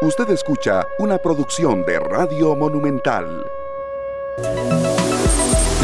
Usted 0.00 0.30
escucha 0.30 0.86
una 1.00 1.18
producción 1.18 1.84
de 1.84 1.98
Radio 1.98 2.54
Monumental. 2.54 3.44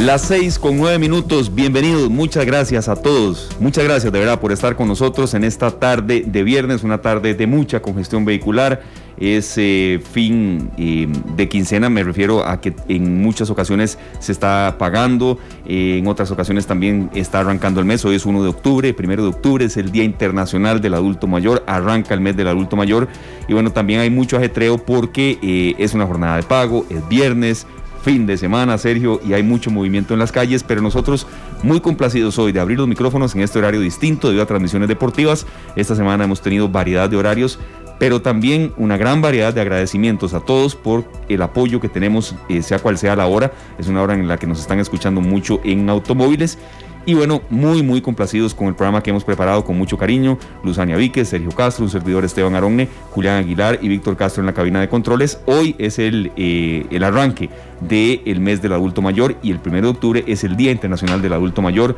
Las 0.02 0.22
seis 0.22 0.56
con 0.56 0.79
nueve 0.79 1.00
minutos, 1.00 1.52
bienvenidos, 1.52 2.08
muchas 2.10 2.46
gracias 2.46 2.88
a 2.88 2.95
todos, 2.95 3.48
muchas 3.58 3.82
gracias 3.82 4.12
de 4.12 4.19
verdad 4.21 4.38
por 4.38 4.53
estar 4.53 4.77
con 4.77 4.87
nosotros 4.87 5.35
en 5.35 5.42
esta 5.42 5.72
tarde 5.72 6.22
de 6.24 6.42
viernes, 6.45 6.85
una 6.85 7.03
tarde 7.03 7.34
de 7.34 7.48
mucha 7.48 7.82
congestión 7.82 8.24
vehicular, 8.24 8.82
es 9.18 9.54
eh, 9.56 10.00
fin 10.12 10.70
eh, 10.76 11.08
de 11.36 11.48
quincena, 11.48 11.88
me 11.90 12.02
refiero 12.02 12.46
a 12.46 12.60
que 12.60 12.74
en 12.88 13.22
muchas 13.22 13.50
ocasiones 13.50 13.98
se 14.18 14.32
está 14.32 14.76
pagando, 14.78 15.38
eh, 15.66 15.98
en 15.98 16.06
otras 16.06 16.30
ocasiones 16.30 16.66
también 16.66 17.10
está 17.14 17.40
arrancando 17.40 17.80
el 17.80 17.86
mes, 17.86 18.04
hoy 18.04 18.16
es 18.16 18.27
1 18.27 18.42
de 18.42 18.48
octubre, 18.48 18.95
primero 18.95 19.22
de 19.22 19.28
octubre 19.28 19.64
es 19.64 19.77
el 19.77 19.90
Día 19.90 20.04
Internacional 20.04 20.80
del 20.80 20.95
Adulto 20.95 21.27
Mayor, 21.27 21.62
arranca 21.66 22.14
el 22.14 22.20
mes 22.20 22.36
del 22.36 22.48
adulto 22.48 22.77
mayor 22.77 23.08
y 23.48 23.52
bueno, 23.52 23.72
también 23.72 24.00
hay 24.00 24.10
mucho 24.10 24.36
ajetreo 24.36 24.78
porque 24.78 25.74
es 25.78 25.94
una 25.94 26.06
jornada 26.06 26.36
de 26.36 26.42
pago, 26.42 26.86
es 26.91 27.06
viernes, 27.08 27.66
fin 28.05 28.27
de 28.27 28.36
semana, 28.36 28.77
Sergio, 28.77 29.19
y 29.27 29.33
hay 29.33 29.42
mucho 29.42 29.70
movimiento 29.70 30.12
en 30.12 30.20
las 30.20 30.30
calles, 30.30 30.62
pero 30.62 30.83
nosotros 30.83 31.27
muy 31.62 31.80
complacidos 31.80 32.38
hoy 32.38 32.52
de 32.52 32.60
abrir 32.60 32.78
los 32.78 32.86
micrófonos 32.86 33.34
en 33.34 33.41
este 33.41 33.58
horario 33.58 33.80
distinto 33.80 34.28
debido 34.28 34.44
a 34.44 34.46
transmisiones 34.46 34.88
deportivas. 34.88 35.46
Esta 35.74 35.96
semana 35.96 36.24
hemos 36.24 36.42
tenido 36.42 36.69
variedad 36.69 37.08
de 37.08 37.16
horarios, 37.16 37.58
pero 38.04 38.20
también 38.20 38.74
una 38.76 38.98
gran 38.98 39.22
variedad 39.22 39.54
de 39.54 39.62
agradecimientos 39.62 40.34
a 40.34 40.40
todos 40.40 40.76
por 40.76 41.06
el 41.30 41.40
apoyo 41.40 41.80
que 41.80 41.88
tenemos, 41.88 42.34
eh, 42.50 42.60
sea 42.60 42.78
cual 42.78 42.98
sea 42.98 43.16
la 43.16 43.27
hora. 43.27 43.50
Es 43.78 43.88
una 43.88 44.02
hora 44.02 44.12
en 44.12 44.28
la 44.28 44.36
que 44.36 44.46
nos 44.46 44.60
están 44.60 44.78
escuchando 44.78 45.22
mucho 45.22 45.58
en 45.64 45.88
automóviles 45.88 46.58
y 47.06 47.14
bueno, 47.14 47.42
muy, 47.50 47.82
muy 47.82 48.00
complacidos 48.00 48.54
con 48.54 48.68
el 48.68 48.74
programa 48.74 49.02
que 49.02 49.10
hemos 49.10 49.24
preparado 49.24 49.64
con 49.64 49.77
mucho 49.78 49.98
cariño. 49.98 50.38
Luzania 50.62 50.96
Víquez, 50.96 51.28
Sergio 51.28 51.50
Castro, 51.50 51.84
un 51.84 51.90
servidor 51.90 52.24
Esteban 52.24 52.54
Aronne, 52.54 52.88
Julián 53.10 53.36
Aguilar 53.36 53.78
y 53.80 53.88
Víctor 53.88 54.16
Castro 54.16 54.42
en 54.42 54.46
la 54.46 54.55
cabina 54.55 54.80
de 54.80 54.88
controles. 54.88 55.41
Hoy 55.46 55.74
es 55.78 55.98
el, 55.98 56.33
eh, 56.36 56.86
el 56.91 57.05
arranque 57.05 57.48
del 57.80 58.41
mes 58.41 58.62
del 58.62 58.72
adulto 58.72 59.02
mayor 59.02 59.36
y 59.42 59.50
el 59.50 59.61
1 59.64 59.83
de 59.83 59.89
octubre 59.89 60.24
es 60.27 60.44
el 60.44 60.56
Día 60.56 60.72
Internacional 60.72 61.20
del 61.20 61.34
Adulto 61.34 61.61
Mayor. 61.61 61.96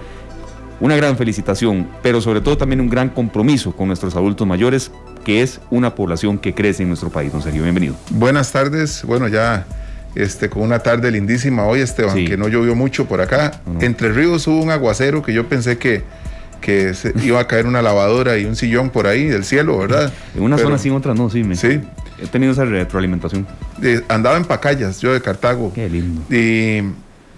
Una 0.78 0.94
gran 0.94 1.16
felicitación, 1.16 1.88
pero 2.02 2.20
sobre 2.20 2.42
todo 2.42 2.58
también 2.58 2.80
un 2.80 2.91
gran 2.91 3.08
compromiso 3.08 3.74
con 3.74 3.88
nuestros 3.88 4.14
adultos 4.14 4.46
mayores, 4.46 4.91
que 5.24 5.42
es 5.42 5.60
una 5.70 5.94
población 5.94 6.38
que 6.38 6.55
crece 6.55 6.82
en 6.82 6.88
nuestro 6.88 7.08
país. 7.08 7.32
Don 7.32 7.42
Sergio, 7.42 7.62
bienvenido. 7.62 7.94
Buenas 8.10 8.52
tardes. 8.52 9.02
Bueno, 9.04 9.27
ya 9.28 9.66
este, 10.14 10.50
con 10.50 10.62
una 10.62 10.80
tarde 10.80 11.10
lindísima 11.10 11.64
hoy, 11.64 11.80
Esteban, 11.80 12.27
que 12.27 12.36
no 12.36 12.48
llovió 12.48 12.74
mucho 12.74 13.06
por 13.06 13.22
acá. 13.22 13.62
Entre 13.80 14.12
ríos 14.12 14.47
hubo 14.47 14.62
un 14.62 14.70
aguacero 14.70 15.22
que 15.22 15.32
yo 15.32 15.48
pensé 15.48 15.78
que, 15.78 16.02
que 16.60 16.92
se 16.92 17.14
iba 17.24 17.41
a 17.41 17.47
caer 17.47 17.66
una 17.66 17.80
lavadora 17.80 18.36
y 18.36 18.44
un 18.44 18.54
sillón 18.54 18.91
por 18.91 19.06
ahí 19.06 19.24
del 19.24 19.44
cielo, 19.44 19.78
¿verdad? 19.78 20.12
En 20.34 20.42
una 20.42 20.58
zona 20.58 20.77
sí, 20.77 20.88
en 20.88 20.94
otra 20.94 21.14
no, 21.14 21.30
sí. 21.30 21.42
Me, 21.42 21.56
sí. 21.56 21.80
He 22.22 22.27
tenido 22.27 22.52
esa 22.52 22.66
retroalimentación. 22.66 23.47
andaba 24.08 24.36
en 24.36 24.44
Pacayas, 24.44 25.00
yo 25.00 25.14
de 25.14 25.22
Cartago. 25.22 25.72
Qué 25.74 25.88
lindo. 25.88 26.22
Y, 26.34 26.82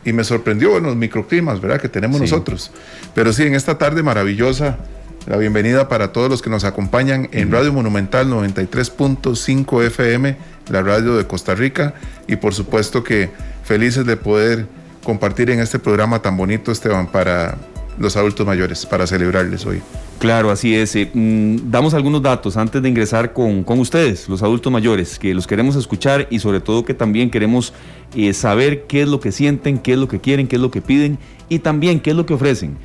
y 0.04 0.12
me 0.12 0.24
sorprendió 0.24 0.70
bueno, 0.70 0.88
los 0.88 0.96
microclimas, 0.96 1.60
¿verdad? 1.60 1.80
Que 1.80 1.88
tenemos 1.88 2.20
nosotros. 2.20 2.70
Pero 3.14 3.32
sí, 3.32 3.44
en 3.44 3.54
esta 3.54 3.78
tarde 3.78 4.02
maravillosa, 4.02 4.78
la 5.26 5.36
bienvenida 5.36 5.88
para 5.88 6.12
todos 6.12 6.30
los 6.30 6.42
que 6.42 6.50
nos 6.50 6.64
acompañan 6.64 7.28
en 7.32 7.50
Radio 7.52 7.72
Monumental 7.72 8.28
93.5 8.28 9.84
FM 9.84 10.36
la 10.70 10.82
radio 10.82 11.16
de 11.16 11.26
Costa 11.26 11.54
Rica 11.54 11.94
y 12.26 12.36
por 12.36 12.54
supuesto 12.54 13.02
que 13.02 13.30
felices 13.64 14.06
de 14.06 14.16
poder 14.16 14.66
compartir 15.02 15.50
en 15.50 15.60
este 15.60 15.78
programa 15.78 16.20
tan 16.20 16.36
bonito, 16.36 16.70
Esteban, 16.72 17.10
para 17.10 17.56
los 17.98 18.16
adultos 18.16 18.46
mayores, 18.46 18.84
para 18.86 19.06
celebrarles 19.06 19.64
hoy. 19.66 19.82
Claro, 20.18 20.50
así 20.50 20.74
es. 20.74 20.96
Eh, 20.96 21.08
mm, 21.12 21.70
damos 21.70 21.94
algunos 21.94 22.20
datos 22.20 22.56
antes 22.56 22.82
de 22.82 22.88
ingresar 22.88 23.32
con, 23.32 23.62
con, 23.62 23.78
ustedes, 23.78 24.28
los 24.28 24.42
adultos 24.42 24.72
mayores, 24.72 25.16
que 25.16 25.32
los 25.32 25.46
queremos 25.46 25.76
escuchar 25.76 26.26
y 26.28 26.40
sobre 26.40 26.60
todo 26.60 26.84
que 26.84 26.92
también 26.92 27.30
queremos 27.30 27.72
eh, 28.16 28.32
saber 28.32 28.86
qué 28.88 29.02
es 29.02 29.08
lo 29.08 29.20
que 29.20 29.30
sienten, 29.30 29.78
qué 29.78 29.92
es 29.92 29.98
lo 29.98 30.08
que 30.08 30.20
quieren, 30.20 30.48
qué 30.48 30.56
es 30.56 30.62
lo 30.62 30.72
que 30.72 30.80
piden 30.82 31.18
y 31.48 31.60
también 31.60 32.00
qué 32.00 32.10
es 32.10 32.16
lo 32.16 32.26
que 32.26 32.34
ofrecen. 32.34 32.76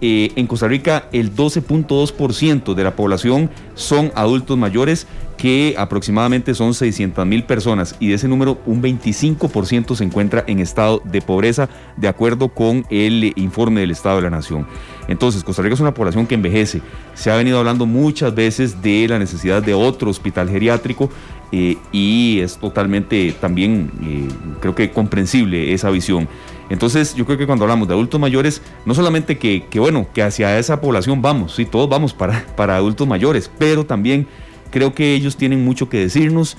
Eh, 0.00 0.32
en 0.34 0.46
Costa 0.48 0.66
Rica 0.66 1.08
el 1.12 1.34
12.2% 1.34 2.74
de 2.74 2.84
la 2.84 2.96
población 2.96 3.50
son 3.74 4.10
adultos 4.16 4.58
mayores, 4.58 5.06
que 5.40 5.74
aproximadamente 5.78 6.54
son 6.54 6.74
600 6.74 7.24
mil 7.24 7.44
personas 7.44 7.96
y 7.98 8.08
de 8.08 8.16
ese 8.16 8.28
número 8.28 8.58
un 8.66 8.82
25% 8.82 9.96
se 9.96 10.04
encuentra 10.04 10.44
en 10.46 10.58
estado 10.58 11.00
de 11.02 11.22
pobreza, 11.22 11.70
de 11.96 12.08
acuerdo 12.08 12.50
con 12.50 12.84
el 12.90 13.32
informe 13.36 13.80
del 13.80 13.90
Estado 13.90 14.16
de 14.16 14.22
la 14.22 14.28
Nación. 14.28 14.66
Entonces, 15.08 15.42
Costa 15.42 15.62
Rica 15.62 15.72
es 15.72 15.80
una 15.80 15.94
población 15.94 16.26
que 16.26 16.34
envejece. 16.34 16.82
Se 17.14 17.30
ha 17.30 17.36
venido 17.36 17.58
hablando 17.58 17.86
muchas 17.86 18.34
veces 18.34 18.82
de 18.82 19.08
la 19.08 19.18
necesidad 19.18 19.62
de 19.62 19.72
otro 19.72 20.10
hospital 20.10 20.50
geriátrico 20.50 21.08
eh, 21.52 21.78
y 21.90 22.40
es 22.40 22.58
totalmente 22.58 23.34
también, 23.40 23.90
eh, 24.04 24.28
creo 24.60 24.74
que 24.74 24.90
comprensible 24.90 25.72
esa 25.72 25.88
visión. 25.88 26.28
Entonces, 26.68 27.14
yo 27.14 27.24
creo 27.24 27.38
que 27.38 27.46
cuando 27.46 27.64
hablamos 27.64 27.88
de 27.88 27.94
adultos 27.94 28.20
mayores, 28.20 28.60
no 28.84 28.94
solamente 28.94 29.38
que, 29.38 29.64
bueno, 29.76 30.06
que 30.12 30.22
hacia 30.22 30.58
esa 30.58 30.82
población 30.82 31.22
vamos, 31.22 31.54
sí, 31.54 31.64
todos 31.64 31.88
vamos 31.88 32.12
para, 32.12 32.44
para 32.56 32.76
adultos 32.76 33.08
mayores, 33.08 33.50
pero 33.58 33.86
también 33.86 34.28
creo 34.70 34.94
que 34.94 35.14
ellos 35.14 35.36
tienen 35.36 35.64
mucho 35.64 35.88
que 35.88 35.98
decirnos 35.98 36.56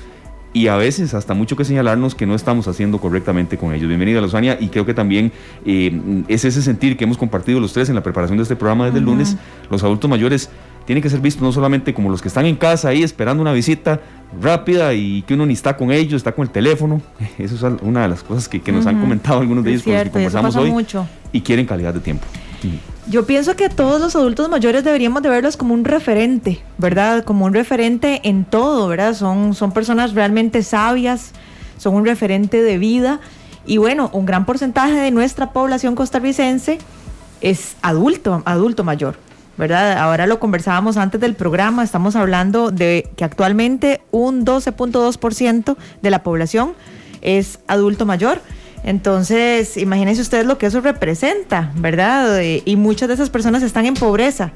y 0.53 0.67
a 0.67 0.75
veces 0.75 1.13
hasta 1.13 1.33
mucho 1.33 1.55
que 1.55 1.63
señalarnos 1.63 2.13
que 2.13 2.25
no 2.25 2.35
estamos 2.35 2.67
haciendo 2.67 2.99
correctamente 2.99 3.57
con 3.57 3.73
ellos. 3.73 3.87
Bienvenida, 3.87 4.19
Lozania, 4.19 4.57
y 4.59 4.67
creo 4.67 4.85
que 4.85 4.93
también 4.93 5.31
eh, 5.65 6.23
es 6.27 6.43
ese 6.43 6.61
sentir 6.61 6.97
que 6.97 7.05
hemos 7.05 7.17
compartido 7.17 7.59
los 7.59 7.71
tres 7.73 7.89
en 7.89 7.95
la 7.95 8.03
preparación 8.03 8.37
de 8.37 8.43
este 8.43 8.55
programa 8.55 8.85
desde 8.85 8.99
el 8.99 9.05
lunes. 9.05 9.37
Los 9.69 9.83
adultos 9.83 10.09
mayores 10.09 10.49
tienen 10.85 11.01
que 11.01 11.09
ser 11.09 11.19
vistos 11.19 11.41
no 11.41 11.51
solamente 11.51 11.93
como 11.93 12.09
los 12.09 12.21
que 12.21 12.27
están 12.27 12.45
en 12.45 12.55
casa 12.55 12.89
ahí 12.89 13.03
esperando 13.03 13.41
una 13.41 13.53
visita 13.53 14.01
rápida 14.41 14.93
y 14.93 15.21
que 15.21 15.35
uno 15.35 15.45
ni 15.45 15.53
está 15.53 15.77
con 15.77 15.91
ellos, 15.91 16.15
está 16.15 16.33
con 16.33 16.43
el 16.43 16.49
teléfono. 16.49 17.01
Eso 17.37 17.55
es 17.55 17.81
una 17.81 18.01
de 18.01 18.09
las 18.09 18.23
cosas 18.23 18.49
que, 18.49 18.71
nos 18.71 18.85
han 18.85 18.99
comentado 18.99 19.39
algunos 19.39 19.63
de 19.63 19.71
ellos 19.71 19.83
con 19.83 19.93
los 19.93 20.03
que 20.03 20.09
conversamos 20.09 20.55
hoy. 20.55 20.71
Mucho. 20.71 21.07
Y 21.31 21.41
quieren 21.41 21.65
calidad 21.65 21.93
de 21.93 22.01
tiempo. 22.01 22.25
Yo 23.07 23.25
pienso 23.25 23.55
que 23.55 23.67
todos 23.69 23.99
los 23.99 24.15
adultos 24.15 24.47
mayores 24.49 24.83
deberíamos 24.83 25.23
de 25.23 25.29
verlos 25.29 25.57
como 25.57 25.73
un 25.73 25.85
referente, 25.85 26.61
¿verdad? 26.77 27.23
Como 27.23 27.45
un 27.45 27.53
referente 27.53 28.21
en 28.23 28.45
todo, 28.45 28.87
¿verdad? 28.87 29.15
Son, 29.15 29.55
son 29.55 29.71
personas 29.71 30.13
realmente 30.13 30.61
sabias, 30.61 31.31
son 31.77 31.95
un 31.95 32.05
referente 32.05 32.61
de 32.61 32.77
vida. 32.77 33.19
Y 33.65 33.77
bueno, 33.77 34.09
un 34.13 34.25
gran 34.25 34.45
porcentaje 34.45 34.93
de 34.93 35.11
nuestra 35.11 35.51
población 35.51 35.95
costarricense 35.95 36.77
es 37.41 37.75
adulto, 37.81 38.43
adulto 38.45 38.83
mayor. 38.83 39.17
¿verdad? 39.57 39.97
Ahora 39.97 40.25
lo 40.27 40.39
conversábamos 40.39 40.97
antes 40.97 41.19
del 41.21 41.35
programa, 41.35 41.83
estamos 41.83 42.15
hablando 42.15 42.71
de 42.71 43.09
que 43.15 43.23
actualmente 43.23 44.01
un 44.11 44.45
12.2% 44.45 45.75
de 46.01 46.09
la 46.09 46.23
población 46.23 46.73
es 47.21 47.59
adulto 47.67 48.05
mayor. 48.05 48.41
Entonces, 48.83 49.77
imagínense 49.77 50.21
ustedes 50.21 50.45
lo 50.45 50.57
que 50.57 50.65
eso 50.65 50.81
representa, 50.81 51.71
¿verdad? 51.75 52.41
Eh, 52.41 52.63
y 52.65 52.75
muchas 52.75 53.07
de 53.07 53.13
esas 53.13 53.29
personas 53.29 53.63
están 53.63 53.85
en 53.85 53.93
pobreza. 53.93 54.51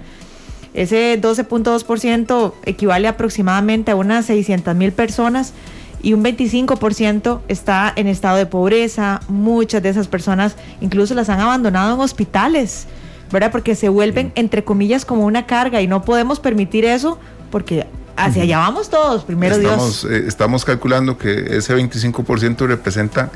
Ese 0.74 1.22
12.2% 1.22 2.53
equivale 2.66 3.08
aproximadamente 3.08 3.91
a 3.91 3.96
unas 3.96 4.25
600 4.25 4.75
mil 4.75 4.91
personas 4.91 5.53
y 6.02 6.13
un 6.13 6.24
25% 6.24 7.41
está 7.47 7.94
en 7.96 8.08
estado 8.08 8.38
de 8.38 8.46
pobreza. 8.46 9.22
Muchas 9.28 9.81
de 9.81 9.90
esas 9.90 10.08
personas 10.08 10.56
incluso 10.81 11.13
las 11.13 11.30
han 11.30 11.40
abandonado 11.40 11.96
en 11.96 12.02
hospitales 12.02 12.88
¿verdad? 13.31 13.52
Porque 13.52 13.75
se 13.75 13.90
vuelven, 13.90 14.31
entre 14.36 14.63
comillas, 14.63 15.06
como 15.06 15.25
una 15.25 15.46
carga 15.46 15.81
y 15.81 15.88
no 15.88 16.03
podemos 16.03 16.40
permitir 16.40 16.86
eso 16.86 17.19
porque 17.52 17.88
hacia 18.16 18.44
allá 18.44 18.59
vamos 18.59 18.90
todos, 18.90 19.24
primero 19.24 19.56
estamos, 19.56 20.02
Dios. 20.03 20.12
Eh, 20.12 20.25
estamos 20.28 20.66
calculando 20.66 21.18
que 21.18 21.57
ese 21.57 21.75
25% 21.75 22.68
representa 22.68 23.30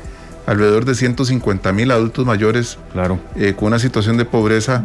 alrededor 0.46 0.84
de 0.84 0.94
150 0.94 1.72
mil 1.72 1.90
adultos 1.90 2.26
mayores 2.26 2.78
claro. 2.92 3.18
Eh, 3.36 3.54
con 3.56 3.68
una 3.68 3.78
situación 3.78 4.16
de 4.16 4.24
pobreza, 4.24 4.82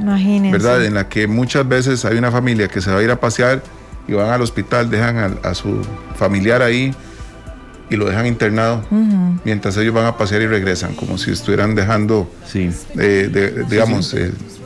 ¿verdad? 0.52 0.86
En 0.86 0.94
la 0.94 1.10
que 1.10 1.28
muchas 1.28 1.68
veces 1.68 2.06
hay 2.06 2.18
una 2.18 2.32
familia 2.32 2.68
que 2.68 2.82
se 2.82 2.92
va 2.92 3.00
a 3.00 3.04
ir 3.04 3.12
a 3.12 3.20
pasear 3.20 3.64
y 4.08 4.14
van 4.14 4.30
al 4.30 4.42
hospital, 4.42 4.90
dejan 4.90 5.40
a, 5.44 5.54
su 5.54 5.82
familiar 6.16 6.62
ahí 6.62 6.94
y 7.90 7.96
lo 7.96 8.06
dejan 8.06 8.26
internado 8.28 8.84
mientras 9.44 9.78
ellos 9.78 9.94
van 9.94 10.06
a 10.06 10.18
pasear 10.18 10.42
y 10.42 10.48
regresan, 10.48 10.96
como 10.96 11.18
si 11.18 11.32
estuvieran 11.32 11.76
dejando, 11.76 12.30
sí. 12.46 12.70
Eh, 12.98 13.64
digamos, 13.70 14.16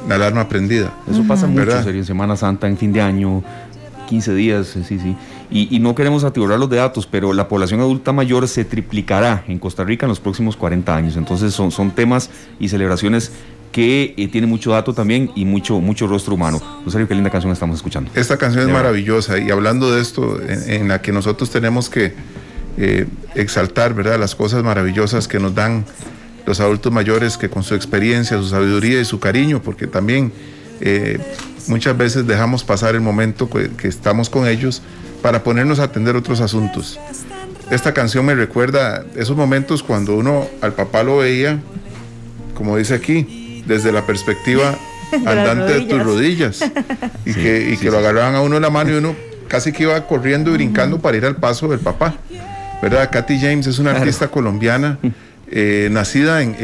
la 0.07 0.15
alarma 0.15 0.49
prendida. 0.49 0.91
Eso 1.09 1.23
pasa 1.27 1.47
mucho, 1.47 1.89
en 1.89 2.05
Semana 2.05 2.35
Santa, 2.35 2.67
en 2.67 2.77
fin 2.77 2.91
de 2.91 3.01
año, 3.01 3.43
15 4.07 4.33
días, 4.33 4.67
sí, 4.67 4.83
sí. 4.99 5.15
Y, 5.51 5.79
no 5.79 5.95
queremos 5.95 6.23
atiborrar 6.23 6.59
los 6.59 6.69
de 6.69 6.77
datos, 6.77 7.07
pero 7.07 7.33
la 7.33 7.47
población 7.47 7.79
adulta 7.79 8.11
mayor 8.11 8.47
se 8.47 8.65
triplicará 8.65 9.43
en 9.47 9.57
Costa 9.57 9.83
Rica 9.83 10.05
en 10.05 10.09
los 10.09 10.19
próximos 10.19 10.55
40 10.55 10.95
años. 10.95 11.17
Entonces 11.17 11.53
son, 11.53 11.71
son 11.71 11.91
temas 11.91 12.29
y 12.59 12.69
celebraciones 12.69 13.31
que 13.71 14.13
eh, 14.17 14.27
tienen 14.27 14.49
mucho 14.49 14.71
dato 14.71 14.93
también 14.93 15.31
y 15.35 15.45
mucho, 15.45 15.79
mucho 15.79 16.07
rostro 16.07 16.35
humano. 16.35 16.61
Rosario, 16.85 17.07
qué 17.07 17.15
linda 17.15 17.29
canción 17.29 17.51
estamos 17.51 17.77
escuchando. 17.77 18.11
Esta 18.15 18.37
canción 18.37 18.67
es 18.67 18.73
maravillosa 18.73 19.39
y 19.39 19.49
hablando 19.49 19.91
de 19.91 20.01
esto, 20.01 20.39
en, 20.41 20.87
la 20.87 21.01
que 21.01 21.11
nosotros 21.11 21.49
tenemos 21.49 21.89
que 21.89 22.13
eh, 22.77 23.07
exaltar, 23.35 23.93
¿verdad? 23.93 24.19
Las 24.19 24.35
cosas 24.35 24.63
maravillosas 24.63 25.27
que 25.27 25.39
nos 25.39 25.55
dan 25.55 25.85
los 26.45 26.59
adultos 26.59 26.91
mayores 26.91 27.37
que 27.37 27.49
con 27.49 27.63
su 27.63 27.75
experiencia, 27.75 28.37
su 28.37 28.47
sabiduría 28.47 28.99
y 29.01 29.05
su 29.05 29.19
cariño, 29.19 29.61
porque 29.61 29.87
también 29.87 30.31
eh, 30.81 31.19
muchas 31.67 31.95
veces 31.95 32.25
dejamos 32.25 32.63
pasar 32.63 32.95
el 32.95 33.01
momento 33.01 33.49
que, 33.49 33.87
estamos 33.87 34.29
con 34.29 34.47
ellos 34.47 34.81
para 35.21 35.43
ponernos 35.43 35.79
a 35.79 35.83
atender 35.83 36.15
otros 36.15 36.41
asuntos. 36.41 36.99
esta 37.71 37.93
canción 37.93 38.25
me 38.25 38.35
recuerda 38.35 39.05
esos 39.15 39.35
momentos 39.35 39.83
cuando 39.83 40.15
uno 40.15 40.47
al 40.61 40.73
papá 40.73 41.03
lo 41.03 41.17
veía, 41.17 41.59
como 42.55 42.77
dice 42.77 42.95
aquí, 42.95 43.63
desde 43.67 43.91
la 43.91 44.05
perspectiva 44.05 44.77
andante 45.25 45.73
de 45.73 45.81
tus 45.81 46.03
rodillas. 46.03 46.59
Y 47.25 47.33
que, 47.79 47.89
lo 47.91 47.97
agarraban 47.97 48.35
a 48.35 48.41
uno 48.41 48.57
en 48.57 48.61
la 48.61 48.69
mano 48.69 48.91
y 48.91 48.93
uno 48.95 49.15
casi 49.47 49.71
que 49.71 49.83
iba 49.83 50.07
corriendo 50.07 50.51
y 50.51 50.53
brincando 50.53 50.99
para 50.99 51.17
ir 51.17 51.25
al 51.25 51.35
paso 51.35 51.67
del 51.67 51.79
papá. 51.79 52.15
¿Verdad? 52.81 53.09
Katy 53.11 53.39
James 53.39 53.67
es 53.67 53.77
una 53.79 53.91
artista 53.91 54.29
colombiana, 54.29 54.97
eh, 55.51 55.89
nacida 55.91 56.41
en, 56.41 56.55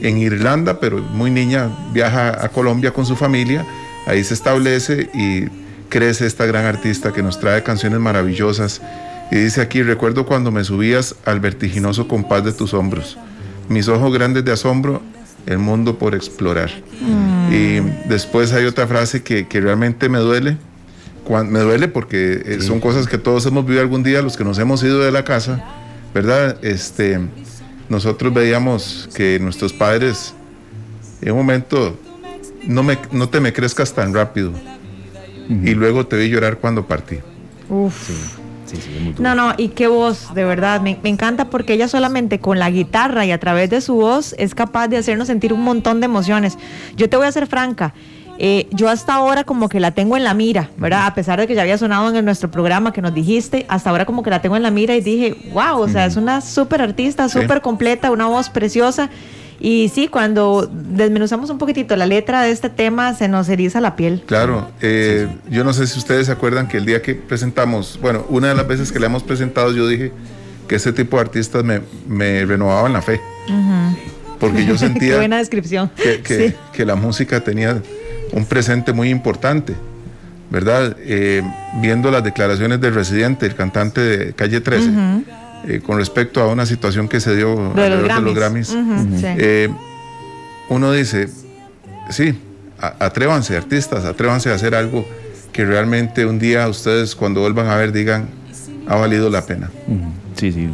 en, 0.00 0.18
Irlanda, 0.18 0.80
pero 0.80 0.98
muy 0.98 1.30
niña, 1.30 1.68
viaja 1.92 2.44
a 2.44 2.48
Colombia 2.48 2.92
con 2.92 3.04
su 3.04 3.14
familia, 3.14 3.66
ahí 4.06 4.24
se 4.24 4.32
establece 4.32 5.10
y 5.12 5.61
crece 5.92 6.26
esta 6.26 6.46
gran 6.46 6.64
artista 6.64 7.12
que 7.12 7.22
nos 7.22 7.38
trae 7.38 7.62
canciones 7.62 8.00
maravillosas. 8.00 8.80
Y 9.30 9.36
dice 9.36 9.60
aquí, 9.60 9.82
recuerdo 9.82 10.24
cuando 10.24 10.50
me 10.50 10.64
subías 10.64 11.16
al 11.26 11.38
vertiginoso 11.38 12.08
compás 12.08 12.42
de 12.44 12.52
tus 12.52 12.72
hombros, 12.72 13.18
mis 13.68 13.88
ojos 13.88 14.10
grandes 14.12 14.42
de 14.42 14.52
asombro 14.52 15.02
el 15.46 15.58
mundo 15.58 15.98
por 15.98 16.14
explorar. 16.14 16.70
Mm. 17.02 17.52
Y 17.52 17.80
después 18.08 18.54
hay 18.54 18.64
otra 18.64 18.86
frase 18.86 19.22
que, 19.22 19.46
realmente 19.52 20.08
me 20.08 20.18
duele. 20.18 20.56
me 21.28 21.58
duele 21.58 21.88
porque 21.88 22.42
eh, 22.42 22.62
son 22.62 22.80
cosas 22.80 23.06
que 23.06 23.18
todos 23.18 23.44
hemos 23.44 23.66
vivido 23.66 23.82
algún 23.82 24.02
día, 24.02 24.22
los 24.22 24.38
que 24.38 24.44
nos 24.44 24.58
hemos 24.58 24.82
ido 24.82 24.98
de 25.00 25.12
la 25.12 25.24
casa, 25.24 25.62
¿verdad? 26.14 26.56
Este, 26.64 27.20
nosotros 27.90 28.32
veíamos 28.32 29.10
que 29.14 29.38
nuestros 29.40 29.74
padres, 29.74 30.32
en 31.20 31.32
un 31.32 31.38
momento, 31.38 31.98
no, 32.66 32.82
me, 32.82 32.98
no 33.10 33.28
te 33.28 33.40
me 33.40 33.52
crezcas 33.52 33.92
tan 33.92 34.14
rápido. 34.14 34.52
Y 35.48 35.74
luego 35.74 36.06
te 36.06 36.16
vi 36.16 36.28
llorar 36.28 36.58
cuando 36.58 36.86
partí. 36.86 37.18
Uf 37.68 38.40
no, 39.18 39.34
no, 39.34 39.54
y 39.56 39.68
qué 39.68 39.86
voz, 39.86 40.34
de 40.34 40.44
verdad, 40.44 40.80
me, 40.80 40.98
encanta 41.04 41.50
porque 41.50 41.74
ella 41.74 41.88
solamente 41.88 42.38
con 42.38 42.58
la 42.58 42.70
guitarra 42.70 43.24
y 43.24 43.32
a 43.32 43.38
través 43.38 43.70
de 43.70 43.80
su 43.80 43.94
voz 43.94 44.34
es 44.38 44.54
capaz 44.54 44.88
de 44.88 44.96
hacernos 44.96 45.26
sentir 45.28 45.52
un 45.52 45.62
montón 45.62 46.00
de 46.00 46.06
emociones. 46.06 46.58
Yo 46.96 47.08
te 47.08 47.16
voy 47.16 47.26
a 47.26 47.32
ser 47.32 47.46
franca. 47.46 47.94
Eh, 48.38 48.66
yo 48.72 48.88
hasta 48.88 49.14
ahora 49.14 49.44
como 49.44 49.68
que 49.68 49.78
la 49.78 49.90
tengo 49.92 50.16
en 50.16 50.24
la 50.24 50.34
mira, 50.34 50.70
¿verdad? 50.76 51.06
A 51.06 51.14
pesar 51.14 51.38
de 51.38 51.46
que 51.46 51.54
ya 51.54 51.62
había 51.62 51.78
sonado 51.78 52.14
en 52.16 52.24
nuestro 52.24 52.50
programa 52.50 52.92
que 52.92 53.02
nos 53.02 53.14
dijiste, 53.14 53.66
hasta 53.68 53.90
ahora 53.90 54.06
como 54.06 54.22
que 54.22 54.30
la 54.30 54.40
tengo 54.40 54.56
en 54.56 54.62
la 54.62 54.70
mira 54.70 54.96
y 54.96 55.00
dije, 55.00 55.36
wow, 55.52 55.78
o 55.78 55.88
sea, 55.88 56.06
es 56.06 56.16
una 56.16 56.40
súper 56.40 56.80
artista, 56.80 57.28
súper 57.28 57.60
completa, 57.60 58.10
una 58.10 58.26
voz 58.26 58.48
preciosa. 58.48 59.10
Y 59.64 59.90
sí, 59.94 60.08
cuando 60.08 60.68
desmenuzamos 60.72 61.48
un 61.48 61.58
poquitito 61.58 61.94
la 61.94 62.04
letra 62.04 62.42
de 62.42 62.50
este 62.50 62.68
tema, 62.68 63.14
se 63.14 63.28
nos 63.28 63.48
eriza 63.48 63.80
la 63.80 63.94
piel. 63.94 64.24
Claro, 64.26 64.72
eh, 64.80 65.28
yo 65.48 65.62
no 65.62 65.72
sé 65.72 65.86
si 65.86 66.00
ustedes 66.00 66.26
se 66.26 66.32
acuerdan 66.32 66.66
que 66.66 66.78
el 66.78 66.84
día 66.84 67.00
que 67.00 67.14
presentamos, 67.14 67.96
bueno, 68.02 68.26
una 68.28 68.48
de 68.48 68.56
las 68.56 68.66
veces 68.66 68.90
que 68.90 68.98
le 68.98 69.06
hemos 69.06 69.22
presentado, 69.22 69.72
yo 69.72 69.86
dije 69.86 70.10
que 70.66 70.74
ese 70.74 70.92
tipo 70.92 71.16
de 71.16 71.22
artistas 71.22 71.62
me, 71.62 71.80
me 72.08 72.44
renovaban 72.44 72.92
la 72.92 73.02
fe. 73.02 73.20
Porque 74.40 74.66
yo 74.66 74.76
sentía 74.78 75.12
Qué 75.12 75.16
buena 75.18 75.38
descripción. 75.38 75.92
Que, 75.94 76.56
que, 76.72 76.84
la 76.84 76.96
música 76.96 77.44
tenía 77.44 77.80
un 78.32 78.44
presente 78.44 78.92
muy 78.92 79.10
importante. 79.10 79.76
¿Verdad? 80.50 80.96
Eh, 80.98 81.40
viendo 81.80 82.10
las 82.10 82.24
declaraciones 82.24 82.80
del 82.80 82.94
residente, 82.94 83.46
el 83.46 83.54
cantante 83.54 84.00
de 84.00 84.32
Calle 84.32 84.60
13, 84.60 84.90
eh, 85.68 85.80
con 85.84 85.98
respecto 85.98 86.40
a 86.40 86.48
una 86.48 86.66
situación 86.66 87.08
que 87.08 87.20
se 87.20 87.36
dio 87.36 87.72
de 87.74 88.20
los 88.20 88.34
Grammys. 88.34 88.76
Eh, 89.22 89.68
uno 90.68 90.92
dice, 90.92 91.28
sí, 92.10 92.34
atrévanse 92.78 93.56
artistas, 93.56 94.04
atrévanse 94.04 94.50
a 94.50 94.54
hacer 94.54 94.74
algo 94.74 95.06
que 95.52 95.64
realmente 95.64 96.24
un 96.26 96.38
día 96.38 96.66
ustedes 96.68 97.14
cuando 97.14 97.40
vuelvan 97.40 97.68
a 97.68 97.76
ver 97.76 97.92
digan, 97.92 98.28
ha 98.86 98.96
valido 98.96 99.28
la 99.30 99.44
pena. 99.44 99.70
Sí, 100.36 100.50
sí. 100.52 100.68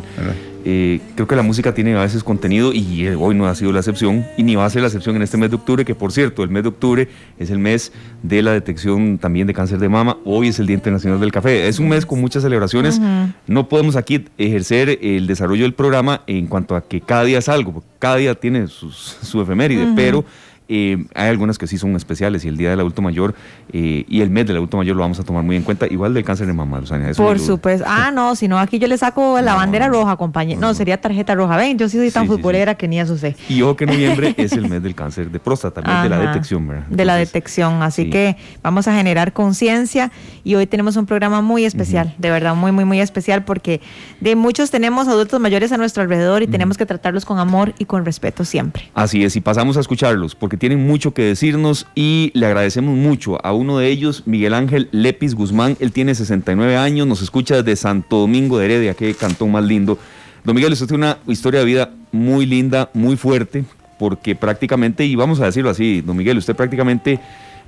Eh, 0.64 1.00
creo 1.14 1.26
que 1.28 1.36
la 1.36 1.42
música 1.42 1.72
tiene 1.72 1.94
a 1.96 2.00
veces 2.00 2.24
contenido 2.24 2.72
y 2.72 3.06
eh, 3.06 3.14
hoy 3.14 3.34
no 3.34 3.46
ha 3.46 3.54
sido 3.54 3.72
la 3.72 3.78
excepción 3.78 4.26
y 4.36 4.42
ni 4.42 4.56
va 4.56 4.64
a 4.64 4.70
ser 4.70 4.82
la 4.82 4.88
excepción 4.88 5.16
en 5.16 5.22
este 5.22 5.36
mes 5.36 5.50
de 5.50 5.56
octubre, 5.56 5.84
que 5.84 5.94
por 5.94 6.12
cierto, 6.12 6.42
el 6.42 6.50
mes 6.50 6.64
de 6.64 6.68
octubre 6.70 7.08
es 7.38 7.50
el 7.50 7.58
mes 7.58 7.92
de 8.22 8.42
la 8.42 8.52
detección 8.52 9.18
también 9.18 9.46
de 9.46 9.54
cáncer 9.54 9.78
de 9.78 9.88
mama, 9.88 10.18
hoy 10.24 10.48
es 10.48 10.58
el 10.58 10.66
Día 10.66 10.74
Internacional 10.74 11.20
del 11.20 11.32
Café, 11.32 11.68
es 11.68 11.78
un 11.78 11.88
mes 11.88 12.04
con 12.04 12.20
muchas 12.20 12.42
celebraciones, 12.42 13.00
no 13.46 13.68
podemos 13.68 13.96
aquí 13.96 14.26
ejercer 14.36 14.98
el 15.00 15.26
desarrollo 15.26 15.62
del 15.62 15.74
programa 15.74 16.22
en 16.26 16.46
cuanto 16.46 16.74
a 16.74 16.82
que 16.82 17.00
cada 17.00 17.24
día 17.24 17.38
es 17.38 17.48
algo, 17.48 17.82
cada 17.98 18.16
día 18.16 18.34
tiene 18.34 18.66
su 18.66 19.40
efeméride, 19.40 19.92
pero 19.94 20.24
eh, 20.68 21.04
hay 21.14 21.28
algunas 21.28 21.56
que 21.56 21.66
sí 21.66 21.78
son 21.78 21.96
especiales 21.96 22.44
y 22.44 22.48
el 22.48 22.56
Día 22.58 22.70
del 22.70 22.80
Adulto 22.80 23.00
Mayor 23.00 23.34
eh, 23.72 24.04
y 24.06 24.20
el 24.20 24.28
mes 24.28 24.46
del 24.46 24.56
Adulto 24.56 24.76
Mayor 24.76 24.96
lo 24.96 25.02
vamos 25.02 25.18
a 25.18 25.24
tomar 25.24 25.42
muy 25.42 25.56
en 25.56 25.62
cuenta, 25.62 25.86
igual 25.86 26.12
del 26.12 26.24
cáncer 26.24 26.46
de 26.46 26.52
mamá, 26.52 26.82
Por 27.16 27.38
supuesto. 27.40 27.86
Ah, 27.88 28.10
no, 28.12 28.36
si 28.36 28.48
no, 28.48 28.58
aquí 28.58 28.78
yo 28.78 28.86
le 28.86 28.98
saco 28.98 29.40
la 29.40 29.54
bandera 29.54 29.88
roja, 29.88 30.16
compañero. 30.16 30.60
No, 30.60 30.74
sería 30.74 31.00
tarjeta 31.00 31.34
roja. 31.34 31.56
Ven, 31.56 31.78
yo 31.78 31.88
sí 31.88 31.96
soy 31.96 32.10
tan 32.10 32.26
futbolera 32.26 32.74
que 32.74 32.86
ni 32.86 33.00
eso 33.00 33.16
sé. 33.16 33.34
Y 33.48 33.62
ojo 33.62 33.76
que 33.76 33.86
noviembre 33.86 34.34
es 34.36 34.52
el 34.52 34.68
mes 34.68 34.82
del 34.82 34.94
cáncer 34.94 35.30
de 35.30 35.40
próstata, 35.40 35.80
también 35.80 36.02
de 36.02 36.08
la 36.10 36.18
detección, 36.18 36.68
¿verdad? 36.68 36.86
de 36.88 37.04
la 37.04 37.16
detección. 37.16 37.82
Así 37.82 38.10
que 38.10 38.36
vamos 38.62 38.86
a 38.88 38.94
generar 38.94 39.32
conciencia 39.32 40.12
y 40.44 40.54
hoy 40.54 40.66
tenemos 40.66 40.96
un 40.96 41.06
programa 41.06 41.40
muy 41.40 41.64
especial, 41.64 42.14
de 42.18 42.30
verdad, 42.30 42.54
muy, 42.54 42.72
muy, 42.72 42.84
muy 42.84 43.00
especial 43.00 43.44
porque 43.44 43.80
de 44.20 44.36
muchos 44.36 44.70
tenemos 44.70 45.08
adultos 45.08 45.40
mayores 45.40 45.72
a 45.72 45.78
nuestro 45.78 46.02
alrededor 46.02 46.42
y 46.42 46.46
tenemos 46.46 46.76
que 46.76 46.84
tratarlos 46.84 47.24
con 47.24 47.38
amor 47.38 47.74
y 47.78 47.86
con 47.86 48.04
respeto 48.04 48.44
siempre. 48.44 48.90
Así 48.94 49.24
es, 49.24 49.34
y 49.36 49.40
pasamos 49.40 49.76
a 49.78 49.80
escucharlos 49.80 50.34
porque 50.34 50.57
tienen 50.58 50.86
mucho 50.86 51.14
que 51.14 51.22
decirnos 51.22 51.86
y 51.94 52.30
le 52.34 52.46
agradecemos 52.46 52.96
mucho 52.96 53.44
a 53.44 53.52
uno 53.52 53.78
de 53.78 53.88
ellos, 53.88 54.22
Miguel 54.26 54.54
Ángel 54.54 54.88
Lepis 54.92 55.34
Guzmán. 55.34 55.76
Él 55.80 55.92
tiene 55.92 56.14
69 56.14 56.76
años, 56.76 57.06
nos 57.06 57.22
escucha 57.22 57.56
desde 57.62 57.76
Santo 57.76 58.18
Domingo 58.18 58.58
de 58.58 58.66
Heredia, 58.66 58.94
que 58.94 59.14
cantón 59.14 59.52
más 59.52 59.64
lindo. 59.64 59.98
Don 60.44 60.54
Miguel, 60.54 60.72
usted 60.72 60.86
tiene 60.86 61.04
una 61.04 61.18
historia 61.26 61.60
de 61.60 61.66
vida 61.66 61.90
muy 62.12 62.46
linda, 62.46 62.90
muy 62.94 63.16
fuerte, 63.16 63.64
porque 63.98 64.34
prácticamente, 64.34 65.04
y 65.04 65.14
vamos 65.16 65.40
a 65.40 65.46
decirlo 65.46 65.70
así, 65.70 66.00
don 66.00 66.16
Miguel, 66.16 66.38
usted 66.38 66.54
prácticamente, 66.54 67.20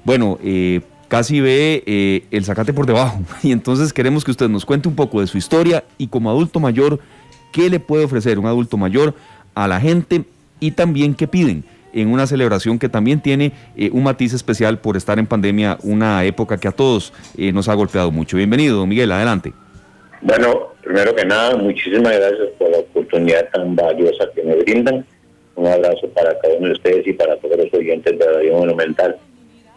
bueno, 0.05 0.39
eh, 0.43 0.81
casi 1.09 1.41
ve 1.41 1.83
eh, 1.87 2.25
el 2.31 2.45
sacate 2.45 2.73
por 2.73 2.87
debajo. 2.87 3.21
Y 3.43 3.53
entonces 3.53 3.93
queremos 3.93 4.25
que 4.25 4.31
usted 4.31 4.49
nos 4.49 4.65
cuente 4.65 4.89
un 4.89 4.95
poco 4.95 5.21
de 5.21 5.27
su 5.27 5.37
historia 5.37 5.85
y 5.99 6.07
como 6.07 6.31
adulto 6.31 6.61
mayor, 6.61 7.01
¿qué 7.53 7.69
le 7.69 7.81
puede 7.81 8.05
ofrecer 8.05 8.39
un 8.39 8.47
adulto 8.47 8.77
mayor 8.77 9.15
a 9.55 9.67
la 9.69 9.81
gente 9.81 10.25
y 10.61 10.71
también 10.71 11.15
qué 11.15 11.27
piden? 11.27 11.65
En 11.93 12.13
una 12.13 12.27
celebración 12.27 12.79
que 12.79 12.89
también 12.89 13.21
tiene 13.21 13.53
eh, 13.77 13.91
un 13.93 14.05
matiz 14.05 14.33
especial 14.33 14.79
por 14.79 14.97
estar 14.97 15.19
en 15.19 15.27
pandemia, 15.27 15.79
una 15.83 16.25
época 16.25 16.59
que 16.59 16.69
a 16.69 16.73
todos 16.73 17.13
eh, 17.37 17.53
nos 17.53 17.69
ha 17.69 17.75
golpeado 17.75 18.11
mucho. 18.11 18.37
Bienvenido, 18.37 18.87
Miguel, 18.87 19.13
adelante. 19.13 19.53
Bueno, 20.23 20.75
primero 20.83 21.15
que 21.15 21.25
nada, 21.25 21.57
muchísimas 21.57 22.17
gracias 22.17 22.49
por 22.59 22.71
la 22.71 22.79
oportunidad 22.79 23.49
tan 23.51 23.75
valiosa 23.75 24.27
que 24.35 24.43
me 24.43 24.57
brindan. 24.57 25.05
Un 25.57 25.67
abrazo 25.67 26.09
para 26.11 26.39
cada 26.39 26.55
uno 26.55 26.69
de 26.69 26.73
ustedes 26.73 27.07
y 27.07 27.13
para 27.13 27.37
todos 27.37 27.57
los 27.57 27.73
oyentes 27.75 28.19
de 28.19 28.25
Radio 28.25 28.59
Monumental. 28.59 29.17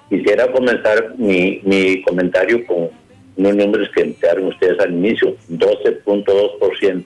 Quisiera 0.09 0.51
comenzar 0.51 1.15
mi, 1.17 1.61
mi 1.63 2.01
comentario 2.03 2.65
con 2.65 2.89
unos 3.35 3.55
números 3.55 3.89
que 3.95 4.03
enviaron 4.03 4.47
ustedes 4.47 4.79
al 4.79 4.93
inicio, 4.93 5.35
12.2%, 5.49 7.03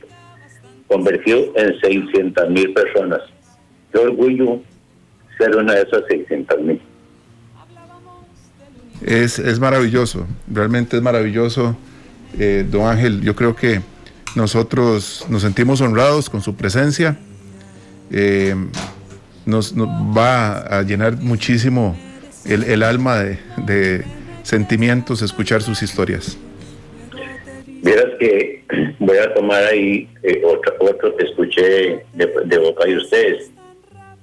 convertido 0.88 1.54
en 1.56 1.80
600 1.80 2.50
mil 2.50 2.74
personas. 2.74 3.22
Qué 3.92 4.00
orgullo 4.00 4.60
ser 5.38 5.56
una 5.56 5.74
de 5.74 5.82
esas 5.84 6.04
600 6.10 6.62
mil. 6.62 6.82
Es, 9.06 9.38
es 9.40 9.60
maravilloso, 9.60 10.26
realmente 10.52 10.98
es 10.98 11.04
maravilloso. 11.04 11.78
Eh, 12.40 12.66
don 12.70 12.88
Ángel, 12.88 13.22
yo 13.22 13.36
creo 13.36 13.56
que 13.56 13.82
nosotros 14.36 15.26
nos 15.30 15.44
sentimos 15.44 15.82
honrados 15.82 16.30
con 16.30 16.42
su 16.42 16.56
presencia. 16.56 17.18
Eh, 18.12 18.56
nos, 19.46 19.74
va 19.76 20.60
a 20.60 20.82
llenar 20.82 21.18
muchísimo 21.18 21.98
el, 22.46 22.84
alma 22.84 23.24
de, 23.24 24.04
sentimientos 24.44 25.22
escuchar 25.22 25.62
sus 25.62 25.82
historias. 25.84 26.38
Vieras 27.84 28.14
que 28.20 28.64
voy 29.00 29.18
a 29.18 29.34
tomar 29.34 29.64
ahí 29.64 30.10
eh, 30.24 30.42
otro, 30.44 30.74
otro 30.80 31.16
que 31.16 31.26
escuché 31.26 32.06
de, 32.14 32.34
de 32.46 32.58
boca 32.58 32.86
de 32.86 32.98
ustedes 32.98 33.52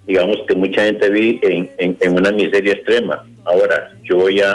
digamos 0.07 0.39
que 0.47 0.55
mucha 0.55 0.85
gente 0.85 1.09
vi 1.11 1.41
en, 1.43 1.71
en, 1.79 2.13
una 2.13 2.31
miseria 2.31 2.73
extrema. 2.75 3.25
Ahora, 3.45 3.93
yo 4.03 4.19
voy 4.19 4.41
a, 4.41 4.53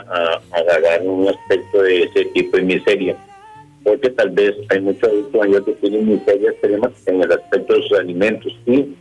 agarrar 0.51 1.01
un 1.03 1.27
aspecto 1.27 1.81
de 1.81 2.03
ese 2.03 2.25
tipo 2.25 2.57
de 2.57 2.63
miseria, 2.63 3.15
porque 3.83 4.09
tal 4.11 4.29
vez 4.31 4.55
hay 4.69 4.81
muchos 4.81 5.09
adultos 5.09 5.41
mayores 5.41 5.65
que 5.65 5.73
tienen 5.73 6.09
miseria 6.09 6.51
extrema 6.51 6.91
en 7.05 7.23
el 7.23 7.31
aspecto 7.31 7.73
de 7.73 7.81
sus 7.83 7.99
alimentos. 7.99 8.55
Y 8.65 8.95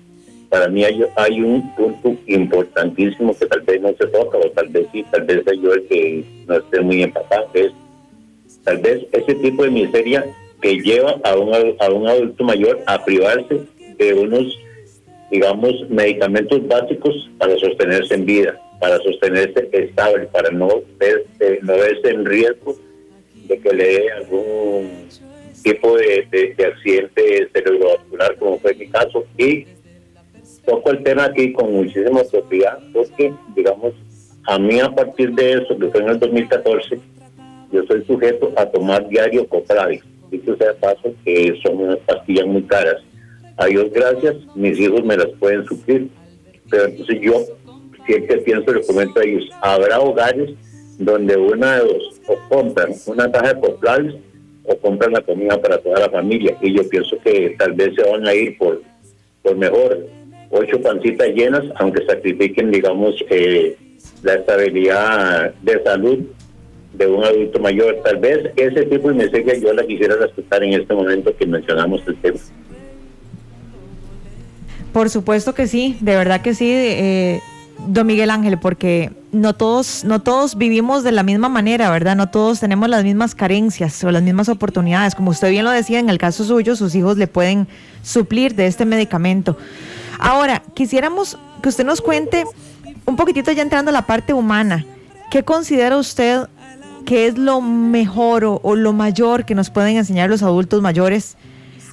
para 0.48 0.68
mí 0.68 0.84
hay, 0.84 1.42
un 1.42 1.74
punto 1.74 2.16
importantísimo 2.26 3.36
que 3.36 3.46
tal 3.46 3.60
vez 3.62 3.80
no 3.82 3.88
se 3.88 4.06
toca, 4.06 4.38
o 4.38 4.50
tal 4.50 4.68
vez 4.68 4.86
sí, 4.92 5.04
tal 5.10 5.24
vez 5.24 5.42
soy 5.44 5.60
yo 5.60 5.74
el 5.74 5.86
que 5.86 6.24
no 6.46 6.56
esté 6.56 6.80
muy 6.80 7.02
empapado, 7.02 7.48
es 7.54 7.72
tal 8.64 8.78
vez 8.78 9.06
ese 9.12 9.34
tipo 9.34 9.64
de 9.64 9.70
miseria 9.70 10.24
que 10.62 10.76
lleva 10.80 11.16
a 11.24 11.36
un, 11.36 11.52
a 11.78 11.90
un 11.90 12.08
adulto 12.08 12.44
mayor 12.44 12.80
a 12.86 13.04
privarse 13.04 13.60
de 13.98 14.14
unos 14.14 14.58
digamos, 15.30 15.88
medicamentos 15.90 16.66
básicos 16.66 17.30
para 17.38 17.56
sostenerse 17.58 18.14
en 18.14 18.24
vida, 18.24 18.60
para 18.80 18.98
sostenerse 18.98 19.68
estable, 19.72 20.26
para 20.26 20.50
no 20.50 20.82
verse, 20.98 22.10
en 22.10 22.24
riesgo 22.24 22.76
de 23.46 23.58
que 23.58 23.72
le 23.72 23.84
dé 23.84 24.12
algún 24.12 25.08
tipo 25.62 25.96
de, 25.96 26.54
accidente 26.66 27.48
cerebrovascular 27.52 28.36
como 28.36 28.58
fue 28.58 28.74
mi 28.74 28.88
caso. 28.88 29.24
Y 29.36 29.66
toco 30.64 30.90
el 30.90 31.02
tema 31.02 31.24
aquí 31.24 31.52
con 31.52 31.72
muchísima 31.72 32.22
propiedad 32.24 32.78
porque 32.92 33.32
digamos 33.54 33.94
a 34.46 34.58
mí 34.58 34.80
a 34.80 34.90
partir 34.90 35.32
de 35.32 35.52
eso 35.54 35.78
que 35.78 35.88
fue 35.88 36.00
en 36.00 36.08
el 36.10 36.18
2014 36.18 36.98
yo 37.72 37.82
soy 37.84 38.04
sujeto 38.04 38.52
a 38.54 38.66
tomar 38.66 39.08
diario 39.08 39.46
Copravi 39.48 40.00
dicho 40.30 40.56
sea 40.56 40.74
paso 40.74 41.14
que 41.24 41.58
son 41.62 41.78
unas 41.78 41.98
pastillas 42.00 42.46
muy 42.46 42.62
caras 42.64 42.96
a 43.58 43.66
Dios 43.66 43.90
gracias 43.92 44.36
mis 44.54 44.78
hijos 44.78 45.04
me 45.04 45.16
las 45.16 45.28
pueden 45.38 45.64
suplir 45.66 46.08
pero 46.70 46.86
entonces 46.86 47.18
yo 47.20 47.44
siempre 48.06 48.38
pienso 48.38 48.72
le 48.72 48.86
comento 48.86 49.20
a 49.20 49.24
ellos 49.24 49.48
habrá 49.60 50.00
hogares 50.00 50.50
donde 50.98 51.36
una 51.36 51.76
de 51.76 51.80
dos 51.80 52.20
o 52.26 52.36
compran 52.48 52.92
una 53.06 53.30
caja 53.30 53.54
de 53.54 53.60
Copravi 53.60 54.20
o 54.68 54.76
compran 54.76 55.12
la 55.12 55.22
comida 55.22 55.60
para 55.60 55.78
toda 55.78 56.00
la 56.00 56.10
familia. 56.10 56.56
Y 56.60 56.76
yo 56.76 56.86
pienso 56.88 57.16
que 57.24 57.56
tal 57.58 57.72
vez 57.72 57.94
se 57.94 58.08
van 58.08 58.26
a 58.26 58.34
ir 58.34 58.56
por, 58.58 58.82
por 59.42 59.56
mejor 59.56 60.06
ocho 60.50 60.80
pancitas 60.82 61.28
llenas, 61.28 61.64
aunque 61.76 62.04
sacrifiquen, 62.04 62.70
digamos, 62.70 63.14
eh, 63.30 63.76
la 64.22 64.34
estabilidad 64.34 65.54
de 65.62 65.82
salud 65.82 66.18
de 66.92 67.06
un 67.06 67.24
adulto 67.24 67.58
mayor. 67.60 67.96
Tal 68.04 68.16
vez 68.18 68.50
ese 68.56 68.84
tipo 68.86 69.08
de 69.08 69.24
miseria 69.24 69.54
yo 69.56 69.72
la 69.72 69.86
quisiera 69.86 70.16
respetar 70.16 70.62
en 70.62 70.74
este 70.74 70.94
momento 70.94 71.34
que 71.34 71.46
mencionamos 71.46 72.02
el 72.06 72.16
tema. 72.16 72.38
Por 74.92 75.10
supuesto 75.10 75.54
que 75.54 75.66
sí, 75.66 75.96
de 76.00 76.16
verdad 76.16 76.40
que 76.40 76.54
sí. 76.54 76.70
Eh, 76.70 77.40
Don 77.86 78.06
Miguel 78.06 78.30
Ángel, 78.30 78.58
porque 78.58 79.12
no 79.30 79.54
todos, 79.54 80.04
no 80.04 80.20
todos 80.20 80.56
vivimos 80.56 81.04
de 81.04 81.12
la 81.12 81.22
misma 81.22 81.48
manera, 81.48 81.90
¿verdad? 81.90 82.16
No 82.16 82.28
todos 82.28 82.58
tenemos 82.58 82.88
las 82.88 83.04
mismas 83.04 83.34
carencias 83.34 84.02
o 84.02 84.10
las 84.10 84.22
mismas 84.22 84.48
oportunidades. 84.48 85.14
Como 85.14 85.30
usted 85.30 85.50
bien 85.50 85.64
lo 85.64 85.70
decía, 85.70 86.00
en 86.00 86.10
el 86.10 86.18
caso 86.18 86.44
suyo, 86.44 86.74
sus 86.74 86.94
hijos 86.96 87.16
le 87.18 87.28
pueden 87.28 87.68
suplir 88.02 88.56
de 88.56 88.66
este 88.66 88.84
medicamento. 88.84 89.56
Ahora, 90.18 90.62
quisiéramos 90.74 91.38
que 91.62 91.68
usted 91.68 91.84
nos 91.84 92.00
cuente 92.00 92.44
un 93.06 93.16
poquitito 93.16 93.52
ya 93.52 93.62
entrando 93.62 93.90
a 93.90 93.92
la 93.92 94.06
parte 94.06 94.34
humana. 94.34 94.84
¿Qué 95.30 95.44
considera 95.44 95.96
usted 95.98 96.48
que 97.04 97.26
es 97.26 97.38
lo 97.38 97.60
mejor 97.60 98.44
o, 98.44 98.60
o 98.64 98.74
lo 98.74 98.92
mayor 98.92 99.44
que 99.44 99.54
nos 99.54 99.70
pueden 99.70 99.96
enseñar 99.96 100.28
los 100.28 100.42
adultos 100.42 100.82
mayores 100.82 101.36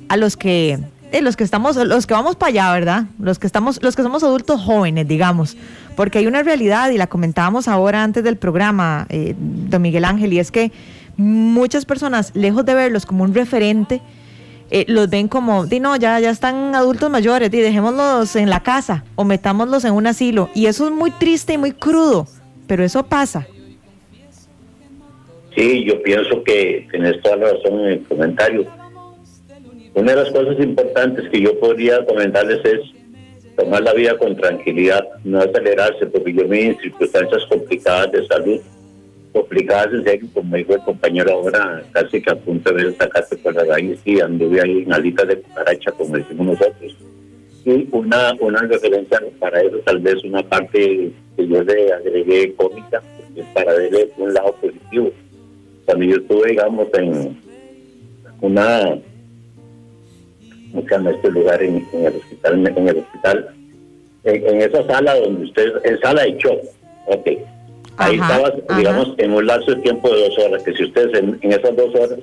a 0.10 0.18
los 0.18 0.36
que 0.36 0.80
los 1.22 1.36
que 1.36 1.44
estamos, 1.44 1.76
los 1.76 2.08
que 2.08 2.14
vamos 2.14 2.36
para 2.36 2.50
allá, 2.50 2.74
¿verdad? 2.74 3.06
Los 3.20 3.40
que 3.40 3.48
estamos, 3.48 3.82
los 3.82 3.96
que 3.96 4.04
somos 4.04 4.24
adultos 4.24 4.62
jóvenes, 4.62 5.08
digamos, 5.08 5.58
porque 5.96 6.20
hay 6.20 6.28
una 6.28 6.44
realidad 6.44 6.90
y 6.90 6.98
la 6.98 7.08
comentábamos 7.08 7.68
ahora 7.68 8.04
antes 8.04 8.24
del 8.24 8.38
programa, 8.38 9.06
eh, 9.10 9.36
don 9.38 9.82
Miguel 9.82 10.06
Ángel, 10.06 10.34
y 10.34 10.40
es 10.40 10.52
que 10.52 10.72
muchas 11.18 11.86
personas, 11.86 12.32
lejos 12.36 12.66
de 12.66 12.74
verlos 12.74 13.06
como 13.06 13.24
un 13.24 13.34
referente, 13.34 14.02
eh, 14.72 14.86
los 14.88 15.10
ven 15.10 15.28
como, 15.28 15.68
di 15.68 15.80
no, 15.80 15.96
ya, 15.96 16.20
ya 16.20 16.32
están 16.32 16.74
adultos 16.74 17.10
mayores, 17.10 17.52
di 17.52 17.60
dejémoslos 17.60 18.36
en 18.36 18.50
la 18.50 18.62
casa 18.62 19.04
o 19.16 19.24
metámoslos 19.24 19.86
en 19.86 19.94
un 19.94 20.08
asilo. 20.08 20.50
Y 20.56 20.66
eso 20.66 20.88
es 20.88 20.92
muy 20.92 21.12
triste 21.12 21.54
y 21.54 21.58
muy 21.58 21.72
crudo, 21.72 22.28
pero 22.68 22.84
eso 22.84 23.06
pasa. 23.06 23.48
Sí, 25.56 25.86
yo 25.86 26.02
pienso 26.02 26.44
que 26.44 26.88
tenés 26.92 27.22
toda 27.22 27.38
la 27.38 27.52
razón 27.52 27.80
en 27.80 27.86
el 27.86 28.04
comentario 28.04 28.66
una 29.96 30.12
de 30.12 30.24
las 30.24 30.32
cosas 30.32 30.60
importantes 30.60 31.30
que 31.30 31.42
yo 31.42 31.60
podría 31.60 32.06
comentarles 32.06 32.60
es 32.66 32.82
tomar 33.56 33.82
la 33.82 33.94
vida 33.94 34.18
con 34.18 34.36
tranquilidad, 34.36 35.08
no 35.24 35.40
acelerarse, 35.40 36.06
porque 36.08 36.34
yo 36.34 36.48
me 36.48 36.66
en 36.66 36.78
circunstancias 36.80 37.46
complicadas 37.50 38.12
de 38.12 38.28
salud, 38.28 38.60
complicadas 39.32 39.94
en 39.94 40.04
serio, 40.04 40.28
como 40.34 40.56
dijo 40.56 40.76
el 40.76 40.82
compañero 40.82 41.32
ahora, 41.32 41.84
casi 41.92 42.22
que 42.22 42.32
a 42.32 42.36
punto 42.36 42.74
de 42.74 42.94
sacarse 42.94 43.38
por 43.38 43.56
la 43.56 43.64
raíz 43.64 44.00
y 44.06 44.20
anduve 44.20 44.62
ahí 44.62 44.84
en 44.84 44.94
alita 44.94 45.24
de 45.24 45.40
cucaracha, 45.40 45.92
como 45.94 46.18
decimos 46.18 46.48
nosotros. 46.48 46.98
Y 47.64 47.88
una, 47.92 48.34
una 48.42 48.62
referencia 48.62 49.20
para 49.40 49.62
eso, 49.62 49.78
tal 49.86 50.00
vez 50.00 50.24
una 50.24 50.44
parte 50.44 51.12
que 51.38 51.48
yo 51.48 51.64
le 51.64 51.94
agregué 51.94 52.54
cómica, 52.56 53.02
para 53.54 53.74
verle 53.74 54.10
un 54.18 54.34
lado 54.34 54.56
positivo. 54.62 55.12
Cuando 55.86 56.06
yo 56.06 56.16
estuve, 56.18 56.50
digamos, 56.50 56.88
en 56.94 57.38
una 58.42 58.98
llama 60.82 61.12
este 61.12 61.32
lugar 61.32 61.62
en, 61.62 61.86
el 61.94 62.16
hospital, 62.16 62.68
en 62.68 62.88
el 62.88 62.98
hospital, 62.98 63.50
en, 64.26 64.62
esa 64.62 64.86
sala 64.86 65.16
donde 65.20 65.46
usted, 65.46 65.72
en 65.84 66.00
sala 66.00 66.24
de 66.24 66.38
shock, 66.38 66.60
ok. 67.08 67.28
Ahí 67.98 68.16
estaba, 68.16 68.52
digamos, 68.76 69.14
en 69.18 69.32
un 69.32 69.48
lapso 69.48 69.74
de 69.74 69.82
tiempo 69.82 70.10
de 70.10 70.28
dos 70.28 70.38
horas, 70.40 70.64
que 70.64 70.74
si 70.74 70.84
ustedes 70.84 71.14
en, 71.18 71.40
esas 71.42 71.76
dos 71.76 71.96
horas 71.96 72.20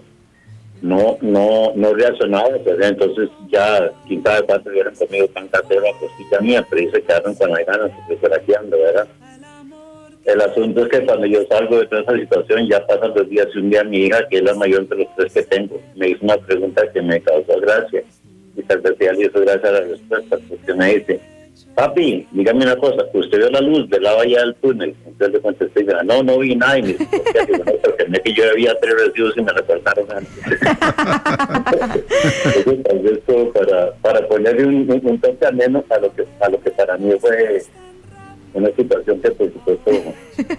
no 0.83 1.17
no 1.23 1.73
no 1.77 1.95
reaccionaban, 1.95 2.61
pues, 2.65 2.77
entonces 2.81 3.31
ya 3.49 3.91
quinta 4.07 4.37
de 4.37 4.43
cuatro 4.43 4.71
hubieran 4.73 4.95
comido 4.97 5.29
pan 5.29 5.49
casero 5.49 5.83
a 5.89 5.99
costilla 5.99 6.41
mía, 6.41 6.67
pero 6.69 6.91
se 6.91 7.03
quedaron 7.03 7.35
con 7.37 7.51
las 7.51 7.65
ganas 7.65 7.91
de 8.09 8.17
corajeando, 8.17 8.77
¿verdad? 8.77 9.07
El 10.25 10.41
asunto 10.41 10.83
es 10.83 10.89
que 10.89 11.05
cuando 11.05 11.27
yo 11.27 11.45
salgo 11.49 11.79
de 11.79 11.87
toda 11.87 12.03
esa 12.03 12.17
situación, 12.17 12.69
ya 12.69 12.87
pasan 12.87 13.13
los 13.15 13.29
días 13.29 13.49
y 13.55 13.59
un 13.59 13.71
día 13.71 13.83
mi 13.83 13.99
hija, 14.05 14.27
que 14.29 14.37
es 14.37 14.43
la 14.43 14.55
mayor 14.55 14.87
de 14.89 14.97
los 14.97 15.09
tres 15.17 15.33
que 15.33 15.43
tengo, 15.43 15.81
me 15.97 16.11
hizo 16.11 16.25
una 16.25 16.37
pregunta 16.37 16.83
que 16.93 17.03
me 17.03 17.21
causó 17.21 17.59
gracia 17.61 18.03
y 18.57 18.63
tal 18.63 18.81
vez 18.81 18.95
sea 18.99 19.13
eso 19.13 19.41
gracias 19.41 19.65
a 19.65 19.73
la 19.73 19.81
respuesta, 19.81 20.39
porque 20.49 20.75
me 20.75 20.95
dice, 20.95 21.21
papi, 21.75 22.27
dígame 22.33 22.65
una 22.65 22.77
cosa, 22.77 23.05
usted 23.13 23.39
vio 23.39 23.51
la 23.51 23.61
luz 23.61 23.89
del 23.89 24.03
lado 24.03 24.21
allá 24.21 24.41
del 24.41 24.55
túnel, 24.57 24.95
entonces 25.07 25.33
le 25.33 25.41
contesté, 25.41 25.87
no, 26.05 26.23
no 26.23 26.39
vi 26.39 26.55
nada, 26.55 26.79
y 26.79 26.83
me 26.83 26.89
dice, 26.89 27.09
porque 27.83 28.07
me 28.09 28.21
que 28.21 28.35
yo 28.35 28.45
había 28.51 28.79
tres 28.81 28.95
residuos 29.07 29.35
y 29.37 29.43
me 29.43 29.53
recortaron 29.53 30.07
antes. 30.11 30.61
tal 32.85 32.99
vez 32.99 33.19
para, 33.55 33.93
para 34.03 34.29
ponerle 34.29 34.67
un, 34.67 35.01
un, 35.03 35.21
toque 35.21 35.47
ameno 35.47 35.85
a 35.91 35.99
lo 35.99 36.15
que 36.15 36.25
a 36.41 36.49
lo 36.49 36.61
que 36.61 36.71
para 36.71 36.97
mí 36.99 37.13
fue 37.21 37.63
una 38.55 38.69
situación 38.77 39.21
que 39.21 39.31
por 39.31 39.53
supuesto 39.53 39.91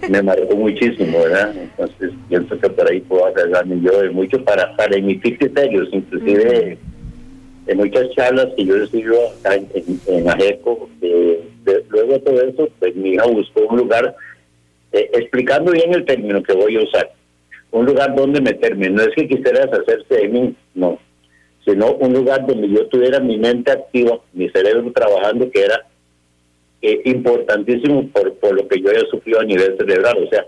me 0.09 0.21
marcó 0.21 0.55
muchísimo, 0.55 1.19
¿verdad? 1.19 1.53
Entonces 1.55 2.12
pienso 2.27 2.59
que 2.59 2.69
por 2.69 2.91
ahí 2.91 3.00
puedo 3.01 3.27
arreglarme 3.27 3.79
yo 3.81 4.01
de 4.01 4.09
mucho 4.09 4.43
para, 4.43 4.75
para 4.75 4.97
emitir 4.97 5.38
criterios, 5.38 5.89
inclusive 5.91 6.77
en 7.67 7.77
muchas 7.77 8.10
charlas 8.12 8.48
que 8.55 8.65
yo 8.65 8.77
recibo 8.77 9.15
acá 9.39 9.55
en, 9.55 9.67
en, 10.08 10.29
Ajeco, 10.29 10.89
luego 11.89 12.13
de 12.13 12.20
todo 12.20 12.41
eso, 12.41 12.70
pues 12.79 12.96
mi 12.96 13.12
hija 13.12 13.25
buscó 13.25 13.62
un 13.62 13.77
lugar, 13.77 14.15
eh, 14.91 15.10
explicando 15.13 15.72
bien 15.72 15.93
el 15.93 16.05
término 16.05 16.43
que 16.43 16.53
voy 16.53 16.75
a 16.75 16.84
usar, 16.84 17.12
un 17.72 17.86
lugar 17.86 18.15
donde 18.15 18.41
meterme. 18.41 18.89
No 18.89 19.01
es 19.03 19.15
que 19.15 19.27
quisiera 19.27 19.65
deshacerse 19.65 20.15
de 20.15 20.27
mí, 20.27 20.55
no, 20.75 21.00
sino 21.65 21.93
un 21.93 22.13
lugar 22.13 22.46
donde 22.46 22.70
yo 22.70 22.86
tuviera 22.88 23.20
mi 23.20 23.38
mente 23.38 23.72
activa, 23.72 24.20
mi 24.34 24.50
cerebro 24.50 24.91
trabajando, 24.91 25.50
que 25.50 25.63
era 25.63 25.86
eh, 26.82 27.01
importantísimo 27.05 28.10
por, 28.10 28.34
por 28.36 28.53
lo 28.53 28.67
que 28.67 28.82
yo 28.82 28.89
había 28.89 29.05
sufrido 29.10 29.39
a 29.39 29.46
nivel 29.46 29.77
cerebral. 29.77 30.17
O 30.22 30.29
sea, 30.29 30.46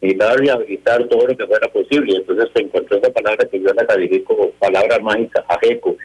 necesitaba 0.00 0.36
rehabilitar 0.36 1.04
todo 1.08 1.26
lo 1.26 1.36
que 1.36 1.46
fuera 1.46 1.68
posible. 1.68 2.16
Entonces 2.16 2.48
se 2.54 2.62
encontró 2.62 2.96
esa 2.96 3.12
palabra 3.12 3.46
que 3.46 3.60
yo 3.60 3.72
la 3.74 3.86
califico 3.86 4.34
como 4.34 4.50
palabra 4.52 4.98
mágica, 5.00 5.44
ajeco 5.48 5.96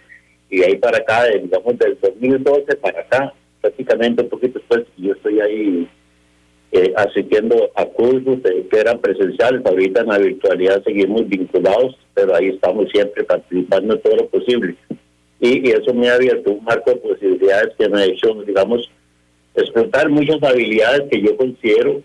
y 0.50 0.64
ahí 0.64 0.78
para 0.78 0.98
acá, 0.98 1.26
digamos, 1.26 1.78
del 1.78 1.98
2012 2.02 2.76
para 2.78 3.02
acá, 3.02 3.34
prácticamente 3.62 4.24
un 4.24 4.30
poquito 4.30 4.60
después, 4.60 4.86
yo 4.98 5.14
estoy 5.14 5.40
ahí 5.40 5.88
eh, 6.72 6.94
asistiendo 6.98 7.70
a 7.76 7.86
cursos 7.86 8.40
que 8.44 8.80
eran 8.80 9.00
presenciales, 9.00 9.66
ahorita 9.66 10.02
en 10.02 10.08
la 10.08 10.18
virtualidad 10.18 10.84
seguimos 10.84 11.28
vinculados, 11.28 11.98
pero 12.14 12.36
ahí 12.36 12.50
estamos 12.50 12.90
siempre 12.92 13.24
participando 13.24 13.96
en 13.96 14.02
todo 14.02 14.16
lo 14.16 14.28
posible. 14.28 14.76
Y, 15.40 15.70
eso 15.70 15.94
me 15.94 16.10
ha 16.10 16.16
abierto 16.16 16.52
un 16.52 16.64
marco 16.64 16.92
de 16.92 16.98
posibilidades 16.98 17.74
que 17.78 17.90
me 17.90 18.02
ha 18.02 18.06
hecho, 18.06 18.34
digamos, 18.46 18.90
explotar 19.56 20.10
muchas 20.10 20.42
habilidades 20.44 21.10
que 21.10 21.22
yo 21.22 21.36
considero 21.38 22.02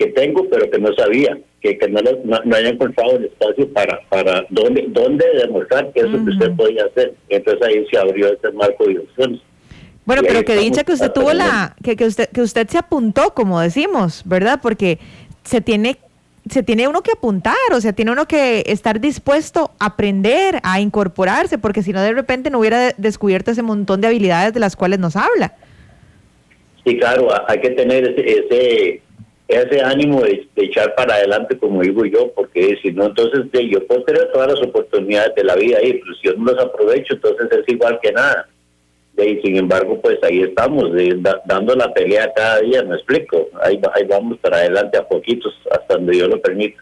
que 0.00 0.06
tengo, 0.06 0.48
pero 0.48 0.70
que 0.70 0.78
no 0.78 0.94
sabía 0.94 1.38
que, 1.60 1.76
que 1.76 1.86
no, 1.88 2.00
no, 2.24 2.56
haya 2.56 2.70
encontrado 2.70 3.18
el 3.18 3.26
espacio 3.26 3.70
para, 3.70 4.00
para 4.08 4.46
dónde, 4.48 4.86
dónde 4.88 5.26
demostrar 5.42 5.92
que 5.92 6.00
eso 6.00 6.12
que 6.24 6.30
usted 6.30 6.56
podía 6.56 6.86
hacer. 6.86 7.12
Entonces 7.28 7.68
ahí 7.68 7.86
se 7.92 7.98
abrió 7.98 8.32
ese 8.32 8.50
marco 8.52 8.86
de 8.86 9.00
opciones. 9.00 9.40
Bueno, 10.06 10.22
pero 10.26 10.42
que 10.42 10.56
dicha 10.56 10.84
que 10.84 10.92
usted 10.92 11.12
tuvo 11.12 11.34
la, 11.34 11.76
que, 11.84 11.96
que 11.96 12.06
usted, 12.06 12.30
que 12.30 12.40
usted 12.40 12.66
se 12.68 12.78
apuntó, 12.78 13.34
como 13.34 13.60
decimos, 13.60 14.22
¿verdad? 14.24 14.60
Porque 14.62 14.98
se 15.44 15.60
tiene 15.60 15.98
se 16.48 16.62
tiene 16.62 16.88
uno 16.88 17.02
que 17.02 17.12
apuntar, 17.12 17.54
o 17.72 17.80
sea, 17.82 17.92
tiene 17.92 18.10
uno 18.10 18.26
que 18.26 18.64
estar 18.66 18.98
dispuesto 18.98 19.72
a 19.78 19.86
aprender, 19.86 20.58
a 20.62 20.80
incorporarse, 20.80 21.58
porque 21.58 21.82
si 21.82 21.92
no 21.92 22.00
de 22.00 22.14
repente 22.14 22.48
no 22.48 22.60
hubiera 22.60 22.92
descubierto 22.96 23.50
ese 23.50 23.62
montón 23.62 24.00
de 24.00 24.06
habilidades 24.06 24.54
de 24.54 24.60
las 24.60 24.74
cuales 24.74 24.98
nos 24.98 25.14
habla. 25.14 25.54
Sí, 26.86 26.98
claro, 26.98 27.28
hay 27.46 27.60
que 27.60 27.70
tener 27.70 28.08
ese 28.08 28.40
ese 28.46 29.02
ánimo 29.84 30.22
de, 30.22 30.48
echar 30.56 30.94
para 30.94 31.14
adelante, 31.14 31.58
como 31.58 31.82
digo 31.82 32.04
yo, 32.04 32.30
porque 32.32 32.78
si 32.82 32.92
no, 32.92 33.06
entonces 33.06 33.50
de, 33.50 33.68
yo 33.68 33.86
puedo 33.86 34.02
tener 34.04 34.30
todas 34.32 34.52
las 34.52 34.62
oportunidades 34.62 35.34
de 35.34 35.44
la 35.44 35.54
vida 35.56 35.78
ahí, 35.78 35.94
pero 35.94 36.14
si 36.14 36.28
yo 36.28 36.34
no 36.34 36.52
las 36.52 36.64
aprovecho, 36.64 37.14
entonces 37.14 37.48
es 37.50 37.74
igual 37.74 37.98
que 38.02 38.12
nada. 38.12 38.48
y 39.16 39.40
sin 39.42 39.56
embargo, 39.56 40.00
pues 40.00 40.18
ahí 40.22 40.42
estamos, 40.42 40.90
dando 41.44 41.74
la 41.74 41.92
pelea 41.92 42.32
cada 42.34 42.60
día, 42.60 42.82
me 42.82 42.94
explico. 42.94 43.48
Ahí, 43.62 43.80
vamos 44.08 44.38
para 44.38 44.58
adelante 44.58 44.98
a 44.98 45.06
poquitos, 45.06 45.54
hasta 45.70 45.94
donde 45.94 46.12
Dios 46.12 46.28
lo 46.28 46.40
permita. 46.40 46.80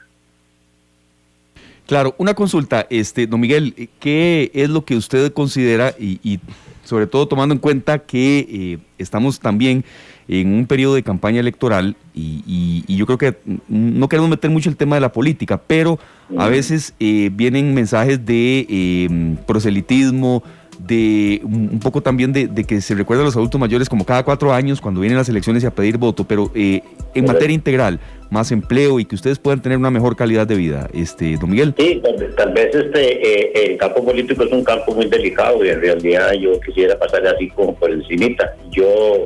Claro, 1.86 2.14
una 2.18 2.34
consulta, 2.34 2.86
este, 2.90 3.26
don 3.26 3.40
Miguel, 3.40 3.88
¿qué 3.98 4.50
es 4.52 4.68
lo 4.68 4.84
que 4.84 4.94
usted 4.94 5.32
considera 5.32 5.94
y, 5.98 6.38
sobre 6.84 7.06
todo 7.06 7.28
tomando 7.28 7.54
en 7.54 7.60
cuenta 7.60 7.98
que 7.98 8.38
eh, 8.38 8.78
estamos 8.98 9.40
también 9.40 9.84
en 10.28 10.52
un 10.52 10.66
periodo 10.66 10.94
de 10.94 11.02
campaña 11.02 11.40
electoral 11.40 11.96
y, 12.14 12.84
yo 12.88 13.06
creo 13.06 13.18
que 13.18 13.36
no 13.68 14.08
queremos 14.08 14.28
meter 14.28 14.50
mucho 14.50 14.68
el 14.68 14.76
tema 14.76 14.96
de 14.96 15.00
la 15.00 15.12
política, 15.12 15.60
pero 15.64 15.98
a 16.36 16.48
veces 16.48 16.94
eh, 16.98 17.30
vienen 17.32 17.74
mensajes 17.74 18.26
de 18.26 18.66
eh, 18.68 19.36
proselitismo, 19.46 20.42
de 20.78 21.40
un 21.44 21.80
poco 21.80 22.00
también 22.00 22.32
de, 22.32 22.48
que 22.64 22.80
se 22.80 22.94
recuerda 22.94 23.22
a 23.22 23.26
los 23.26 23.36
adultos 23.36 23.60
mayores 23.60 23.88
como 23.88 24.04
cada 24.04 24.22
cuatro 24.22 24.52
años 24.52 24.80
cuando 24.80 25.00
vienen 25.00 25.18
las 25.18 25.28
elecciones 25.28 25.62
y 25.64 25.66
a 25.66 25.70
pedir 25.70 25.98
voto, 25.98 26.24
pero 26.24 26.50
eh, 26.54 26.82
en 27.14 27.24
materia 27.24 27.54
integral, 27.54 27.98
más 28.30 28.52
empleo 28.52 29.00
y 29.00 29.04
que 29.04 29.14
ustedes 29.14 29.38
puedan 29.38 29.60
tener 29.60 29.78
una 29.78 29.90
mejor 29.90 30.16
calidad 30.16 30.46
de 30.46 30.54
vida. 30.54 30.88
Este, 30.92 31.36
don 31.36 31.50
Miguel. 31.50 31.74
Sí, 31.76 32.00
tal, 32.36 32.52
vez 32.52 32.74
este 32.74 33.50
eh, 33.50 33.72
el 33.72 33.78
campo 33.78 34.04
político 34.04 34.44
es 34.44 34.52
un 34.52 34.62
campo 34.62 34.94
muy 34.94 35.06
delicado 35.06 35.64
y 35.64 35.68
en 35.68 35.80
realidad 35.80 36.32
yo 36.34 36.60
quisiera 36.60 36.98
pasar 36.98 37.26
así 37.26 37.48
como 37.50 37.74
por 37.74 37.90
encimita. 37.90 38.54
Yo 38.70 39.24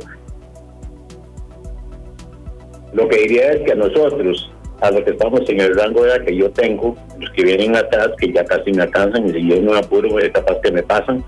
lo 2.93 3.09
que 3.09 3.19
diría 3.19 3.53
es 3.53 3.63
que 3.63 3.73
a 3.73 3.77
nosotros, 3.77 4.51
a 4.81 4.91
los 4.91 5.03
que 5.03 5.11
estamos 5.11 5.41
en 5.49 5.61
el 5.61 5.75
rango 5.75 6.03
de 6.03 6.11
edad 6.11 6.25
que 6.25 6.37
yo 6.37 6.51
tengo, 6.51 6.97
los 7.19 7.31
que 7.31 7.45
vienen 7.45 7.77
atrás, 7.77 8.11
que 8.19 8.33
ya 8.33 8.45
casi 8.45 8.73
me 8.73 8.83
alcanzan 8.83 9.29
y 9.29 9.33
si 9.33 9.49
yo 9.49 9.61
no 9.63 9.75
apuro, 9.75 10.19
es 10.19 10.31
capaz 10.31 10.61
que 10.63 10.73
me 10.73 10.83
pasan, 10.83 11.25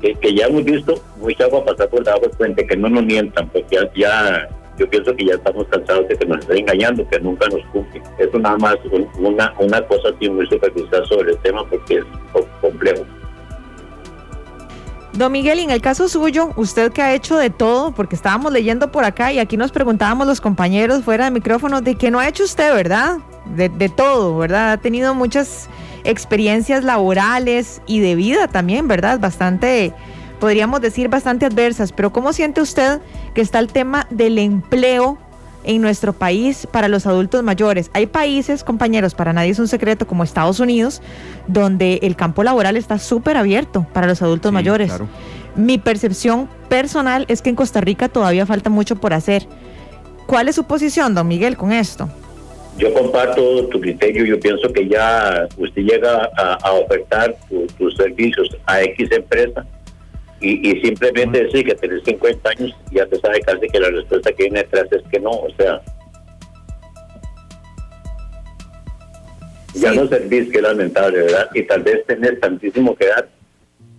que, 0.00 0.34
ya 0.34 0.46
hemos 0.46 0.64
visto 0.64 0.94
mucha 1.20 1.44
agua 1.44 1.64
pasar 1.64 1.88
por 1.88 2.04
debajo 2.04 2.22
del 2.22 2.30
puente, 2.30 2.66
que 2.66 2.76
no 2.76 2.88
nos 2.88 3.04
mientan, 3.04 3.48
porque 3.48 3.76
ya, 3.96 4.48
yo 4.78 4.88
pienso 4.88 5.14
que 5.16 5.24
ya 5.24 5.34
estamos 5.34 5.66
cansados 5.68 6.06
de 6.08 6.16
que 6.16 6.26
nos 6.26 6.38
estén 6.38 6.58
engañando, 6.58 7.08
que 7.08 7.18
nunca 7.18 7.48
nos 7.48 7.64
cumplen. 7.72 8.02
Eso 8.18 8.38
nada 8.38 8.56
más 8.58 8.76
una, 9.18 9.52
una 9.58 9.82
cosa 9.86 10.10
así 10.14 10.30
muy 10.30 10.46
superficial 10.46 11.04
sobre 11.06 11.32
el 11.32 11.38
tema 11.38 11.68
porque 11.68 11.96
es 11.96 12.04
complejo. 12.60 13.04
Don 15.18 15.32
Miguel, 15.32 15.58
en 15.58 15.70
el 15.70 15.80
caso 15.80 16.08
suyo, 16.08 16.52
usted 16.54 16.92
que 16.92 17.02
ha 17.02 17.12
hecho 17.12 17.36
de 17.36 17.50
todo, 17.50 17.90
porque 17.90 18.14
estábamos 18.14 18.52
leyendo 18.52 18.92
por 18.92 19.02
acá 19.02 19.32
y 19.32 19.40
aquí 19.40 19.56
nos 19.56 19.72
preguntábamos 19.72 20.28
los 20.28 20.40
compañeros 20.40 21.02
fuera 21.02 21.24
de 21.24 21.32
micrófono 21.32 21.80
de 21.80 21.96
que 21.96 22.12
no 22.12 22.20
ha 22.20 22.28
hecho 22.28 22.44
usted, 22.44 22.72
¿verdad? 22.72 23.16
De, 23.56 23.68
de 23.68 23.88
todo, 23.88 24.38
¿verdad? 24.38 24.70
Ha 24.70 24.76
tenido 24.76 25.16
muchas 25.16 25.68
experiencias 26.04 26.84
laborales 26.84 27.82
y 27.88 27.98
de 27.98 28.14
vida 28.14 28.46
también, 28.46 28.86
¿verdad? 28.86 29.18
Bastante, 29.18 29.92
podríamos 30.38 30.80
decir, 30.80 31.08
bastante 31.08 31.46
adversas. 31.46 31.90
Pero 31.90 32.12
¿cómo 32.12 32.32
siente 32.32 32.60
usted 32.60 33.00
que 33.34 33.40
está 33.40 33.58
el 33.58 33.72
tema 33.72 34.06
del 34.10 34.38
empleo 34.38 35.18
en 35.68 35.82
nuestro 35.82 36.12
país 36.12 36.66
para 36.72 36.88
los 36.88 37.06
adultos 37.06 37.44
mayores? 37.44 37.90
Hay 37.92 38.06
países, 38.06 38.64
compañeros, 38.64 39.14
para 39.14 39.32
nadie 39.32 39.50
es 39.50 39.58
un 39.58 39.68
secreto, 39.68 40.06
como 40.06 40.24
Estados 40.24 40.58
Unidos, 40.58 41.00
donde 41.46 42.00
el 42.02 42.16
campo 42.16 42.42
laboral 42.42 42.76
está 42.76 42.98
súper 42.98 43.36
abierto 43.36 43.86
para 43.92 44.08
los 44.08 44.20
adultos 44.22 44.50
mayores. 44.50 44.92
Mi 45.54 45.78
percepción 45.78 46.48
personal 46.68 47.26
es 47.28 47.42
que 47.42 47.50
en 47.50 47.56
Costa 47.56 47.80
Rica 47.80 48.08
todavía 48.08 48.46
falta 48.46 48.70
mucho 48.70 48.96
por 48.96 49.12
hacer. 49.12 49.46
¿Cuál 50.26 50.48
es 50.48 50.56
su 50.56 50.64
posición, 50.64 51.14
don 51.14 51.28
Miguel, 51.28 51.56
con 51.56 51.72
esto? 51.72 52.08
Yo 52.78 52.92
comparto 52.94 53.66
tu 53.66 53.80
criterio, 53.80 54.24
yo 54.24 54.40
pienso 54.40 54.72
que 54.72 54.88
ya 54.88 55.48
usted 55.56 55.82
llega 55.82 56.30
a, 56.36 56.72
ofertar 56.72 57.36
tus 57.76 57.96
servicios 57.96 58.56
a 58.66 58.82
X 58.82 59.10
empresa 59.10 59.66
y, 60.40 60.80
simplemente 60.80 61.44
decir 61.44 61.66
que 61.66 61.74
tenés 61.74 62.04
50 62.04 62.50
años, 62.50 62.76
ya 62.92 63.06
te 63.06 63.18
sabe 63.18 63.40
casi 63.40 63.66
que 63.66 63.80
la 63.80 63.90
respuesta 63.90 64.32
que 64.32 64.44
viene 64.44 64.60
detrás 64.60 64.86
es 64.92 65.02
que 65.10 65.18
no, 65.18 65.30
o 65.30 65.50
sea, 65.56 65.82
ya 69.74 69.92
no 69.92 70.06
servís, 70.08 70.50
que 70.50 70.62
lamentable, 70.62 71.22
¿verdad? 71.22 71.48
Y 71.54 71.62
tal 71.64 71.82
vez 71.82 72.04
tenés 72.06 72.38
tantísimo 72.40 72.94
que 72.96 73.06
dar, 73.06 73.28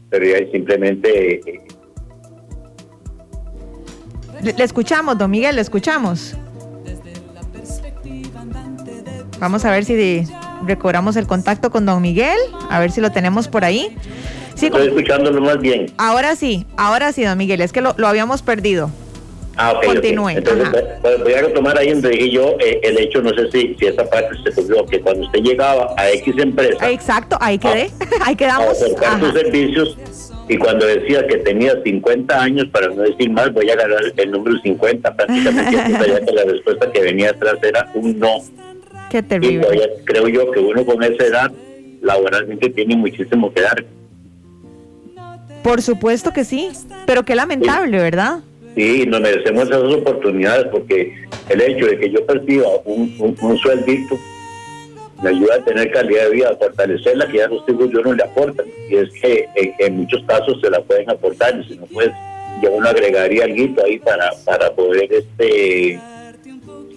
pero 0.10 0.26
ya 0.26 0.52
simplemente... 0.52 1.36
Eh, 1.36 1.62
le 4.42 4.64
escuchamos, 4.64 5.18
don 5.18 5.30
Miguel, 5.30 5.56
le 5.56 5.62
escuchamos. 5.62 6.38
Vamos 9.40 9.66
a 9.66 9.72
ver 9.72 9.86
si 9.86 10.24
recobramos 10.66 11.16
el 11.16 11.28
contacto 11.28 11.70
con 11.70 11.86
don 11.86 12.02
Miguel, 12.02 12.38
a 12.70 12.80
ver 12.80 12.92
si 12.92 13.02
lo 13.02 13.12
tenemos 13.12 13.48
por 13.48 13.64
ahí. 13.64 13.96
Sí, 14.60 14.66
Estoy 14.66 14.88
escuchándolo 14.88 15.42
más 15.42 15.60
bien. 15.60 15.92
Ahora 15.98 16.36
sí, 16.36 16.66
ahora 16.76 17.14
sí, 17.14 17.24
don 17.24 17.38
Miguel, 17.38 17.62
es 17.62 17.72
que 17.72 17.82
lo, 17.82 17.96
habíamos 18.06 18.42
perdido. 18.42 18.92
Ah, 19.56 19.74
ok. 19.74 19.86
Continúe. 19.86 20.30
Entonces, 20.30 20.70
voy 21.24 21.34
a 21.34 21.42
retomar 21.42 21.78
ahí 21.78 21.92
donde 21.92 22.10
dije 22.10 22.30
yo 22.30 22.56
eh, 22.60 22.80
el 22.84 22.98
hecho, 22.98 23.22
no 23.22 23.30
sé 23.32 23.52
si, 23.52 23.76
si 23.76 23.88
esa 23.88 24.10
parte 24.10 24.36
se 24.44 24.50
ocurrió, 24.62 24.86
que 24.86 25.02
cuando 25.02 25.26
usted 25.26 25.40
llegaba 25.40 25.94
a 25.98 26.10
X 26.12 26.34
empresa. 26.38 26.90
Exacto, 26.90 27.38
ahí 27.42 27.58
quedé, 27.58 27.90
ahí 28.26 28.36
quedamos. 28.36 28.82
A 29.06 29.20
sus 29.20 29.34
servicios 29.34 29.98
y 30.50 30.58
cuando 30.58 30.88
decía 30.88 31.26
que 31.28 31.38
tenía 31.38 31.80
50 31.84 32.42
años, 32.42 32.68
para 32.72 32.88
no 32.88 33.04
decir 33.04 33.30
más, 33.30 33.54
voy 33.54 33.70
a 33.70 33.76
ganar 33.76 34.02
el 34.18 34.32
número 34.32 34.60
50, 34.60 35.16
prácticamente 35.16 35.78
ya 35.78 36.20
que 36.26 36.32
la 36.32 36.44
respuesta 36.44 36.92
que 36.92 37.02
venía 37.02 37.30
atrás 37.30 37.58
era 37.62 37.88
un 37.94 38.18
no. 38.18 38.40
Qué 39.12 39.22
terrible. 39.22 39.68
Y 39.76 40.06
creo 40.06 40.28
yo 40.28 40.52
que 40.52 40.60
uno 40.60 40.84
con 40.86 41.04
esa 41.04 41.24
edad 41.24 41.52
laboralmente 42.02 42.70
tiene 42.72 42.96
muchísimo 42.96 43.54
que 43.54 43.62
dar. 43.62 43.86
Por 45.70 45.84
supuesto 45.84 46.34
que 46.34 46.46
sí, 46.46 46.72
pero 47.06 47.24
qué 47.24 47.36
lamentable, 47.36 48.00
¿verdad? 48.00 48.40
Sí, 48.76 49.06
nos 49.06 49.22
merecemos 49.22 49.66
esas 49.66 49.84
oportunidades 49.84 50.66
porque 50.72 51.14
el 51.48 51.62
hecho 51.62 51.86
de 51.86 52.00
que 52.00 52.10
yo 52.10 52.26
perciba 52.26 52.70
un, 52.86 53.38
sueldito 53.62 54.18
me 55.22 55.30
ayuda 55.30 55.58
a 55.58 55.64
tener 55.64 55.92
calidad 55.92 56.24
de 56.24 56.30
vida, 56.32 56.50
a 56.50 56.56
fortalecer 56.56 57.18
la 57.18 57.28
que 57.28 57.38
ya 57.38 57.48
los 57.50 57.64
hijos 57.70 57.88
yo 57.92 58.02
no 58.02 58.14
le 58.14 58.24
aportan. 58.24 58.66
Y 58.90 58.96
es 58.96 59.12
que 59.22 59.48
en, 59.78 59.98
muchos 59.98 60.24
casos 60.24 60.60
se 60.60 60.72
la 60.72 60.82
pueden 60.82 61.08
aportar, 61.08 61.60
y 61.60 61.64
si 61.68 61.78
no, 61.78 61.86
pues 61.86 62.10
yo 62.64 62.72
uno 62.72 62.90
agregaría 62.90 63.44
algo 63.44 63.84
ahí 63.86 64.00
para, 64.00 64.32
para 64.46 64.72
poder 64.72 65.08
este 65.14 66.00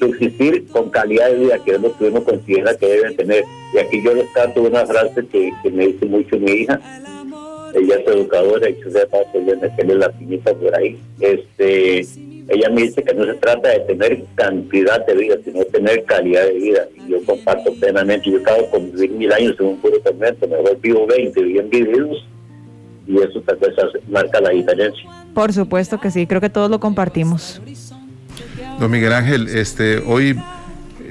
subsistir 0.00 0.66
con 0.68 0.88
calidad 0.88 1.28
de 1.28 1.36
vida, 1.36 1.58
que 1.62 1.72
es 1.72 1.80
lo 1.80 1.94
que 1.98 2.04
uno 2.06 2.24
considera 2.24 2.74
que 2.74 2.86
deben 2.86 3.16
tener. 3.16 3.44
Y 3.74 3.78
aquí 3.78 4.02
yo 4.02 4.14
rescato 4.14 4.62
una 4.62 4.86
frase 4.86 5.26
que, 5.26 5.52
me 5.70 5.88
dice 5.88 6.06
mucho 6.06 6.38
mi 6.38 6.52
hija, 6.52 6.80
ella 7.74 7.96
es 7.96 8.06
educadora 8.06 8.68
y 8.68 8.74
se 8.82 9.06
paso 9.06 9.30
ella 9.34 9.56
me 9.60 9.68
tiene 9.70 9.94
la 9.94 10.10
pinita 10.10 10.54
por 10.54 10.74
ahí. 10.76 10.98
Este, 11.20 12.00
ella 12.48 12.68
me 12.70 12.82
dice 12.82 13.02
que 13.02 13.14
no 13.14 13.24
se 13.24 13.34
trata 13.34 13.68
de 13.70 13.80
tener 13.80 14.24
cantidad 14.34 15.04
de 15.06 15.14
vida, 15.14 15.36
sino 15.44 15.64
tener 15.66 16.04
calidad 16.04 16.44
de 16.44 16.52
vida. 16.54 16.88
Y 16.96 17.10
yo 17.10 17.24
comparto 17.24 17.72
plenamente. 17.74 18.30
Yo 18.30 18.38
acabo 18.38 18.68
de 18.72 18.90
vivir 18.90 19.10
mil 19.12 19.32
años 19.32 19.56
en 19.58 19.66
un 19.66 19.76
puro 19.78 19.98
tormento, 20.00 20.46
mejor 20.46 20.78
vivo 20.80 21.06
20 21.06 21.42
bien 21.42 21.70
vividos. 21.70 22.26
Y 23.06 23.18
eso 23.18 23.40
tal 23.42 23.56
vez 23.56 23.72
marca 24.08 24.40
la 24.40 24.50
diferencia. 24.50 25.10
Por 25.34 25.52
supuesto 25.52 25.98
que 25.98 26.10
sí, 26.10 26.26
creo 26.26 26.40
que 26.40 26.50
todos 26.50 26.70
lo 26.70 26.78
compartimos. 26.78 27.60
Don 28.78 28.90
Miguel 28.90 29.12
Ángel, 29.12 29.48
este, 29.48 29.98
hoy 29.98 30.36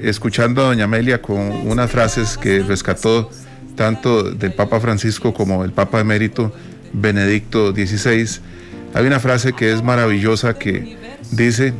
escuchando 0.00 0.62
a 0.62 0.66
doña 0.66 0.84
Amelia 0.84 1.22
con 1.22 1.38
unas 1.38 1.90
frases 1.90 2.36
que 2.36 2.60
rescató 2.60 3.30
tanto 3.74 4.22
del 4.22 4.52
Papa 4.52 4.80
Francisco 4.80 5.32
como 5.34 5.64
el 5.64 5.72
Papa 5.72 6.00
emérito 6.00 6.52
Benedicto 6.92 7.72
XVI, 7.72 8.40
hay 8.94 9.06
una 9.06 9.20
frase 9.20 9.52
que 9.52 9.72
es 9.72 9.82
maravillosa 9.82 10.54
que 10.58 10.96
dice 11.30 11.72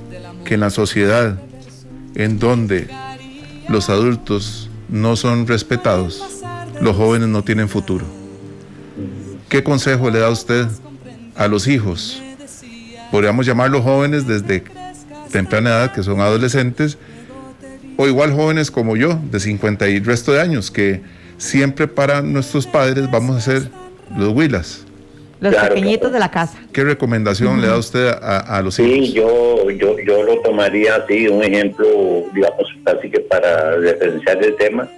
que 0.45 0.55
en 0.55 0.61
la 0.61 0.71
sociedad 0.71 1.39
en 2.15 2.39
donde 2.39 2.89
los 3.69 3.91
adultos 3.91 4.71
no 4.89 5.17
son 5.17 5.47
respetados, 5.47 6.23
los 6.81 6.97
jóvenes 6.97 7.29
no 7.29 7.43
tienen 7.43 7.69
futuro. 7.69 8.05
¿Qué 9.49 9.63
consejo 9.63 10.11
le 10.11 10.19
da 10.19 10.31
usted 10.31 10.67
a 11.37 11.49
los 11.49 11.67
hijos? 11.67 12.23
Podríamos 13.11 13.45
llamarlos 13.45 13.83
jóvenes 13.83 14.27
desde 14.27 14.65
temprana 15.31 15.71
edad, 15.71 15.93
que 15.93 16.03
son 16.03 16.21
adolescentes, 16.21 16.99
o 17.97 18.07
igual 18.07 18.33
jóvenes 18.33 18.71
como 18.71 18.97
yo, 18.97 19.21
de 19.31 19.41
50 19.41 19.89
y 19.89 20.01
resto 20.01 20.33
de 20.33 20.41
años, 20.41 20.71
que 20.71 21.03
siempre 21.43 21.89
para 21.89 22.23
nuestros 22.23 22.67
padres 22.67 23.11
vamos 23.11 23.37
a 23.37 23.41
ser 23.41 23.63
los 24.17 24.29
huilas. 24.29 24.87
Los 25.41 25.55
pequeñitos 25.57 26.13
de 26.13 26.21
la 26.21 26.31
casa. 26.31 26.57
¿Qué 26.73 26.85
recomendación 26.85 27.61
le 27.61 27.67
da 27.67 27.77
usted 27.77 28.07
a, 28.09 28.63
los 28.63 28.79
hijos? 28.79 28.93
Sí, 28.93 29.13
yo, 29.13 29.69
yo, 29.71 29.99
yo 29.99 30.23
lo 30.23 30.41
tomaría 30.43 30.95
así, 30.97 31.27
un 31.27 31.43
ejemplo, 31.43 31.87
digamos, 32.33 32.65
así 32.85 33.11
que 33.11 33.21
para 33.21 33.77
referenciar 33.77 34.43
el 34.45 34.55
tema. 34.55 34.89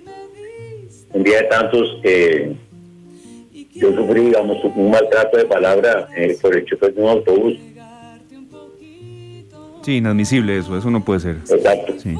Un 1.14 1.22
día 1.22 1.38
de 1.38 1.44
tantos 1.44 1.98
que 2.02 2.54
yo 3.74 3.94
sufrí, 3.94 4.20
digamos, 4.26 4.62
un 4.64 4.90
maltrato 4.90 5.38
de 5.38 5.46
palabra 5.46 6.08
eh, 6.14 6.36
por 6.42 6.54
el 6.54 6.64
chofer 6.66 6.92
de 6.94 7.00
un 7.00 7.08
autobús 7.08 7.54
Sí, 9.82 9.98
inadmisible 9.98 10.58
eso, 10.58 10.78
eso 10.78 10.90
no 10.90 11.04
puede 11.04 11.20
ser. 11.20 11.36
Exacto. 11.50 11.94
Sí. 11.98 12.14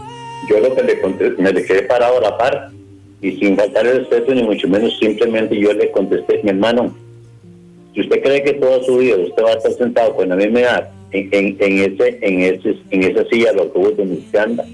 Yo 0.50 0.60
lo 0.60 0.74
que 0.74 0.82
le 0.82 1.00
contesté, 1.00 1.42
me 1.42 1.50
le 1.50 1.64
quedé 1.64 1.82
parado 1.82 2.18
a 2.18 2.20
la 2.20 2.37
par 2.37 2.70
y 3.24 3.38
sin 3.38 3.56
faltar 3.56 3.87
el 3.87 4.00
respeto, 4.00 4.34
ni 4.34 4.42
mucho 4.42 4.68
menos, 4.68 4.98
simplemente 4.98 5.58
yo 5.58 5.72
le 5.72 5.90
contesté, 5.92 6.42
mi 6.42 6.50
hermano, 6.50 6.94
si 7.94 8.02
usted 8.02 8.22
cree 8.22 8.42
que 8.42 8.52
toda 8.52 8.82
su 8.82 8.98
vida 8.98 9.16
usted 9.16 9.42
va 9.42 9.52
a 9.52 9.54
estar 9.54 9.72
sentado 9.72 10.14
con 10.14 10.28
la 10.28 10.37
misma 10.37 10.60
edad 10.60 10.90
en, 11.10 11.56
en, 11.58 11.78
ese, 11.78 12.18
en, 12.20 12.40
ese, 12.42 12.76
en 12.90 13.02
esa 13.02 13.24
silla 13.30 13.52
del 13.52 13.60
autobús 13.60 13.96
donde 13.96 14.18
usted 14.18 14.38
anda, 14.38 14.66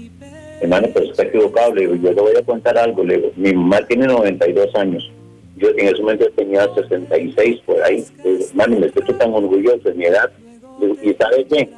hermano, 0.59 0.89
pero 0.93 1.05
está 1.05 1.23
equivocado. 1.23 1.73
Le 1.75 1.81
digo, 1.81 1.95
yo 1.95 2.11
le 2.11 2.21
voy 2.21 2.35
a 2.35 2.43
contar 2.43 2.77
algo. 2.77 3.05
Le 3.05 3.17
digo, 3.17 3.31
mi 3.37 3.53
mamá 3.53 3.87
tiene 3.87 4.07
92 4.07 4.75
años. 4.75 5.09
Yo 5.55 5.69
en 5.69 5.87
ese 5.87 6.01
momento 6.01 6.29
tenía 6.35 6.67
66 6.73 7.61
por 7.65 7.81
ahí. 7.83 8.03
Le 8.23 8.31
digo, 8.31 8.45
hermano, 8.49 8.79
me 8.79 8.87
estoy 8.87 9.15
tan 9.15 9.33
orgulloso 9.33 9.87
de 9.87 9.93
mi 9.93 10.05
edad. 10.05 10.29
Le 10.81 10.87
digo, 10.87 10.99
¿y 11.03 11.13
sabe 11.13 11.45
qué? 11.45 11.69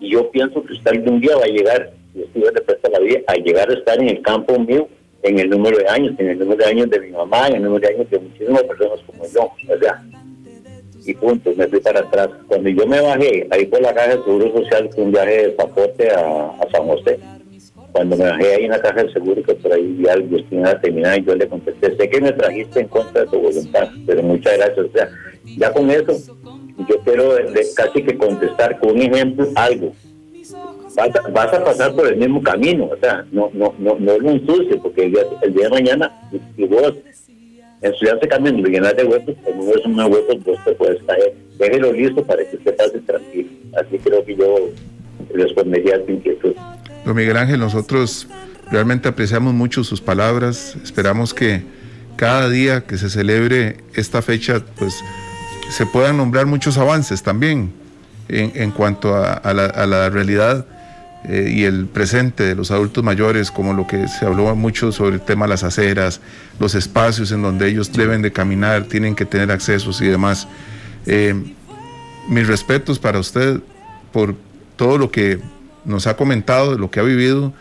Y 0.00 0.10
yo 0.12 0.30
pienso 0.30 0.62
que 0.62 0.74
usted 0.74 0.92
algún 0.92 1.20
día 1.20 1.36
va 1.36 1.44
a 1.44 1.48
llegar, 1.48 1.90
y 2.14 2.22
estoy 2.22 2.42
de 2.42 2.60
presta 2.60 2.88
la 2.88 3.00
vida, 3.00 3.20
a 3.26 3.34
llegar 3.34 3.68
a 3.68 3.74
estar 3.74 3.98
en 4.00 4.10
el 4.10 4.22
campo 4.22 4.56
mío, 4.60 4.86
en 5.22 5.38
el 5.38 5.50
número 5.50 5.78
de 5.78 5.88
años, 5.88 6.14
en 6.18 6.28
el 6.28 6.38
número 6.38 6.64
de 6.64 6.70
años 6.70 6.90
de 6.90 7.00
mi 7.00 7.10
mamá, 7.10 7.48
en 7.48 7.56
el 7.56 7.62
número 7.62 7.86
de 7.86 7.94
años 7.94 8.10
de 8.10 8.18
muchísimas 8.18 8.62
personas 8.62 9.00
como 9.06 9.24
yo. 9.26 9.50
Sea, 9.80 10.02
y 11.04 11.14
punto, 11.14 11.52
me 11.56 11.66
fui 11.68 11.80
para 11.80 12.00
atrás. 12.00 12.28
Cuando 12.46 12.68
yo 12.68 12.86
me 12.86 13.00
bajé 13.00 13.46
ahí 13.50 13.66
por 13.66 13.80
la 13.80 13.94
caja 13.94 14.16
de 14.16 14.24
Seguro 14.24 14.52
Social, 14.52 14.90
fue 14.94 15.04
un 15.04 15.12
viaje 15.12 15.48
de 15.48 15.56
Zapote 15.56 16.10
a, 16.10 16.50
a 16.50 16.70
San 16.70 16.86
José. 16.86 17.18
Cuando 17.92 18.16
me 18.16 18.24
bajé 18.24 18.54
ahí 18.54 18.64
en 18.64 18.70
la 18.70 18.80
caja 18.80 19.02
de 19.02 19.12
seguro, 19.12 19.42
que 19.42 19.54
por 19.54 19.72
ahí 19.72 19.82
vi 19.82 20.08
algo, 20.08 20.36
a 20.64 20.80
terminar, 20.80 21.18
y 21.18 21.24
yo 21.24 21.34
le 21.34 21.48
contesté, 21.48 21.96
sé 21.96 22.10
que 22.10 22.20
me 22.20 22.32
trajiste 22.32 22.80
en 22.80 22.88
contra 22.88 23.22
de 23.22 23.28
tu 23.28 23.40
voluntad, 23.40 23.88
pero 24.06 24.22
muchas 24.22 24.56
gracias. 24.58 24.78
O 24.78 24.92
sea, 24.92 25.08
ya 25.56 25.72
con 25.72 25.90
eso, 25.90 26.12
yo 26.88 27.00
quiero 27.04 27.30
casi 27.74 28.02
que 28.02 28.16
contestar 28.18 28.78
con 28.78 28.90
un 28.90 29.02
ejemplo 29.02 29.48
algo. 29.54 29.92
Vas 30.98 31.14
a, 31.14 31.28
vas 31.30 31.54
a, 31.54 31.64
pasar 31.64 31.94
por 31.94 32.08
el 32.08 32.16
mismo 32.16 32.42
camino, 32.42 32.86
o 32.86 32.96
sea, 32.96 33.24
no 33.30 33.50
no 33.54 33.72
no, 33.78 33.96
no 34.00 34.18
lo 34.18 34.30
ensucie, 34.30 34.76
porque 34.78 35.04
el 35.04 35.12
día, 35.12 35.22
el 35.42 35.54
día 35.54 35.68
de 35.68 35.70
mañana, 35.70 36.12
si 36.56 36.64
vos 36.64 36.92
estudiarse 37.82 38.26
cambiando 38.26 38.68
y 38.68 38.72
llenar 38.72 38.96
de 38.96 39.04
huecos, 39.04 39.36
como 39.44 39.70
es 39.72 39.84
un 39.84 40.00
huecos, 40.00 40.42
vos 40.44 40.58
te 40.64 40.72
puedes 40.72 41.00
caer. 41.04 41.34
Déjelo 41.58 41.92
listo 41.92 42.24
para 42.24 42.44
que 42.44 42.56
usted 42.56 42.76
pase 42.76 42.98
tranquilo. 43.00 43.48
Así 43.80 43.98
creo 43.98 44.24
que 44.24 44.36
yo 44.36 44.70
respondería 45.32 45.96
a 45.96 46.00
tu 46.00 46.12
inquietud. 46.12 46.54
Don 47.04 47.14
Miguel 47.14 47.36
Ángel, 47.36 47.60
nosotros 47.60 48.26
realmente 48.70 49.08
apreciamos 49.08 49.54
mucho 49.54 49.84
sus 49.84 50.00
palabras. 50.00 50.76
Esperamos 50.82 51.32
que 51.32 51.62
cada 52.16 52.48
día 52.48 52.82
que 52.82 52.98
se 52.98 53.10
celebre 53.10 53.78
esta 53.94 54.22
fecha, 54.22 54.64
pues 54.76 54.94
se 55.70 55.86
puedan 55.86 56.16
nombrar 56.16 56.46
muchos 56.46 56.78
avances 56.78 57.22
también 57.22 57.72
en, 58.28 58.52
en 58.54 58.70
cuanto 58.72 59.14
a, 59.14 59.34
a, 59.34 59.54
la, 59.54 59.66
a, 59.66 59.86
la, 59.86 60.10
realidad 60.10 60.66
eh, 61.24 61.50
y 61.52 61.64
el 61.64 61.86
presente 61.86 62.44
de 62.44 62.54
los 62.54 62.70
adultos 62.70 63.02
mayores, 63.02 63.50
como 63.50 63.74
lo 63.74 63.86
que 63.86 64.06
se 64.08 64.24
habló 64.24 64.54
mucho 64.54 64.92
sobre 64.92 65.16
el 65.16 65.20
tema 65.20 65.46
de 65.46 65.50
las 65.50 65.64
aceras, 65.64 66.20
los 66.60 66.74
espacios 66.74 67.32
en 67.32 67.42
donde 67.42 67.68
ellos 67.68 67.92
deben 67.92 68.22
de 68.22 68.32
caminar, 68.32 68.84
tienen 68.84 69.14
que 69.14 69.24
tener 69.24 69.50
accesos 69.50 70.00
y 70.00 70.06
demás. 70.06 70.46
Eh, 71.06 71.34
mis 72.28 72.46
respetos 72.46 72.98
para 72.98 73.18
usted 73.18 73.60
por 74.12 74.34
todo 74.76 74.96
lo 74.96 75.10
que 75.10 75.38
nos 75.84 76.06
ha 76.06 76.16
comentado, 76.16 76.78
lo 76.78 76.90
que 76.90 77.00
ha 77.00 77.02
vivido 77.02 77.52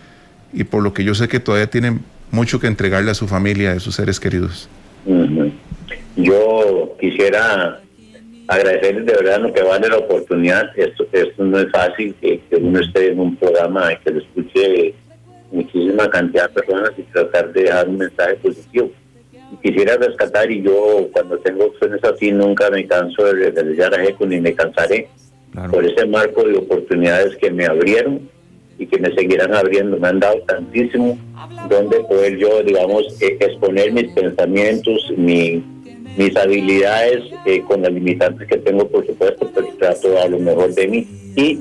y 0.54 0.64
por 0.64 0.84
lo 0.84 0.94
que 0.94 1.04
yo 1.04 1.16
sé 1.16 1.28
que 1.28 1.40
todavía 1.40 1.70
tiene 1.70 2.00
mucho 2.32 2.60
que 2.60 2.68
entregarle 2.68 3.12
a 3.12 3.14
su 3.14 3.28
familia, 3.28 3.72
a 3.72 3.80
sus 3.80 3.96
seres 3.96 4.20
queridos. 4.20 4.70
Yo 6.16 6.96
quisiera 7.00 7.82
agradecerles 8.48 9.06
de 9.06 9.14
verdad 9.14 9.42
lo 9.42 9.54
que 9.54 9.62
vale 9.62 9.90
la 9.90 9.98
oportunidad. 9.98 10.70
Esto, 10.78 11.06
esto 11.12 11.44
no 11.44 11.60
es 11.60 11.72
fácil 11.72 12.16
que, 12.22 12.42
uno 12.60 12.80
esté 12.80 13.12
en 13.12 13.20
un 13.20 13.36
programa 13.36 13.94
y 13.94 13.98
que 13.98 14.12
lo 14.12 14.20
escuche 14.20 14.94
muchísima 15.52 16.10
cantidad 16.10 16.50
de 16.50 16.62
personas 16.62 16.92
y 16.98 17.04
tratar 17.04 17.52
de 17.54 17.64
dejar 17.64 17.90
un 17.90 17.98
mensaje 17.98 18.36
positivo. 18.36 18.92
Quisiera 19.62 19.96
rescatar 19.96 20.52
y 20.52 20.62
yo 20.62 21.08
cuando 21.14 21.38
tengo 21.40 21.66
opciones 21.66 22.04
así 22.04 22.32
nunca 22.32 22.70
me 22.70 22.86
canso 22.86 23.24
de 23.24 23.52
realizar 23.52 23.94
a 23.94 24.04
ECO 24.04 24.26
ni 24.26 24.42
me 24.42 24.54
cansaré 24.54 25.08
por 25.72 25.86
ese 25.86 26.06
marco 26.06 26.44
de 26.44 26.58
oportunidades 26.58 27.36
que 27.38 27.50
me 27.50 27.66
abrieron 27.66 28.30
y 28.78 28.86
que 28.86 29.00
me 29.00 29.14
seguirán 29.16 29.54
abriendo. 29.56 29.98
Me 29.98 30.10
han 30.10 30.20
dado 30.20 30.40
tantísimo 30.42 31.18
donde 31.70 32.00
poder 32.02 32.38
yo, 32.38 32.62
digamos, 32.62 33.22
e, 33.22 33.38
exponer 33.40 33.92
mis 33.92 34.12
pensamientos, 34.14 35.12
mi, 35.16 35.64
mis 36.16 36.36
habilidades 36.36 37.24
eh, 37.46 37.62
con 37.68 37.82
las 37.82 37.92
limitantes 37.92 38.48
que 38.48 38.58
tengo, 38.58 38.88
por 38.88 39.06
supuesto, 39.06 39.50
pero 39.54 39.68
trato 39.80 40.20
a 40.22 40.28
lo 40.28 40.40
mejor 40.40 40.74
de 40.74 40.88
mí. 40.88 41.08
Y 41.36 41.60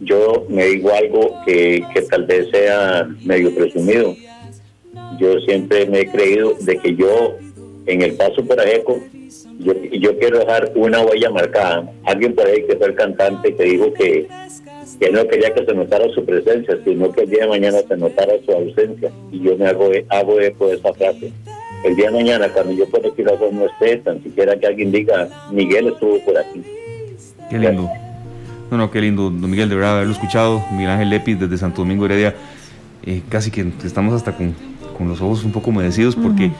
yo 0.00 0.46
me 0.48 0.66
digo 0.66 0.92
algo 0.92 1.34
que, 1.46 1.84
tal 2.10 2.26
vez 2.26 2.48
sea 2.50 3.08
medio 3.24 3.54
presumido. 3.54 4.14
Yo 5.18 5.38
siempre 5.40 5.86
me 5.86 6.00
he 6.00 6.10
creído 6.10 6.54
de 6.60 6.76
que 6.78 6.94
yo, 6.94 7.36
en 7.86 8.02
el 8.02 8.14
paso 8.14 8.44
por 8.44 8.60
Ajeco, 8.60 9.00
yo, 9.58 9.74
yo 9.74 10.18
quiero 10.18 10.40
dejar 10.40 10.72
una 10.74 11.02
huella 11.02 11.30
marcada. 11.30 11.90
Alguien 12.04 12.34
por 12.34 12.46
ahí 12.46 12.64
que 12.66 12.76
fue 12.76 12.88
el 12.88 12.94
cantante 12.94 13.54
que 13.54 13.62
dijo 13.62 13.92
que, 13.94 14.26
que 14.98 15.10
no 15.10 15.26
quería 15.28 15.54
que 15.54 15.64
se 15.64 15.74
notara 15.74 16.12
su 16.12 16.24
presencia, 16.24 16.78
sino 16.84 17.12
que 17.12 17.22
el 17.22 17.30
día 17.30 17.42
de 17.42 17.48
mañana 17.48 17.78
se 17.86 17.96
notara 17.96 18.34
su 18.44 18.52
ausencia. 18.52 19.12
Y 19.30 19.40
yo 19.40 19.56
me 19.56 19.66
hago, 19.66 19.90
hago 20.08 20.40
eco 20.40 20.68
de 20.68 20.74
esa 20.74 20.92
frase. 20.94 21.32
El 21.84 21.96
día 21.96 22.10
de 22.10 22.16
mañana, 22.16 22.48
cuando 22.48 22.72
yo 22.72 22.88
por 22.88 23.04
aquí 23.04 23.22
no 23.22 23.66
esté, 23.66 23.96
tan 23.98 24.22
siquiera 24.22 24.58
que 24.58 24.66
alguien 24.66 24.92
diga, 24.92 25.28
Miguel 25.50 25.88
estuvo 25.88 26.18
por 26.24 26.38
aquí. 26.38 26.62
Qué 27.50 27.58
lindo. 27.58 27.90
No, 28.70 28.76
no, 28.78 28.90
qué 28.90 29.00
lindo, 29.00 29.24
don 29.24 29.50
Miguel, 29.50 29.68
de 29.68 29.74
verdad 29.74 29.96
haberlo 29.96 30.12
escuchado. 30.12 30.62
Miguel 30.72 30.90
Ángel 30.90 31.10
Lepis 31.10 31.38
desde 31.40 31.58
Santo 31.58 31.82
Domingo 31.82 32.06
Heredia. 32.06 32.34
Eh, 33.04 33.22
casi 33.28 33.50
que 33.50 33.66
estamos 33.84 34.14
hasta 34.14 34.36
con, 34.36 34.54
con, 34.96 35.08
los 35.08 35.20
ojos 35.20 35.44
un 35.44 35.52
poco 35.52 35.70
humedecidos 35.70 36.16
porque... 36.16 36.50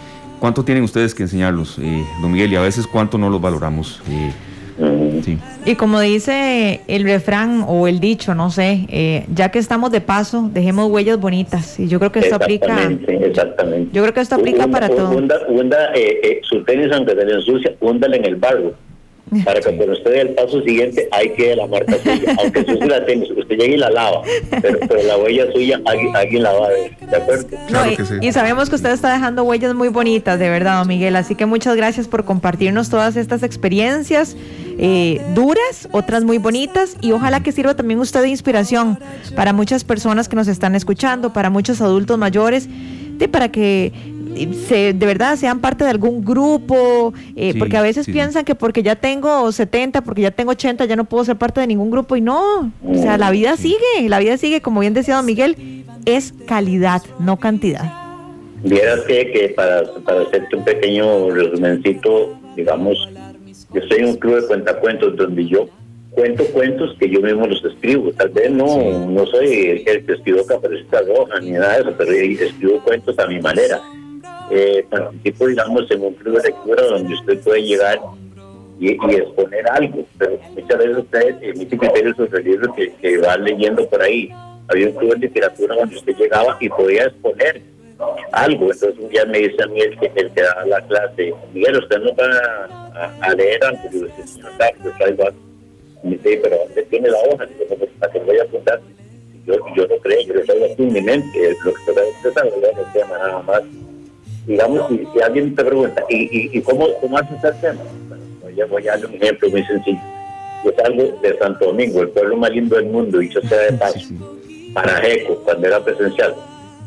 ¿Cuánto 0.43 0.65
tienen 0.65 0.83
ustedes 0.83 1.15
que 1.15 1.23
enseñarlos, 1.23 1.79
eh, 1.79 2.05
don 2.21 2.33
Miguel? 2.33 2.53
Y 2.53 2.57
a 2.57 2.61
veces 2.61 2.89
cuánto 2.89 3.17
no 3.17 3.31
los 3.31 3.41
valoramos. 3.41 4.03
Eh, 4.11 4.33
sí. 5.23 5.39
Y 5.65 5.75
como 5.77 6.01
dice 6.01 6.81
el 6.89 7.05
refrán 7.05 7.65
o 7.67 7.87
el 7.89 8.01
dicho, 8.01 8.35
no 8.35 8.51
sé, 8.51 8.87
eh, 8.89 9.25
ya 9.33 9.51
que 9.51 9.59
estamos 9.59 9.91
de 9.91 10.01
paso, 10.01 10.51
dejemos 10.53 10.91
huellas 10.91 11.19
bonitas. 11.19 11.79
Y 11.79 11.89
yo 11.89 11.99
creo 11.99 12.13
que 12.13 12.21
esto 12.21 12.37
aplica. 12.37 12.91
Exactamente. 13.07 13.91
Yo 13.93 14.03
creo 14.03 14.15
que 14.15 14.21
esto 14.21 14.35
aplica 14.35 14.67
para 14.67 14.89
todo. 14.89 15.11
Hunda, 15.17 15.39
su 16.43 16.65
tenis, 16.65 16.91
aunque 16.93 17.15
se 17.15 17.25
le 17.25 17.35
ensucia, 17.35 17.75
húndale 17.81 18.17
en 18.17 18.25
el 18.25 18.37
barro 18.37 18.75
para 19.45 19.61
que 19.61 19.75
cuando 19.75 19.93
usted 19.93 20.11
dé 20.11 20.21
el 20.21 20.29
paso 20.31 20.61
siguiente 20.63 21.09
hay 21.11 21.31
que 21.31 21.57
la 21.57 21.67
marca 21.67 21.95
suya, 22.03 22.37
aunque 22.39 22.61
usted 22.61 22.83
la 22.83 23.05
tenis, 23.07 23.31
usted 23.31 23.57
llegue 23.57 23.75
y 23.75 23.79
la 23.79 23.91
lava, 23.91 24.23
pero, 24.61 24.79
la 25.03 25.17
huella 25.17 25.51
suya 25.53 25.81
alguien, 25.87 26.43
la 26.43 26.53
va 26.53 26.67
a 26.67 26.69
ver, 26.69 26.97
¿de 26.99 27.17
acuerdo? 27.17 27.47
y, 28.21 28.33
sabemos 28.33 28.69
que 28.69 28.77
usted 28.77 28.91
está 28.91 29.13
dejando 29.13 29.45
huellas 29.45 29.75
muy 29.75 29.89
bonitas, 29.89 30.39
de 30.39 30.51
verdad, 30.51 30.79
don 30.79 30.89
Miguel, 30.89 31.17
así 31.17 31.35
que 31.35 31.47
muchas 31.47 31.77
gracias 31.77 32.09
por 32.09 32.25
compartirnos 32.25 32.91
todas 32.91 33.17
estas 33.17 33.43
experiencias 33.43 34.37
eh, 34.79 35.21
duras, 35.35 35.89
otras 35.93 36.25
muy 36.25 36.39
bonitas, 36.39 36.97
y 37.01 37.13
ojalá 37.13 37.43
que 37.43 37.53
sirva 37.53 37.75
también 37.75 38.01
usted 38.01 38.23
de 38.23 38.29
inspiración 38.29 38.99
para 39.35 39.53
muchas 39.53 39.85
personas 39.85 40.29
que 40.29 40.37
nos 40.37 40.49
están 40.49 40.75
escuchando, 40.75 41.33
para 41.33 41.51
muchos 41.51 41.81
adultos 41.81 42.19
mayores, 42.19 42.69
de, 43.19 43.29
para 43.29 43.51
que 43.51 43.93
se, 44.67 44.93
de 44.93 45.07
verdad 45.07 45.37
sean 45.37 45.61
parte 45.61 45.85
de 45.85 45.91
algún 45.91 46.25
grupo, 46.25 47.13
eh, 47.37 47.55
porque 47.59 47.77
a 47.77 47.83
veces 47.83 48.07
piensan 48.07 48.45
que 48.45 48.55
porque 48.55 48.83
ya 48.83 48.97
tengo 48.97 49.51
70, 49.51 50.03
porque 50.03 50.23
ya 50.23 50.31
tengo 50.31 50.53
80, 50.53 50.85
ya 50.85 50.97
no 50.97 51.05
puedo 51.05 51.25
ser 51.25 51.37
parte 51.37 51.61
de 51.61 51.67
ningún 51.67 51.91
grupo 51.91 52.17
y 52.17 52.21
no, 52.21 52.73
o 52.85 52.95
sea, 52.95 53.19
la 53.19 53.31
vida 53.31 53.57
sigue, 53.57 54.09
la 54.09 54.19
vida 54.19 54.37
sigue, 54.37 54.61
como 54.61 54.81
bien 54.81 54.95
decía 54.95 55.17
don 55.17 55.27
Miguel, 55.27 55.85
es 56.05 56.35
calidad, 56.47 57.03
no 57.19 57.39
cantidad. 57.39 57.93
Vieras 58.65 59.01
que, 59.01 59.31
que 59.33 59.49
para, 59.51 59.83
para 60.05 60.23
hacerte 60.23 60.57
un 60.57 60.65
pequeño 60.65 61.31
resumencito, 61.31 62.39
digamos, 62.57 63.09
yo 63.75 63.81
soy 63.89 64.05
un 64.05 64.17
club 64.17 64.41
de 64.41 64.47
cuentacuentos 64.47 65.17
donde 65.17 65.47
yo 65.47 65.69
cuento 66.11 66.45
cuentos 66.49 66.95
que 66.99 67.09
yo 67.09 67.21
mismo 67.21 67.47
los 67.47 67.65
escribo. 67.65 68.13
Tal 68.13 68.29
vez 68.29 68.51
no, 68.51 69.09
no 69.09 69.27
soy 69.27 69.83
el, 69.87 70.05
que 70.05 70.13
escribo 70.13 70.45
Caperucita 70.47 71.01
Roja 71.03 71.41
ni 71.41 71.53
nada 71.53 71.75
de 71.75 71.81
eso, 71.81 71.95
pero 71.97 72.13
escribo 72.13 72.81
cuentos 72.85 73.19
a 73.19 73.27
mi 73.27 73.41
manera 73.41 73.81
eh, 74.51 74.85
participo, 74.91 75.47
digamos, 75.47 75.91
en 75.91 76.03
un 76.03 76.15
club 76.15 76.37
de 76.37 76.49
lectura 76.49 76.83
donde 76.83 77.15
usted 77.15 77.41
puede 77.41 77.63
llegar 77.63 78.01
y, 78.79 78.91
exponer 78.91 79.71
algo, 79.71 80.05
pero 80.19 80.39
muchas 80.55 80.79
veces 80.79 80.97
usted 80.99 81.43
emite 81.43 81.79
criterios 81.79 82.17
sobre 82.17 82.41
el 82.41 82.45
libro 82.45 82.75
que, 82.75 82.93
que 82.95 83.19
va 83.19 83.37
leyendo 83.37 83.89
por 83.89 84.03
ahí. 84.03 84.31
Había 84.69 84.89
un 84.89 84.95
club 84.95 85.13
de 85.13 85.19
literatura 85.21 85.77
donde 85.77 85.97
usted 85.97 86.17
llegaba 86.17 86.57
y 86.61 86.69
podía 86.69 87.05
exponer 87.05 87.63
algo. 88.33 88.73
Entonces 88.73 88.99
un 88.99 89.09
día 89.09 89.25
me 89.27 89.39
dice 89.39 89.63
a 89.63 89.67
mí 89.67 89.81
el 89.81 89.99
que, 89.99 90.13
el 90.17 90.31
que 90.33 90.43
da 90.43 90.67
la 90.67 90.81
clase, 90.83 91.33
Miguel, 91.53 91.79
usted 91.79 91.99
no 91.99 92.15
va 92.15 93.13
a, 93.21 93.35
leer 93.35 93.65
algo. 93.65 93.81
Yo 93.93 94.25
señor, 94.27 94.53
yo 94.85 94.91
traigo 94.99 95.27
algo. 95.27 95.39
Y 96.03 96.09
me 96.09 96.17
dice, 96.17 96.41
pero 96.43 96.57
¿dónde 96.59 96.83
tiene 96.83 97.09
la 97.09 97.19
hoja? 97.19 97.47
Digo, 97.47 97.77
pues, 97.79 97.91
para 98.01 98.13
que 98.13 98.19
voy 98.19 98.39
a 98.39 98.43
apuntar. 98.43 98.81
Yo, 99.47 99.55
yo 99.75 99.87
no 99.87 99.97
creo, 99.97 100.21
yo 100.23 100.35
lo 100.35 100.45
traigo 100.45 100.65
aquí 100.67 100.83
en 100.83 100.93
mi 100.93 101.01
mente. 101.01 101.57
Lo 101.65 101.73
que 101.73 101.81
usted 101.91 102.33
sabe, 102.33 102.51
no 102.51 102.93
se 102.93 102.99
llama 102.99 103.19
nada 103.19 103.43
más 103.43 103.63
digamos, 104.47 104.89
si, 104.89 105.07
si, 105.13 105.21
alguien 105.21 105.55
te 105.55 105.65
pregunta, 105.65 106.03
¿y, 106.09 106.17
y, 106.17 106.59
y 106.59 106.63
cómo, 106.63 106.89
cómo 107.01 107.19
haces 107.19 107.43
el 107.45 107.61
tema? 107.61 107.83
Bueno, 108.41 108.67
voy 108.69 108.89
a 108.89 108.97
dar 108.97 109.07
un 109.07 109.15
ejemplo 109.15 109.51
muy 109.51 109.65
sencillo. 109.65 110.01
Yo 110.65 110.73
salgo 110.77 111.03
de 111.21 111.39
Santo 111.39 111.67
Domingo, 111.67 112.03
el 112.03 112.09
pueblo 112.11 112.37
más 112.37 112.51
lindo 112.51 112.77
del 112.77 112.87
mundo, 112.87 113.21
y 113.21 113.29
yo 113.29 113.41
sea 113.43 113.59
de 113.59 113.73
paso, 113.73 113.99
para 114.73 114.97
Jeco, 115.01 115.37
cuando 115.45 115.67
era 115.67 115.83
presencial. 115.83 116.35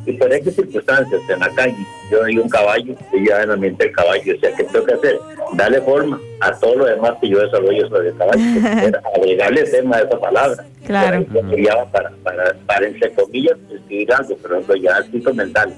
y 0.05 0.13
por 0.13 0.31
esas 0.31 0.53
circunstancias 0.53 1.21
en 1.27 1.39
la 1.39 1.49
calle, 1.49 1.75
yo 2.09 2.23
vi 2.23 2.37
un 2.37 2.49
caballo, 2.49 2.95
y 3.11 3.27
ya 3.27 3.41
en 3.43 3.51
el 3.51 3.77
del 3.77 3.91
caballo, 3.91 4.35
o 4.35 4.39
sea, 4.39 4.55
¿qué 4.55 4.63
tengo 4.65 4.85
que 4.85 4.93
hacer? 4.93 5.19
Darle 5.53 5.81
forma 5.81 6.19
a 6.39 6.51
todo 6.57 6.75
lo 6.75 6.85
demás 6.85 7.13
que 7.19 7.29
yo 7.29 7.39
desarrollo 7.39 7.87
sobre 7.89 8.09
el 8.09 8.17
caballo, 8.17 8.43
agregarle 9.15 9.63
tema 9.63 9.97
a 9.97 10.01
esa 10.01 10.19
palabra. 10.19 10.65
Claro. 10.85 11.25
Para, 11.25 11.85
para, 11.91 12.11
para, 12.23 12.53
para, 12.65 12.87
entre 12.87 13.11
comillas, 13.13 13.57
escribir 13.73 14.13
algo, 14.13 14.37
pero 14.41 14.75
ya 14.75 14.99
escrito 14.99 15.33
mental. 15.33 15.73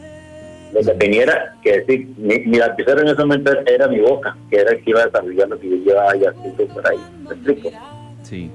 Lo 0.73 0.81
que 0.81 0.91
tenía 0.91 1.23
era 1.23 1.55
que 1.63 1.79
decir, 1.79 2.07
mi, 2.17 2.39
mi 2.39 2.57
lapicero 2.57 3.01
en 3.01 3.07
ese 3.07 3.19
momento 3.19 3.51
era 3.65 3.87
mi 3.87 3.99
boca, 3.99 4.37
que 4.49 4.57
era 4.57 4.71
el 4.71 4.83
que 4.83 4.89
iba 4.91 5.05
lo 5.05 5.59
que 5.59 5.69
yo 5.69 5.75
llevaba 5.77 6.15
ya 6.15 6.31
por 6.33 6.87
ahí. 6.87 6.97
¿Me 7.23 7.35
explico? 7.35 7.71
Sí. 8.23 8.51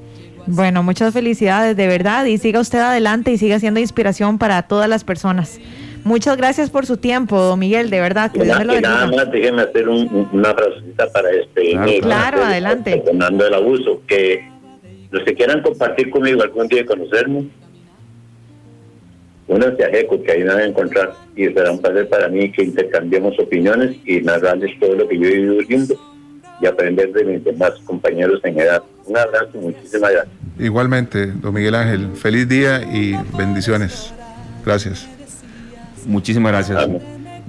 Bueno, 0.47 0.83
muchas 0.83 1.15
felicidades 1.15 1.77
de 1.77 1.87
verdad 1.87 2.25
y 2.25 2.37
siga 2.39 2.61
usted 2.61 2.81
adelante 2.81 3.33
y 3.33 3.39
siga 3.39 3.59
siendo 3.61 3.81
inspiración 3.81 4.39
para 4.39 4.63
todas 4.63 4.89
las 4.89 5.05
personas. 5.05 5.61
Muchas 6.05 6.37
gracias 6.37 6.69
por 6.69 6.85
su 6.85 6.97
tiempo, 6.97 7.41
don 7.41 7.61
Miguel, 7.61 7.89
de 7.89 8.01
verdad. 8.01 8.33
Que 8.33 8.43
Dios 8.43 8.65
lo 8.65 8.81
nada 8.81 9.07
más 9.07 9.31
déjeme 9.31 9.63
hacer 9.63 9.89
un, 9.89 10.29
una 10.33 10.53
frasecita 10.53 11.07
para 11.13 11.31
este. 11.31 11.73
Claro, 11.73 12.01
claro 12.01 12.45
adelante. 12.45 13.03
Fernando 13.05 13.47
el 13.47 13.55
abuso, 13.55 14.03
que 14.09 14.51
los 15.13 15.23
que 15.23 15.35
quieran 15.35 15.63
compartir 15.63 16.11
conmigo 16.11 16.43
algún 16.43 16.67
día 16.67 16.85
conocerme, 16.85 17.47
únanse 19.53 19.85
a 19.85 19.91
GECO, 19.91 20.23
que 20.23 20.33
ahí 20.33 20.41
me 20.41 20.47
van 20.47 20.59
a 20.59 20.65
encontrar 20.65 21.13
y 21.37 21.47
será 21.47 21.73
un 21.73 21.81
placer 21.81 22.09
para 22.09 22.29
mí 22.29 22.51
que 22.53 22.65
intercambiemos 22.65 23.39
opiniones 23.39 23.97
y 24.05 24.21
narrarles 24.21 24.79
todo 24.79 24.95
lo 24.95 25.09
que 25.09 25.19
yo 25.19 25.27
he 25.27 25.33
vivido 25.33 25.57
viviendo 25.59 25.95
y 26.61 26.67
aprender 26.67 27.13
de 27.13 27.25
mis 27.25 27.45
demás 27.45 27.73
compañeros 27.85 28.41
en 28.45 28.59
edad. 28.59 28.83
Un 29.07 29.17
abrazo, 29.17 29.59
muchísimas 29.59 30.13
gracias. 30.13 30.35
Igualmente, 30.59 31.27
don 31.27 31.55
Miguel 31.55 31.75
Ángel, 31.75 32.09
feliz 32.15 32.49
día 32.49 32.83
y 32.83 33.15
bendiciones. 33.37 34.13
Gracias. 34.65 35.09
Muchísimas 36.07 36.53
gracias. 36.53 36.89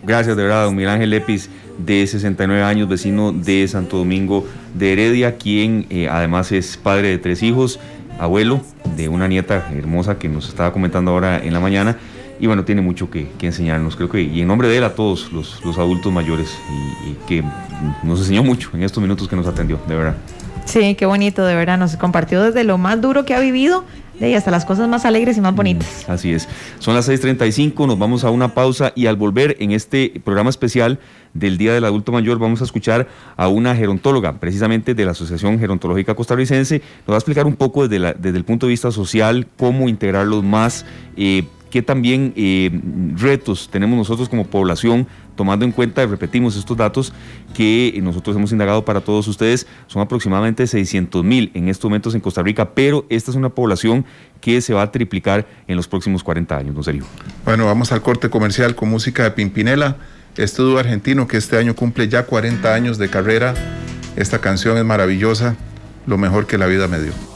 Gracias 0.05 0.35
de 0.35 0.43
verdad, 0.43 0.65
don 0.65 0.75
Miguel 0.75 0.89
Ángel 0.89 1.09
Lepis, 1.11 1.49
de 1.77 2.05
69 2.05 2.61
años, 2.63 2.89
vecino 2.89 3.31
de 3.31 3.67
Santo 3.67 3.97
Domingo 3.97 4.45
de 4.73 4.93
Heredia, 4.93 5.37
quien 5.37 5.85
eh, 5.89 6.07
además 6.09 6.51
es 6.51 6.77
padre 6.77 7.09
de 7.09 7.17
tres 7.17 7.43
hijos, 7.43 7.79
abuelo 8.19 8.61
de 8.95 9.09
una 9.09 9.27
nieta 9.27 9.69
hermosa 9.73 10.17
que 10.17 10.29
nos 10.29 10.49
estaba 10.49 10.71
comentando 10.71 11.11
ahora 11.11 11.43
en 11.43 11.53
la 11.53 11.59
mañana 11.59 11.97
y 12.39 12.47
bueno, 12.47 12.65
tiene 12.65 12.81
mucho 12.81 13.09
que, 13.09 13.31
enseñarnos, 13.41 13.95
creo 13.95 14.09
que, 14.09 14.21
y 14.21 14.41
en 14.41 14.47
nombre 14.47 14.67
de 14.67 14.77
él 14.77 14.83
a 14.83 14.95
todos 14.95 15.31
los, 15.31 15.61
adultos 15.77 16.11
mayores, 16.11 16.57
y, 17.05 17.13
que 17.27 17.43
nos 18.03 18.19
enseñó 18.19 18.43
mucho 18.43 18.69
en 18.73 18.83
estos 18.83 19.01
minutos 19.01 19.27
que 19.27 19.35
nos 19.35 19.47
atendió, 19.47 19.79
de 19.87 19.95
verdad. 19.95 20.17
Sí, 20.65 20.95
qué 20.95 21.05
bonito, 21.05 21.45
de 21.45 21.55
verdad, 21.55 21.77
nos 21.77 21.95
compartió 21.97 22.41
desde 22.41 22.63
lo 22.63 22.77
más 22.77 22.99
duro 23.01 23.25
que 23.25 23.33
ha 23.33 23.39
vivido 23.39 23.83
y 24.19 24.35
hasta 24.35 24.51
las 24.51 24.65
cosas 24.65 24.87
más 24.87 25.05
alegres 25.05 25.37
y 25.37 25.41
más 25.41 25.55
bonitas. 25.55 26.05
Mm, 26.07 26.11
así 26.11 26.33
es. 26.33 26.47
Son 26.79 26.93
las 26.93 27.07
6:35, 27.07 27.87
nos 27.87 27.97
vamos 27.97 28.23
a 28.23 28.29
una 28.29 28.53
pausa 28.53 28.93
y 28.95 29.07
al 29.07 29.15
volver 29.15 29.57
en 29.59 29.71
este 29.71 30.21
programa 30.23 30.49
especial 30.49 30.99
del 31.33 31.57
Día 31.57 31.73
del 31.73 31.83
Adulto 31.83 32.11
Mayor 32.11 32.37
vamos 32.37 32.61
a 32.61 32.63
escuchar 32.63 33.07
a 33.35 33.47
una 33.47 33.75
gerontóloga, 33.75 34.39
precisamente 34.39 34.93
de 34.93 35.05
la 35.05 35.11
Asociación 35.11 35.59
Gerontológica 35.59 36.15
Costarricense. 36.15 36.81
Nos 37.07 37.11
va 37.11 37.15
a 37.15 37.17
explicar 37.17 37.45
un 37.45 37.55
poco 37.55 37.87
desde, 37.87 38.13
desde 38.13 38.37
el 38.37 38.45
punto 38.45 38.67
de 38.67 38.71
vista 38.71 38.91
social 38.91 39.47
cómo 39.57 39.89
integrarlos 39.89 40.43
más. 40.43 40.85
Eh, 41.17 41.43
qué 41.73 41.81
también 41.81 42.33
eh, 42.35 42.69
retos 43.15 43.67
tenemos 43.71 43.97
nosotros 43.97 44.29
como 44.29 44.45
población, 44.45 45.07
tomando 45.35 45.65
en 45.65 45.71
cuenta, 45.71 46.05
repetimos 46.05 46.55
estos 46.55 46.77
datos 46.77 47.11
que 47.55 47.99
nosotros 48.03 48.35
hemos 48.35 48.51
indagado 48.51 48.85
para 48.85 49.01
todos 49.01 49.27
ustedes, 49.27 49.65
son 49.87 50.03
aproximadamente 50.03 50.67
600 50.67 51.23
mil 51.23 51.49
en 51.55 51.69
estos 51.69 51.89
momentos 51.89 52.13
en 52.13 52.21
Costa 52.21 52.43
Rica, 52.43 52.75
pero 52.75 53.07
esta 53.09 53.31
es 53.31 53.37
una 53.37 53.49
población 53.49 54.05
que 54.39 54.61
se 54.61 54.75
va 54.75 54.83
a 54.83 54.91
triplicar 54.91 55.47
en 55.67 55.75
los 55.75 55.87
próximos 55.87 56.23
40 56.23 56.55
años, 56.55 56.75
¿no 56.75 56.83
serio? 56.83 57.05
Bueno, 57.43 57.65
vamos 57.65 57.91
al 57.91 58.03
corte 58.03 58.29
comercial 58.29 58.75
con 58.75 58.91
música 58.91 59.23
de 59.23 59.31
Pimpinela, 59.31 59.97
este 60.37 60.61
dúo 60.61 60.77
argentino 60.77 61.27
que 61.27 61.37
este 61.37 61.57
año 61.57 61.75
cumple 61.75 62.07
ya 62.07 62.27
40 62.27 62.71
años 62.71 62.99
de 62.99 63.09
carrera. 63.09 63.55
Esta 64.15 64.41
canción 64.41 64.77
es 64.77 64.85
maravillosa, 64.85 65.55
lo 66.05 66.19
mejor 66.19 66.45
que 66.45 66.59
la 66.59 66.67
vida 66.67 66.87
me 66.87 66.99
dio. 66.99 67.32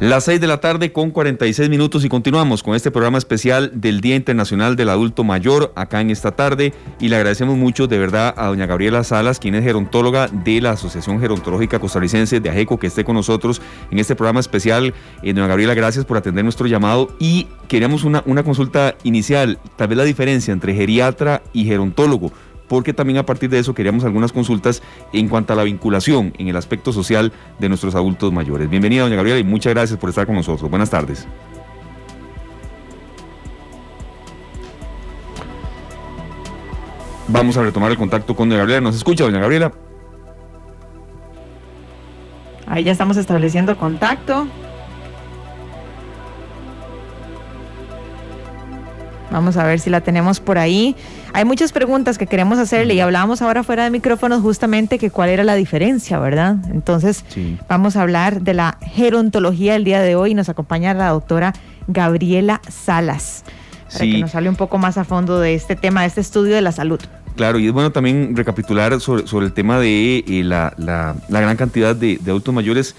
Las 0.00 0.24
6 0.24 0.40
de 0.40 0.46
la 0.46 0.60
tarde 0.60 0.92
con 0.92 1.10
46 1.10 1.68
minutos 1.68 2.06
y 2.06 2.08
continuamos 2.08 2.62
con 2.62 2.74
este 2.74 2.90
programa 2.90 3.18
especial 3.18 3.70
del 3.74 4.00
Día 4.00 4.16
Internacional 4.16 4.74
del 4.74 4.88
Adulto 4.88 5.24
Mayor 5.24 5.74
acá 5.76 6.00
en 6.00 6.08
esta 6.08 6.30
tarde. 6.30 6.72
Y 7.00 7.10
le 7.10 7.16
agradecemos 7.16 7.58
mucho 7.58 7.86
de 7.86 7.98
verdad 7.98 8.32
a 8.38 8.46
doña 8.46 8.64
Gabriela 8.64 9.04
Salas, 9.04 9.38
quien 9.38 9.54
es 9.56 9.62
gerontóloga 9.62 10.28
de 10.28 10.62
la 10.62 10.70
Asociación 10.70 11.20
Gerontológica 11.20 11.78
Costarricense 11.80 12.40
de 12.40 12.48
AJECO, 12.48 12.78
que 12.78 12.86
esté 12.86 13.04
con 13.04 13.14
nosotros 13.14 13.60
en 13.90 13.98
este 13.98 14.16
programa 14.16 14.40
especial. 14.40 14.94
Eh, 15.22 15.34
doña 15.34 15.48
Gabriela, 15.48 15.74
gracias 15.74 16.06
por 16.06 16.16
atender 16.16 16.44
nuestro 16.44 16.66
llamado. 16.66 17.14
Y 17.18 17.48
queríamos 17.68 18.02
una, 18.02 18.22
una 18.24 18.42
consulta 18.42 18.94
inicial, 19.02 19.58
tal 19.76 19.88
vez 19.88 19.98
la 19.98 20.04
diferencia 20.04 20.52
entre 20.52 20.74
geriatra 20.74 21.42
y 21.52 21.66
gerontólogo 21.66 22.32
porque 22.70 22.94
también 22.94 23.18
a 23.18 23.26
partir 23.26 23.50
de 23.50 23.58
eso 23.58 23.74
queríamos 23.74 24.04
algunas 24.04 24.30
consultas 24.30 24.80
en 25.12 25.28
cuanto 25.28 25.52
a 25.52 25.56
la 25.56 25.64
vinculación 25.64 26.32
en 26.38 26.46
el 26.46 26.54
aspecto 26.54 26.92
social 26.92 27.32
de 27.58 27.68
nuestros 27.68 27.96
adultos 27.96 28.32
mayores. 28.32 28.70
Bienvenida, 28.70 29.02
doña 29.02 29.16
Gabriela, 29.16 29.40
y 29.40 29.44
muchas 29.44 29.74
gracias 29.74 29.98
por 29.98 30.08
estar 30.08 30.24
con 30.24 30.36
nosotros. 30.36 30.70
Buenas 30.70 30.88
tardes. 30.88 31.26
Vamos 37.26 37.56
a 37.56 37.62
retomar 37.64 37.90
el 37.90 37.98
contacto 37.98 38.36
con 38.36 38.48
doña 38.48 38.60
Gabriela. 38.60 38.82
¿Nos 38.82 38.94
escucha, 38.94 39.24
doña 39.24 39.40
Gabriela? 39.40 39.72
Ahí 42.68 42.84
ya 42.84 42.92
estamos 42.92 43.16
estableciendo 43.16 43.76
contacto. 43.76 44.46
Vamos 49.30 49.56
a 49.56 49.64
ver 49.64 49.78
si 49.78 49.90
la 49.90 50.00
tenemos 50.00 50.40
por 50.40 50.58
ahí. 50.58 50.96
Hay 51.32 51.44
muchas 51.44 51.72
preguntas 51.72 52.18
que 52.18 52.26
queremos 52.26 52.58
hacerle 52.58 52.94
y 52.94 53.00
hablábamos 53.00 53.42
ahora 53.42 53.62
fuera 53.62 53.84
de 53.84 53.90
micrófonos 53.90 54.42
justamente 54.42 54.98
que 54.98 55.10
cuál 55.10 55.30
era 55.30 55.44
la 55.44 55.54
diferencia, 55.54 56.18
¿verdad? 56.18 56.56
Entonces, 56.72 57.24
vamos 57.68 57.96
a 57.96 58.02
hablar 58.02 58.42
de 58.42 58.54
la 58.54 58.78
gerontología 58.82 59.76
el 59.76 59.84
día 59.84 60.00
de 60.00 60.16
hoy 60.16 60.34
nos 60.34 60.48
acompaña 60.48 60.94
la 60.94 61.08
doctora 61.08 61.52
Gabriela 61.86 62.60
Salas 62.68 63.44
para 63.92 64.04
que 64.04 64.18
nos 64.18 64.34
hable 64.34 64.48
un 64.48 64.56
poco 64.56 64.78
más 64.78 64.98
a 64.98 65.04
fondo 65.04 65.40
de 65.40 65.54
este 65.54 65.76
tema, 65.76 66.02
de 66.02 66.08
este 66.08 66.20
estudio 66.20 66.54
de 66.54 66.60
la 66.60 66.72
salud. 66.72 67.00
Claro, 67.36 67.58
y 67.58 67.66
es 67.66 67.72
bueno 67.72 67.90
también 67.90 68.36
recapitular 68.36 69.00
sobre, 69.00 69.26
sobre 69.26 69.46
el 69.46 69.52
tema 69.52 69.78
de 69.78 70.18
eh, 70.18 70.42
la, 70.44 70.74
la, 70.76 71.14
gran 71.28 71.56
cantidad 71.56 71.96
de, 71.96 72.18
de 72.20 72.30
adultos 72.30 72.52
mayores 72.52 72.96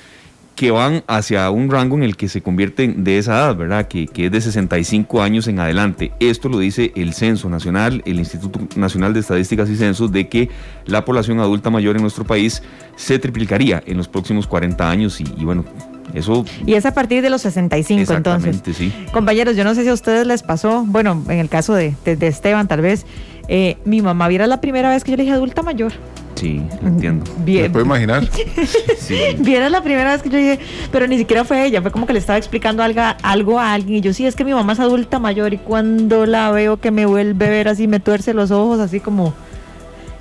que 0.61 0.69
van 0.69 1.03
hacia 1.07 1.49
un 1.49 1.71
rango 1.71 1.95
en 1.95 2.03
el 2.03 2.15
que 2.15 2.29
se 2.29 2.43
convierten 2.43 3.03
de 3.03 3.17
esa 3.17 3.31
edad, 3.31 3.55
¿verdad? 3.55 3.87
Que, 3.87 4.05
que, 4.05 4.27
es 4.27 4.31
de 4.31 4.41
65 4.41 5.23
años 5.23 5.47
en 5.47 5.59
adelante. 5.59 6.11
Esto 6.19 6.49
lo 6.49 6.59
dice 6.59 6.91
el 6.95 7.15
Censo 7.15 7.49
Nacional, 7.49 8.03
el 8.05 8.19
Instituto 8.19 8.59
Nacional 8.75 9.11
de 9.11 9.21
Estadísticas 9.21 9.71
y 9.71 9.75
Censos, 9.75 10.11
de 10.11 10.29
que 10.29 10.49
la 10.85 11.03
población 11.03 11.39
adulta 11.39 11.71
mayor 11.71 11.95
en 11.95 12.03
nuestro 12.03 12.25
país 12.25 12.61
se 12.95 13.17
triplicaría 13.17 13.81
en 13.87 13.97
los 13.97 14.07
próximos 14.07 14.45
40 14.45 14.87
años 14.87 15.19
y, 15.19 15.23
bueno, 15.43 15.65
eso... 16.13 16.45
Y 16.67 16.75
es 16.75 16.85
a 16.85 16.93
partir 16.93 17.23
de 17.23 17.31
los 17.31 17.41
65 17.41 18.13
entonces. 18.13 18.61
Sí. 18.77 18.93
Compañeros, 19.11 19.55
yo 19.55 19.63
no 19.63 19.73
sé 19.73 19.81
si 19.81 19.89
a 19.89 19.93
ustedes 19.93 20.27
les 20.27 20.43
pasó, 20.43 20.85
bueno, 20.85 21.23
en 21.27 21.39
el 21.39 21.49
caso 21.49 21.73
de, 21.73 21.95
de, 22.05 22.27
Esteban 22.27 22.67
tal 22.67 22.81
vez, 22.81 23.07
eh, 23.47 23.77
mi 23.83 24.03
mamá 24.03 24.27
viera 24.27 24.45
la 24.45 24.61
primera 24.61 24.91
vez 24.91 25.03
que 25.03 25.09
yo 25.09 25.17
le 25.17 25.23
dije 25.23 25.33
adulta 25.33 25.63
mayor. 25.63 25.93
Sí, 26.41 26.59
entiendo. 26.81 27.31
Bien. 27.45 27.65
¿Me 27.65 27.69
puedo 27.69 27.85
imaginar? 27.85 28.27
sí. 28.97 29.35
Bien, 29.37 29.61
es 29.61 29.69
la 29.69 29.83
primera 29.83 30.11
vez 30.11 30.23
que 30.23 30.29
yo 30.31 30.39
dije, 30.39 30.59
pero 30.91 31.05
ni 31.05 31.19
siquiera 31.19 31.45
fue 31.45 31.63
ella, 31.63 31.83
fue 31.83 31.91
como 31.91 32.07
que 32.07 32.13
le 32.13 32.19
estaba 32.19 32.39
explicando 32.39 32.81
algo, 32.81 32.99
algo 33.21 33.59
a 33.59 33.73
alguien. 33.73 33.97
Y 33.99 34.01
yo, 34.01 34.11
sí, 34.11 34.25
es 34.25 34.35
que 34.35 34.43
mi 34.43 34.51
mamá 34.51 34.73
es 34.73 34.79
adulta 34.79 35.19
mayor 35.19 35.53
y 35.53 35.59
cuando 35.59 36.25
la 36.25 36.49
veo 36.49 36.77
que 36.77 36.89
me 36.89 37.05
vuelve 37.05 37.45
a 37.45 37.49
ver 37.51 37.67
así, 37.67 37.87
me 37.87 37.99
tuerce 37.99 38.33
los 38.33 38.49
ojos, 38.49 38.79
así 38.79 38.99
como, 38.99 39.35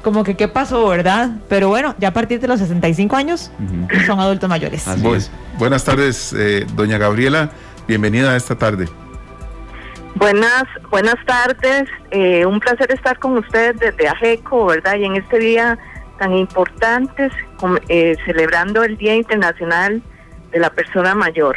como 0.02 0.22
que 0.22 0.36
qué 0.36 0.46
pasó, 0.46 0.86
¿verdad? 0.88 1.30
Pero 1.48 1.68
bueno, 1.68 1.94
ya 1.98 2.08
a 2.08 2.12
partir 2.12 2.38
de 2.38 2.48
los 2.48 2.60
65 2.60 3.16
años 3.16 3.50
son 4.04 4.20
adultos 4.20 4.46
mayores. 4.46 4.84
Buenas 5.58 5.86
tardes, 5.86 6.34
eh, 6.36 6.66
doña 6.74 6.98
Gabriela. 6.98 7.48
Bienvenida 7.88 8.32
a 8.32 8.36
esta 8.36 8.56
tarde. 8.56 8.88
Buenas, 10.16 10.64
buenas 10.90 11.16
tardes. 11.24 11.88
Eh, 12.10 12.44
un 12.44 12.60
placer 12.60 12.92
estar 12.92 13.18
con 13.18 13.38
ustedes 13.38 13.78
desde 13.78 14.06
Ajeco, 14.06 14.66
¿verdad? 14.66 14.96
Y 14.96 15.06
en 15.06 15.16
este 15.16 15.38
día 15.38 15.78
tan 16.20 16.34
importantes, 16.34 17.32
eh, 17.88 18.14
celebrando 18.26 18.84
el 18.84 18.98
Día 18.98 19.16
Internacional 19.16 20.02
de 20.52 20.60
la 20.60 20.68
Persona 20.68 21.14
Mayor. 21.14 21.56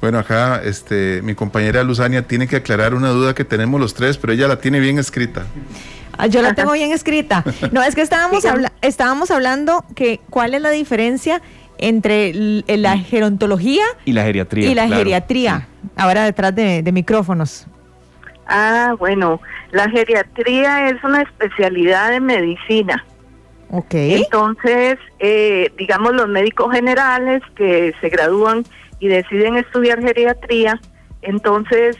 Bueno, 0.00 0.18
acá 0.18 0.62
este, 0.64 1.20
mi 1.22 1.34
compañera 1.34 1.84
Luzania 1.84 2.26
tiene 2.26 2.48
que 2.48 2.56
aclarar 2.56 2.94
una 2.94 3.10
duda 3.10 3.34
que 3.34 3.44
tenemos 3.44 3.78
los 3.78 3.92
tres, 3.92 4.16
pero 4.16 4.32
ella 4.32 4.48
la 4.48 4.60
tiene 4.60 4.80
bien 4.80 4.98
escrita. 4.98 5.44
Ah, 6.16 6.26
yo 6.26 6.40
la 6.40 6.54
tengo 6.54 6.72
bien 6.72 6.92
escrita. 6.92 7.44
No, 7.70 7.82
es 7.82 7.94
que 7.94 8.00
estábamos, 8.00 8.44
estábamos 8.80 9.30
hablando 9.30 9.84
que 9.94 10.20
cuál 10.30 10.54
es 10.54 10.62
la 10.62 10.70
diferencia 10.70 11.42
entre 11.76 12.32
la 12.66 12.96
gerontología 12.96 13.84
y 14.06 14.12
la 14.12 14.22
geriatría. 14.24 14.70
Y 14.70 14.74
la 14.74 14.88
geriatría, 14.88 15.68
ahora 15.96 16.24
detrás 16.24 16.54
de 16.54 16.90
micrófonos. 16.92 17.66
Ah, 18.46 18.94
bueno, 18.98 19.40
la 19.70 19.88
geriatría 19.90 20.88
es 20.88 21.02
una 21.04 21.22
especialidad 21.22 22.10
de 22.10 22.20
medicina. 22.20 23.04
Entonces, 24.16 24.98
eh, 25.18 25.72
digamos, 25.76 26.14
los 26.14 26.28
médicos 26.28 26.72
generales 26.72 27.42
que 27.56 27.94
se 28.00 28.08
gradúan 28.08 28.64
y 28.98 29.08
deciden 29.08 29.56
estudiar 29.56 30.00
geriatría, 30.00 30.80
entonces 31.22 31.96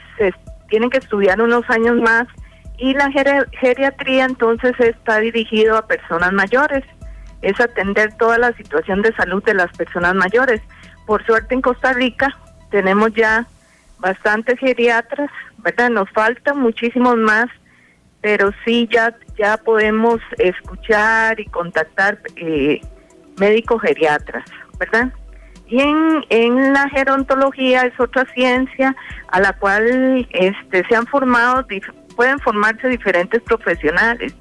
tienen 0.69 0.91
que 0.91 0.99
estudiar 0.99 1.41
unos 1.41 1.69
años 1.71 2.01
más 2.01 2.27
y 2.79 2.95
la 2.95 3.11
geriatría 3.61 4.25
entonces 4.25 4.73
está 4.79 5.21
dirigido 5.21 5.77
a 5.77 5.87
personas 5.87 6.33
mayores, 6.33 6.85
es 7.43 7.61
atender 7.61 8.15
toda 8.17 8.39
la 8.39 8.53
situación 8.55 9.03
de 9.03 9.15
salud 9.15 9.43
de 9.45 9.55
las 9.55 9.71
personas 9.77 10.15
mayores. 10.15 10.61
Por 11.07 11.25
suerte 11.25 11.55
en 11.55 11.61
Costa 11.61 11.93
Rica 11.93 12.37
tenemos 12.71 13.13
ya 13.15 13.47
bastantes 13.99 14.59
geriatras, 14.59 15.31
¿verdad? 15.59 15.91
Nos 15.91 16.11
faltan 16.11 16.59
muchísimos 16.59 17.17
más, 17.17 17.47
pero 18.25 18.53
sí 18.65 18.89
ya, 18.91 19.15
ya 19.37 19.59
podemos 19.59 20.19
escuchar 20.39 21.39
y 21.39 21.45
contactar 21.45 22.19
eh, 22.37 22.81
médicos 23.39 23.83
geriatras, 23.83 24.45
¿verdad? 24.79 25.13
Y 25.67 25.79
en, 25.83 26.25
en 26.31 26.73
la 26.73 26.89
gerontología 26.89 27.83
es 27.83 28.01
otra 28.01 28.25
ciencia 28.33 28.97
a 29.29 29.41
la 29.41 29.53
cual 29.53 30.27
este, 30.31 30.87
se 30.89 30.97
han 30.97 31.07
formado, 31.07 31.67
pueden 32.17 32.39
formarse 32.39 32.89
diferentes 32.89 33.43
profesionales, 33.43 34.35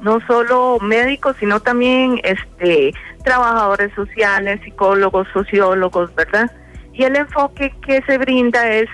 no 0.00 0.20
solo 0.28 0.78
médicos, 0.80 1.34
sino 1.40 1.58
también 1.58 2.20
este, 2.22 2.92
trabajadores 3.24 3.92
sociales, 3.94 4.60
psicólogos, 4.62 5.26
sociólogos, 5.32 6.14
¿verdad? 6.14 6.52
Y 6.92 7.02
el 7.02 7.16
enfoque 7.16 7.74
que 7.84 8.00
se 8.06 8.16
brinda 8.16 8.70
es 8.70 8.88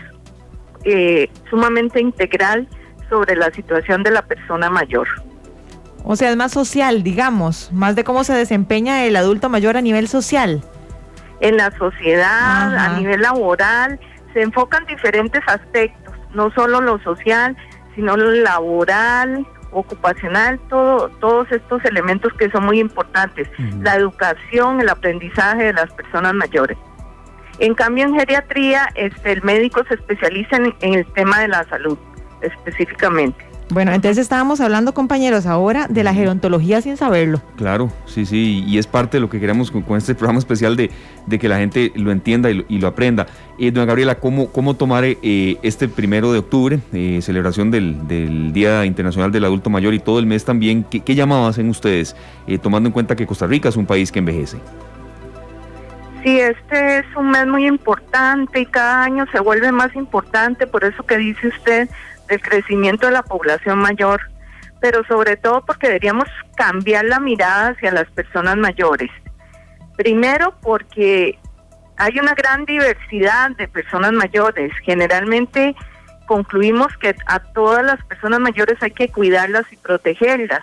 eh, 0.85 1.29
sumamente 1.51 2.01
integral 2.01 2.67
sobre 3.11 3.37
la 3.37 3.51
situación 3.51 4.03
de 4.03 4.13
la 4.13 4.23
persona 4.23 4.71
mayor. 4.71 5.07
O 6.05 6.17
sea, 6.17 6.31
es 6.31 6.37
más 6.37 6.53
social, 6.53 7.03
digamos, 7.03 7.71
más 7.73 7.95
de 7.95 8.05
cómo 8.05 8.25
se 8.25 8.33
desempeña 8.33 9.05
el 9.05 9.17
adulto 9.17 9.51
mayor 9.51 9.77
a 9.77 9.83
nivel 9.83 10.09
social 10.09 10.63
en 11.41 11.57
la 11.57 11.71
sociedad, 11.77 12.77
a 12.77 12.97
nivel 12.99 13.23
laboral, 13.23 13.99
se 14.33 14.43
enfocan 14.43 14.85
diferentes 14.87 15.43
aspectos, 15.47 16.15
no 16.35 16.51
solo 16.53 16.81
lo 16.81 16.99
social, 17.01 17.57
sino 17.95 18.17
lo 18.17 18.31
laboral, 18.31 19.47
ocupacional, 19.73 20.61
todo, 20.69 21.09
todos 21.21 21.51
estos 21.51 21.85
elementos 21.85 22.33
que 22.35 22.51
son 22.51 22.65
muy 22.65 22.79
importantes, 22.79 23.49
la 23.81 23.97
educación, 23.97 24.81
el 24.81 24.89
aprendizaje 24.89 25.65
de 25.65 25.73
las 25.73 25.93
personas 25.93 26.35
mayores. 26.35 26.77
En 27.59 27.75
cambio, 27.75 28.05
en 28.05 28.15
geriatría, 28.15 28.89
este, 28.95 29.33
el 29.33 29.43
médico 29.43 29.83
se 29.89 29.95
especializa 29.95 30.57
en 30.57 30.95
el 30.95 31.07
tema 31.13 31.41
de 31.41 31.49
la 31.49 31.65
salud, 31.65 31.99
específicamente. 32.43 33.51
Bueno, 33.73 33.93
entonces 33.93 34.19
estábamos 34.19 34.61
hablando, 34.61 34.93
compañeros, 34.95 35.47
ahora 35.47 35.87
de 35.89 36.03
la 36.03 36.13
gerontología 36.13 36.81
sin 36.81 36.97
saberlo. 36.97 37.41
Claro, 37.57 37.93
sí, 38.05 38.27
sí, 38.27 38.65
y 38.67 38.79
es 38.79 38.89
parte 38.89 39.19
de 39.19 39.21
lo 39.21 39.31
que 39.31 39.39
queremos 39.39 39.71
con, 39.71 39.85
este 39.97 40.17
programa 40.17 40.41
especial 40.41 40.75
de, 40.75 40.91
que 41.39 41.49
la 41.49 41.59
gente 41.59 41.93
lo 41.95 42.11
entienda 42.11 42.51
y 42.51 42.79
lo, 42.81 42.89
aprenda. 42.89 43.29
Eh, 43.61 43.71
doña 43.71 43.87
Gabriela, 43.87 44.17
¿cómo, 44.17 44.51
cómo 44.51 44.75
tomar 44.75 45.05
eh, 45.05 45.57
este 45.63 45.87
primero 45.87 46.33
de 46.33 46.41
octubre, 46.41 46.81
eh, 46.93 47.21
celebración 47.23 47.71
del, 47.71 48.53
Día 48.53 48.85
Internacional 48.87 49.31
del 49.31 49.45
Adulto 49.45 49.71
Mayor 49.71 49.95
y 49.95 50.01
todo 50.01 50.19
el 50.19 50.27
mes 50.27 50.45
también? 50.45 50.83
¿Qué, 50.83 51.01
qué 51.01 51.15
llamado 51.15 51.47
hacen 51.47 51.69
ustedes, 51.69 52.17
eh, 52.49 52.59
tomando 52.59 52.89
en 52.89 52.93
cuenta 52.93 53.15
que 53.15 53.25
Costa 53.25 53.47
Rica 53.47 53.69
es 53.69 53.77
un 53.77 53.87
país 53.87 54.11
que 54.11 54.19
envejece? 54.19 54.59
Sí, 56.25 56.39
este 56.39 56.99
es 56.99 57.07
un 57.17 57.31
mes 57.31 57.47
muy 57.47 57.67
importante 57.67 58.61
y 58.61 58.67
cada 58.67 59.05
año 59.05 59.27
se 59.33 59.41
vuelve 59.41 59.73
más 59.73 59.95
importante, 59.95 60.67
por 60.67 60.85
eso 60.85 61.03
que 61.05 61.17
dice 61.17 61.49
usted, 61.49 61.89
del 62.31 62.41
crecimiento 62.41 63.07
de 63.07 63.13
la 63.13 63.23
población 63.23 63.79
mayor, 63.79 64.21
pero 64.81 65.05
sobre 65.05 65.37
todo 65.37 65.65
porque 65.67 65.89
deberíamos 65.89 66.29
cambiar 66.57 67.05
la 67.05 67.21
mirada 67.21 67.71
hacia 67.71 67.93
las 67.93 68.11
personas 68.13 68.57
mayores. 68.57 69.11
Primero 69.97 70.55
porque 70.63 71.39
hay 71.97 72.19
una 72.19 72.35
gran 72.35 72.65
diversidad 72.65 73.51
de 73.57 73.69
personas 73.69 74.13
mayores. 74.13 74.73
Generalmente 74.85 75.75
concluimos 76.27 76.89
que 76.99 77.15
a 77.27 77.41
todas 77.41 77.85
las 77.85 78.03
personas 78.05 78.41
mayores 78.41 78.79
hay 78.81 78.93
que 78.93 79.09
cuidarlas 79.09 79.71
y 79.71 79.77
protegerlas. 79.77 80.63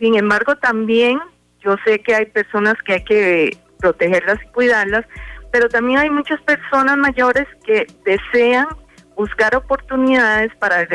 Sin 0.00 0.16
embargo, 0.16 0.56
también 0.56 1.20
yo 1.60 1.76
sé 1.84 2.00
que 2.00 2.14
hay 2.14 2.26
personas 2.26 2.74
que 2.84 2.94
hay 2.94 3.04
que 3.04 3.56
protegerlas 3.78 4.38
y 4.42 4.48
cuidarlas, 4.48 5.04
pero 5.52 5.68
también 5.68 6.00
hay 6.00 6.10
muchas 6.10 6.40
personas 6.40 6.96
mayores 6.96 7.46
que 7.64 7.86
desean 8.04 8.66
buscar 9.16 9.54
oportunidades 9.56 10.54
para 10.56 10.86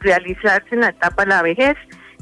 realizarse 0.00 0.74
en 0.74 0.80
la 0.80 0.88
etapa 0.88 1.24
de 1.24 1.28
la 1.30 1.42
vejez, 1.42 1.76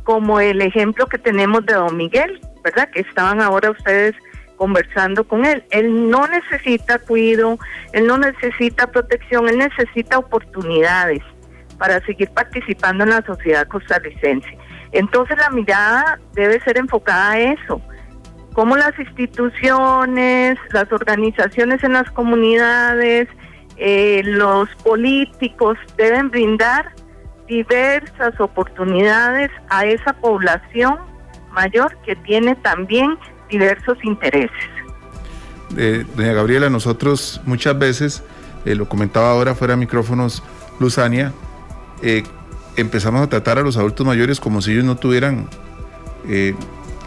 como 0.04 0.40
el 0.40 0.62
ejemplo 0.62 1.06
que 1.06 1.18
tenemos 1.18 1.64
de 1.66 1.74
don 1.74 1.96
Miguel, 1.96 2.40
¿verdad? 2.64 2.88
Que 2.90 3.00
estaban 3.00 3.40
ahora 3.40 3.70
ustedes 3.70 4.14
conversando 4.56 5.26
con 5.26 5.46
él. 5.46 5.64
Él 5.70 6.10
no 6.10 6.26
necesita 6.26 6.98
cuido, 6.98 7.58
él 7.92 8.06
no 8.06 8.18
necesita 8.18 8.90
protección, 8.90 9.48
él 9.48 9.58
necesita 9.58 10.18
oportunidades 10.18 11.22
para 11.78 12.04
seguir 12.04 12.28
participando 12.30 13.04
en 13.04 13.10
la 13.10 13.22
sociedad 13.22 13.66
costarricense. 13.66 14.58
Entonces 14.92 15.38
la 15.38 15.50
mirada 15.50 16.18
debe 16.34 16.60
ser 16.60 16.76
enfocada 16.76 17.32
a 17.32 17.40
eso, 17.40 17.80
cómo 18.52 18.76
las 18.76 18.98
instituciones, 18.98 20.58
las 20.72 20.92
organizaciones 20.92 21.82
en 21.82 21.94
las 21.94 22.10
comunidades, 22.10 23.28
eh, 23.82 24.20
los 24.24 24.68
políticos 24.84 25.78
deben 25.96 26.30
brindar 26.30 26.92
diversas 27.48 28.38
oportunidades 28.38 29.50
a 29.70 29.86
esa 29.86 30.12
población 30.12 30.98
mayor 31.52 31.96
que 32.04 32.14
tiene 32.14 32.54
también 32.56 33.18
diversos 33.48 33.96
intereses. 34.04 34.68
Eh, 35.78 36.04
doña 36.14 36.34
Gabriela, 36.34 36.68
nosotros 36.68 37.40
muchas 37.46 37.78
veces, 37.78 38.22
eh, 38.66 38.74
lo 38.74 38.86
comentaba 38.86 39.30
ahora 39.30 39.54
fuera 39.54 39.72
de 39.72 39.78
micrófonos 39.78 40.42
Luzania, 40.78 41.32
empezamos 42.76 43.22
a 43.22 43.28
tratar 43.30 43.58
a 43.58 43.62
los 43.62 43.78
adultos 43.78 44.06
mayores 44.06 44.40
como 44.40 44.60
si 44.60 44.72
ellos 44.72 44.84
no 44.84 44.96
tuvieran 44.96 45.48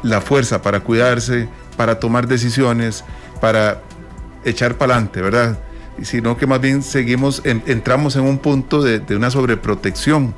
la 0.02 0.22
fuerza 0.22 0.64
para 0.64 0.80
cuidarse, 0.80 1.48
para 1.78 2.00
tomar 2.00 2.28
decisiones, 2.28 3.06
para 3.42 3.82
echar 4.44 4.76
para 4.76 4.96
adelante, 4.96 5.22
¿verdad? 5.22 5.60
Sino 6.02 6.38
que 6.38 6.48
más 6.48 6.60
bien 6.60 6.82
seguimos, 6.82 7.42
entramos 7.44 8.16
en 8.16 8.24
un 8.24 8.38
punto 8.38 8.82
de, 8.82 9.02
una 9.16 9.30
sobreprotección. 9.30 10.34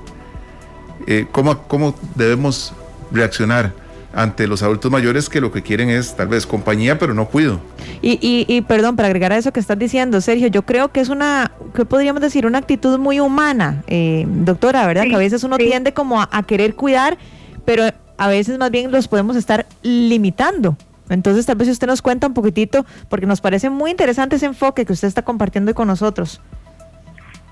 Eh, 1.08 1.28
¿cómo, 1.32 1.68
¿Cómo 1.68 1.96
debemos 2.16 2.74
reaccionar? 3.12 3.86
ante 4.16 4.48
los 4.48 4.64
adultos 4.64 4.90
mayores 4.90 5.30
que 5.30 5.42
lo 5.42 5.52
que 5.52 5.62
quieren 5.62 5.90
es 5.90 6.16
tal 6.16 6.30
vez 6.30 6.48
compañía, 6.48 6.98
pero 6.98 7.14
no 7.14 7.28
cuido. 7.28 7.60
Y, 8.02 8.18
y, 8.22 8.62
perdón, 8.62 8.96
para 8.96 9.08
agregar 9.08 9.34
a 9.34 9.38
eso 9.38 9.52
que 9.52 9.60
estás 9.60 9.78
diciendo, 9.78 10.22
Sergio, 10.22 10.48
yo 10.48 10.62
creo 10.62 10.92
que 10.92 11.02
es 11.02 11.10
una, 11.10 11.52
¿qué 11.76 11.86
podríamos 11.86 12.22
decir? 12.22 12.46
Una 12.46 12.60
actitud 12.60 12.98
muy 12.98 13.20
humana, 13.20 13.84
eh, 13.88 14.26
doctora, 14.28 14.88
¿verdad? 14.88 15.04
que 15.04 15.16
a 15.16 15.20
veces 15.20 15.44
uno 15.44 15.58
tiende 15.58 15.94
como 15.94 16.22
a, 16.22 16.44
querer 16.44 16.76
cuidar, 16.76 17.18
pero 17.66 17.84
a 18.18 18.28
veces 18.30 18.58
más 18.58 18.72
bien 18.72 18.90
los 18.90 19.08
podemos 19.10 19.36
estar 19.36 19.66
limitando. 19.84 20.78
Entonces, 21.10 21.46
tal 21.46 21.56
vez 21.56 21.68
usted 21.68 21.88
nos 21.88 22.02
cuenta 22.02 22.28
un 22.28 22.34
poquitito, 22.34 22.86
porque 23.10 23.26
nos 23.26 23.42
parece 23.42 23.70
muy 23.70 23.92
interesante 23.92 24.38
ese 24.38 24.48
enfoque 24.48 24.86
que 24.86 24.94
usted 24.94 25.08
está 25.08 25.24
compartiendo 25.24 25.74
con 25.74 25.88
nosotros. 25.88 26.42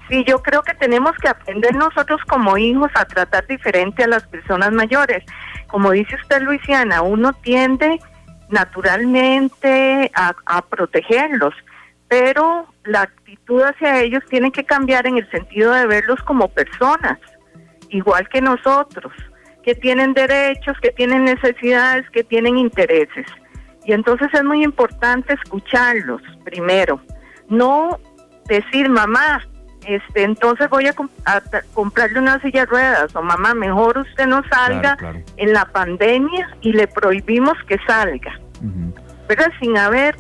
Sí, 0.10 0.24
yo 0.28 0.42
creo 0.42 0.63
que 0.63 0.74
tenemos 0.74 1.13
que 1.18 1.30
aprender 1.30 1.76
nosotros 1.76 2.22
como 2.28 2.58
hijos 2.58 2.92
a 2.96 3.06
tratar 3.06 3.48
diferente 3.48 4.04
a 4.04 4.08
las 4.08 4.24
personas 4.28 4.72
mayores. 4.72 5.24
Como 5.68 5.92
dice 5.92 6.16
usted, 6.16 6.42
Luisiana, 6.42 7.02
uno 7.02 7.34
tiende 7.34 8.00
naturalmente 8.50 10.12
a, 10.13 10.36
a 10.46 10.62
protegerlos, 10.62 11.54
pero 12.08 12.68
la 12.84 13.04
actitud 13.04 13.62
hacia 13.62 14.02
ellos 14.02 14.24
tiene 14.30 14.52
que 14.52 14.66
cambiar 14.66 15.08
en 15.08 15.18
el 15.18 15.30
sentido 15.32 15.72
de 15.72 15.88
verlos 15.88 16.22
como 16.24 16.50
personas, 16.50 17.18
igual 17.89 18.28
que 18.30 18.42
nosotros, 18.42 19.13
que 19.63 19.74
tienen 19.74 20.13
derechos, 20.13 20.78
que 20.82 20.92
tienen 20.92 21.24
necesidades, 21.24 22.08
que 22.12 22.24
tienen 22.24 22.58
intereses. 22.58 23.26
Y 23.86 23.93
entonces 23.93 24.30
es 24.34 24.43
muy 24.43 24.63
importante 24.63 25.34
escucharlos 25.34 26.22
primero, 26.43 27.02
no 27.50 28.00
decir, 28.48 28.89
mamá, 28.89 29.41
este, 29.86 30.24
entonces 30.24 30.69
voy 30.69 30.88
a, 30.88 30.93
comprarle 31.74 32.19
una 32.19 32.39
silla 32.39 32.62
de 32.62 32.65
ruedas 32.67 33.15
o 33.15 33.22
mamá, 33.22 33.54
mejor 33.54 33.98
usted 33.98 34.28
no 34.28 34.41
salga 34.50 34.98
en 35.38 35.54
la 35.54 35.65
pandemia 35.65 36.50
y 36.62 36.74
le 36.74 36.88
prohibimos 36.88 37.58
que 37.67 37.78
salga. 37.86 38.39
Pero 39.28 39.43
sin 39.60 39.78
haber 39.78 40.15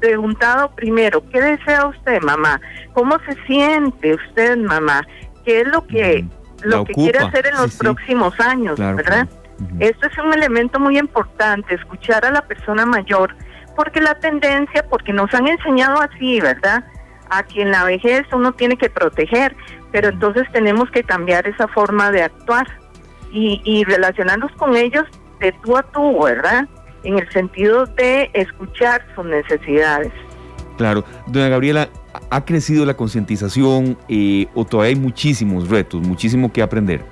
preguntado 0.00 0.70
primero, 0.74 1.22
¿qué 1.30 1.40
desea 1.40 1.86
usted, 1.86 2.20
mamá? 2.22 2.60
¿Cómo 2.92 3.18
se 3.20 3.34
siente 3.46 4.14
usted, 4.14 4.56
mamá? 4.56 5.06
¿Qué 5.44 5.60
es 5.60 5.68
lo 5.68 5.86
que, 5.86 6.24
lo 6.62 6.84
que 6.84 6.94
quiere 6.94 7.18
hacer 7.18 7.46
en 7.46 7.56
los 7.56 7.76
próximos 7.76 8.38
años, 8.40 8.78
verdad? 8.78 9.28
Esto 9.78 10.06
es 10.06 10.18
un 10.18 10.32
elemento 10.32 10.80
muy 10.80 10.98
importante, 10.98 11.74
escuchar 11.74 12.24
a 12.24 12.30
la 12.30 12.42
persona 12.42 12.86
mayor, 12.86 13.34
porque 13.76 14.00
la 14.00 14.14
tendencia, 14.18 14.86
porque 14.88 15.12
nos 15.12 15.32
han 15.34 15.46
enseñado 15.46 16.00
así, 16.00 16.40
¿verdad? 16.40 16.84
A 17.30 17.42
quien 17.42 17.70
la 17.70 17.84
vejez 17.84 18.26
uno 18.32 18.52
tiene 18.52 18.76
que 18.76 18.90
proteger, 18.90 19.56
pero 19.92 20.08
entonces 20.08 20.44
tenemos 20.52 20.90
que 20.90 21.02
cambiar 21.02 21.46
esa 21.46 21.68
forma 21.68 22.10
de 22.10 22.22
actuar 22.22 22.66
y, 23.30 23.60
y 23.64 23.84
relacionarnos 23.84 24.52
con 24.52 24.76
ellos 24.76 25.04
de 25.40 25.52
tú 25.62 25.76
a 25.76 25.82
tú, 25.82 26.22
¿verdad? 26.22 26.68
En 27.02 27.18
el 27.18 27.30
sentido 27.30 27.86
de 27.86 28.30
escuchar 28.34 29.04
sus 29.14 29.24
necesidades. 29.24 30.12
Claro, 30.76 31.04
doña 31.26 31.48
Gabriela, 31.48 31.88
¿ha 32.30 32.44
crecido 32.44 32.84
la 32.84 32.94
concientización 32.94 33.96
eh, 34.08 34.46
o 34.54 34.64
todavía 34.64 34.96
hay 34.96 35.00
muchísimos 35.00 35.68
retos, 35.68 36.00
muchísimo 36.00 36.52
que 36.52 36.62
aprender? 36.62 37.04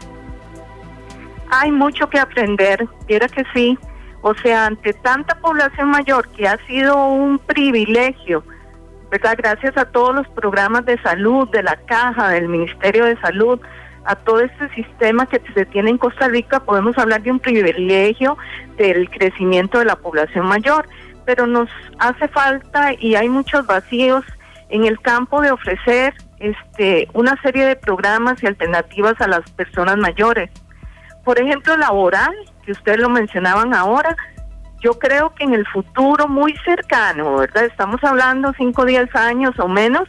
Hay 1.54 1.70
mucho 1.70 2.08
que 2.08 2.18
aprender, 2.18 2.88
quiera 3.06 3.28
que 3.28 3.44
sí. 3.52 3.78
O 4.22 4.34
sea, 4.34 4.66
ante 4.66 4.94
tanta 4.94 5.34
población 5.38 5.90
mayor 5.90 6.26
que 6.30 6.48
ha 6.48 6.56
sido 6.66 6.96
un 7.08 7.38
privilegio, 7.38 8.42
¿verdad? 9.10 9.34
Gracias 9.36 9.76
a 9.76 9.84
todos 9.84 10.14
los 10.14 10.26
programas 10.28 10.86
de 10.86 10.96
salud, 11.02 11.46
de 11.50 11.62
la 11.62 11.76
caja, 11.76 12.30
del 12.30 12.48
Ministerio 12.48 13.04
de 13.04 13.20
Salud, 13.20 13.60
a 14.04 14.16
todo 14.16 14.40
este 14.40 14.70
sistema 14.70 15.26
que 15.26 15.42
se 15.52 15.66
tiene 15.66 15.90
en 15.90 15.98
Costa 15.98 16.26
Rica, 16.26 16.60
podemos 16.60 16.96
hablar 16.96 17.22
de 17.22 17.32
un 17.32 17.38
privilegio 17.38 18.38
del 18.78 19.10
crecimiento 19.10 19.78
de 19.78 19.84
la 19.84 19.96
población 19.96 20.46
mayor, 20.46 20.88
pero 21.26 21.46
nos 21.46 21.68
hace 21.98 22.28
falta 22.28 22.94
y 22.98 23.14
hay 23.14 23.28
muchos 23.28 23.66
vacíos 23.66 24.24
en 24.70 24.86
el 24.86 24.98
campo 25.00 25.42
de 25.42 25.50
ofrecer 25.50 26.14
este 26.40 27.08
una 27.12 27.40
serie 27.42 27.66
de 27.66 27.76
programas 27.76 28.42
y 28.42 28.46
alternativas 28.46 29.20
a 29.20 29.28
las 29.28 29.48
personas 29.50 29.98
mayores. 29.98 30.50
Por 31.24 31.38
ejemplo, 31.38 31.76
laboral, 31.76 32.34
que 32.64 32.72
ustedes 32.72 32.98
lo 32.98 33.08
mencionaban 33.08 33.74
ahora, 33.74 34.16
yo 34.80 34.98
creo 34.98 35.34
que 35.34 35.44
en 35.44 35.54
el 35.54 35.66
futuro 35.66 36.26
muy 36.26 36.54
cercano, 36.64 37.36
¿verdad? 37.36 37.64
Estamos 37.64 38.02
hablando 38.02 38.52
5 38.56 38.82
o 38.82 38.84
10 38.84 39.14
años 39.14 39.58
o 39.58 39.68
menos, 39.68 40.08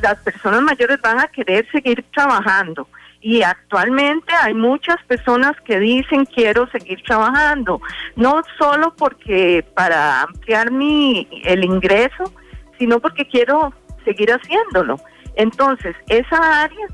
las 0.00 0.16
personas 0.18 0.62
mayores 0.62 1.00
van 1.00 1.20
a 1.20 1.28
querer 1.28 1.66
seguir 1.70 2.04
trabajando 2.14 2.88
y 3.20 3.42
actualmente 3.42 4.32
hay 4.40 4.54
muchas 4.54 5.02
personas 5.04 5.52
que 5.64 5.80
dicen 5.80 6.26
quiero 6.26 6.68
seguir 6.70 7.02
trabajando, 7.02 7.80
no 8.14 8.42
solo 8.58 8.94
porque 8.96 9.64
para 9.74 10.22
ampliar 10.22 10.70
mi 10.70 11.26
el 11.44 11.64
ingreso, 11.64 12.32
sino 12.78 13.00
porque 13.00 13.26
quiero 13.26 13.72
seguir 14.04 14.30
haciéndolo. 14.30 15.00
Entonces, 15.34 15.96
esa 16.08 16.62
área 16.62 16.86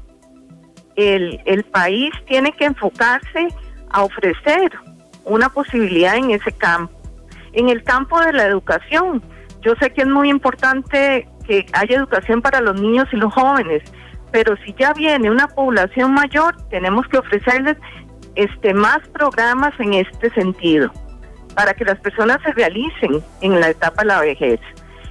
el, 0.96 1.40
el 1.44 1.64
país 1.64 2.12
tiene 2.26 2.52
que 2.52 2.64
enfocarse 2.64 3.48
a 3.90 4.02
ofrecer 4.02 4.72
una 5.24 5.48
posibilidad 5.48 6.16
en 6.16 6.30
ese 6.30 6.52
campo. 6.52 6.92
En 7.52 7.68
el 7.68 7.82
campo 7.82 8.20
de 8.20 8.32
la 8.32 8.44
educación, 8.44 9.22
yo 9.60 9.74
sé 9.76 9.90
que 9.92 10.02
es 10.02 10.08
muy 10.08 10.28
importante 10.30 11.28
que 11.46 11.66
haya 11.72 11.96
educación 11.96 12.42
para 12.42 12.60
los 12.60 12.80
niños 12.80 13.08
y 13.12 13.16
los 13.16 13.32
jóvenes, 13.32 13.82
pero 14.30 14.56
si 14.64 14.74
ya 14.78 14.92
viene 14.94 15.30
una 15.30 15.48
población 15.48 16.14
mayor, 16.14 16.56
tenemos 16.70 17.06
que 17.08 17.18
ofrecerles 17.18 17.76
este 18.34 18.72
más 18.72 19.06
programas 19.08 19.78
en 19.78 19.94
este 19.94 20.30
sentido 20.30 20.90
para 21.54 21.74
que 21.74 21.84
las 21.84 21.98
personas 22.00 22.38
se 22.42 22.52
realicen 22.52 23.22
en 23.42 23.60
la 23.60 23.68
etapa 23.68 24.02
de 24.02 24.08
la 24.08 24.20
vejez. 24.20 24.60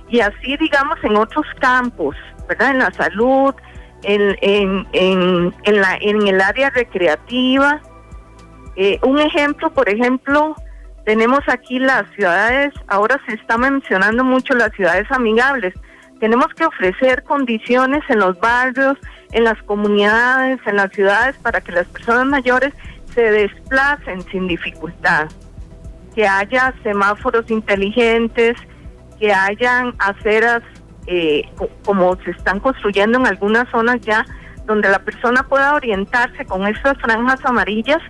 Y 0.09 0.19
así, 0.21 0.57
digamos, 0.57 0.97
en 1.03 1.15
otros 1.15 1.45
campos, 1.59 2.15
¿verdad? 2.49 2.71
En 2.71 2.79
la 2.79 2.91
salud, 2.91 3.53
en, 4.03 4.37
en, 4.41 4.87
en, 4.93 5.55
en 5.63 5.81
la, 5.81 5.97
en 5.99 6.27
el 6.27 6.41
área 6.41 6.69
recreativa. 6.69 7.81
Eh, 8.75 8.99
un 9.03 9.19
ejemplo, 9.19 9.71
por 9.71 9.89
ejemplo, 9.89 10.55
tenemos 11.05 11.39
aquí 11.47 11.79
las 11.79 12.09
ciudades, 12.11 12.73
ahora 12.87 13.19
se 13.27 13.33
está 13.35 13.57
mencionando 13.57 14.23
mucho 14.23 14.53
las 14.53 14.71
ciudades 14.73 15.07
amigables. 15.11 15.73
Tenemos 16.19 16.47
que 16.55 16.65
ofrecer 16.65 17.23
condiciones 17.23 18.03
en 18.09 18.19
los 18.19 18.39
barrios, 18.39 18.97
en 19.31 19.43
las 19.43 19.61
comunidades, 19.63 20.59
en 20.65 20.75
las 20.75 20.91
ciudades, 20.91 21.35
para 21.37 21.61
que 21.61 21.71
las 21.71 21.87
personas 21.87 22.27
mayores 22.27 22.73
se 23.13 23.21
desplacen 23.21 24.21
sin 24.29 24.47
dificultad. 24.47 25.29
Que 26.13 26.27
haya 26.27 26.73
semáforos 26.83 27.49
inteligentes, 27.49 28.55
que 29.19 29.33
hayan 29.33 29.95
aceras 29.97 30.61
eh, 31.13 31.43
como 31.83 32.15
se 32.23 32.31
están 32.31 32.61
construyendo 32.61 33.19
en 33.19 33.27
algunas 33.27 33.69
zonas 33.69 33.99
ya, 33.99 34.25
donde 34.65 34.89
la 34.89 34.99
persona 34.99 35.43
pueda 35.43 35.75
orientarse 35.75 36.45
con 36.45 36.65
estas 36.65 36.97
franjas 36.99 37.43
amarillas 37.43 38.01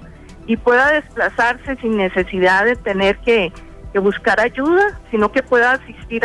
y 0.46 0.56
pueda 0.56 0.92
desplazarse 0.92 1.78
sin 1.78 1.98
necesidad 1.98 2.64
de 2.66 2.76
tener 2.76 3.18
que 3.22 3.52
buscar 4.00 4.40
ayuda, 4.40 5.00
sino 5.10 5.32
que 5.32 5.42
pueda 5.42 5.72
asistir 5.72 6.22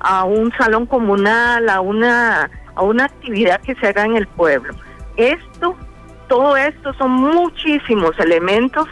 a, 0.00 0.24
un 0.24 0.52
salón 0.58 0.86
comunal, 0.86 1.68
a 1.68 1.80
una, 1.80 2.50
a 2.74 2.82
una 2.82 3.04
actividad 3.04 3.60
que 3.60 3.76
se 3.76 3.86
haga 3.86 4.04
en 4.04 4.16
el 4.16 4.26
pueblo. 4.26 4.74
Esto, 5.16 5.76
todo 6.26 6.56
esto 6.56 6.92
son 6.94 7.12
muchísimos 7.12 8.18
elementos 8.18 8.88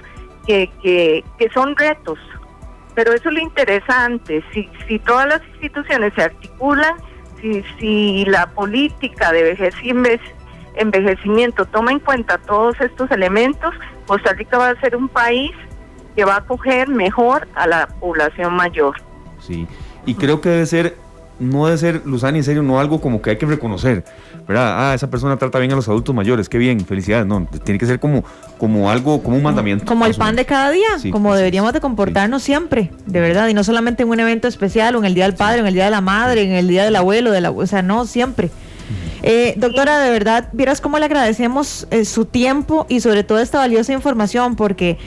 que, 0.46 0.70
que, 0.80 1.24
que 1.36 1.50
son 1.50 1.74
retos, 1.74 2.20
pero 2.94 3.12
eso 3.12 3.28
es 3.28 3.34
lo 3.34 3.40
interesante, 3.40 4.44
si, 4.52 4.70
si 4.86 5.00
todas 5.00 5.26
las 5.26 5.42
instituciones 5.54 6.12
se 6.14 6.22
articulan, 6.22 6.94
si, 7.44 7.62
si 7.78 8.24
la 8.24 8.46
política 8.46 9.30
de 9.32 9.56
envejecimiento 10.76 11.66
toma 11.66 11.92
en 11.92 11.98
cuenta 11.98 12.38
todos 12.38 12.80
estos 12.80 13.10
elementos, 13.10 13.74
Costa 14.06 14.32
Rica 14.32 14.56
va 14.56 14.70
a 14.70 14.80
ser 14.80 14.96
un 14.96 15.08
país 15.08 15.52
que 16.16 16.24
va 16.24 16.34
a 16.34 16.38
acoger 16.38 16.88
mejor 16.88 17.46
a 17.54 17.66
la 17.66 17.86
población 17.86 18.54
mayor. 18.54 18.96
Sí, 19.40 19.66
y 20.06 20.14
creo 20.14 20.40
que 20.40 20.48
debe 20.48 20.66
ser, 20.66 20.96
no 21.44 21.66
debe 21.66 21.78
ser, 21.78 22.02
Luzani, 22.04 22.38
en 22.38 22.44
serio, 22.44 22.62
no 22.62 22.80
algo 22.80 23.00
como 23.00 23.22
que 23.22 23.30
hay 23.30 23.36
que 23.36 23.46
reconocer, 23.46 24.04
¿verdad? 24.48 24.90
Ah, 24.90 24.94
esa 24.94 25.10
persona 25.10 25.36
trata 25.36 25.58
bien 25.58 25.72
a 25.72 25.76
los 25.76 25.88
adultos 25.88 26.14
mayores, 26.14 26.48
qué 26.48 26.58
bien, 26.58 26.80
felicidades, 26.84 27.26
no, 27.26 27.46
tiene 27.64 27.78
que 27.78 27.86
ser 27.86 28.00
como, 28.00 28.24
como 28.58 28.90
algo, 28.90 29.22
como 29.22 29.36
un 29.36 29.42
mandamiento. 29.42 29.84
Como 29.84 30.06
el 30.06 30.14
pan 30.14 30.36
de 30.36 30.44
cada 30.44 30.70
día, 30.70 30.88
como 31.10 31.34
deberíamos 31.34 31.72
de 31.72 31.80
comportarnos 31.80 32.42
siempre, 32.42 32.90
de 33.06 33.20
verdad, 33.20 33.48
y 33.48 33.54
no 33.54 33.64
solamente 33.64 34.02
en 34.02 34.08
un 34.08 34.20
evento 34.20 34.48
especial, 34.48 34.96
o 34.96 34.98
en 34.98 35.04
el 35.04 35.14
Día 35.14 35.24
del 35.24 35.34
Padre, 35.34 35.58
o 35.58 35.60
en 35.60 35.68
el 35.68 35.74
Día 35.74 35.84
de 35.84 35.90
la 35.90 36.00
Madre, 36.00 36.42
en 36.42 36.52
el 36.52 36.68
Día 36.68 36.84
del 36.84 36.96
Abuelo, 36.96 37.30
de 37.30 37.40
la, 37.40 37.50
o 37.50 37.66
sea, 37.66 37.82
no, 37.82 38.06
siempre. 38.06 38.50
Eh, 39.22 39.54
doctora, 39.56 40.00
de 40.00 40.10
verdad, 40.10 40.50
vieras 40.52 40.82
cómo 40.82 40.98
le 40.98 41.06
agradecemos 41.06 41.86
eh, 41.90 42.04
su 42.04 42.26
tiempo 42.26 42.84
y 42.90 43.00
sobre 43.00 43.24
todo 43.24 43.38
esta 43.38 43.58
valiosa 43.58 43.94
información, 43.94 44.54
porque 44.54 44.98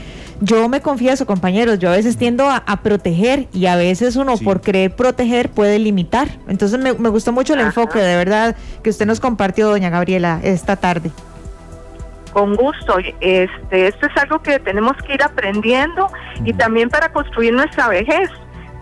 yo 0.41 0.69
me 0.69 0.81
confieso, 0.81 1.25
compañeros, 1.25 1.79
yo 1.79 1.89
a 1.89 1.93
veces 1.93 2.17
tiendo 2.17 2.49
a, 2.49 2.61
proteger 2.83 3.47
y 3.53 3.65
a 3.65 3.75
veces 3.75 4.15
uno 4.15 4.38
por 4.38 4.61
querer 4.61 4.95
proteger 4.95 5.49
puede 5.49 5.79
limitar. 5.79 6.27
Entonces 6.47 6.79
me, 6.79 6.91
gustó 7.09 7.31
mucho 7.31 7.53
el 7.53 7.61
enfoque, 7.61 7.99
de 7.99 8.15
verdad, 8.15 8.55
que 8.83 8.89
usted 8.89 9.05
nos 9.05 9.19
compartió, 9.19 9.69
doña 9.69 9.89
Gabriela, 9.89 10.39
esta 10.43 10.75
tarde. 10.75 11.11
Con 12.33 12.55
gusto. 12.55 12.97
Este, 13.19 13.88
esto 13.88 14.07
es 14.07 14.17
algo 14.17 14.41
que 14.41 14.59
tenemos 14.59 14.95
que 14.97 15.15
ir 15.15 15.23
aprendiendo 15.23 16.07
y 16.45 16.53
también 16.53 16.89
para 16.89 17.11
construir 17.11 17.53
nuestra 17.53 17.88
vejez, 17.88 18.29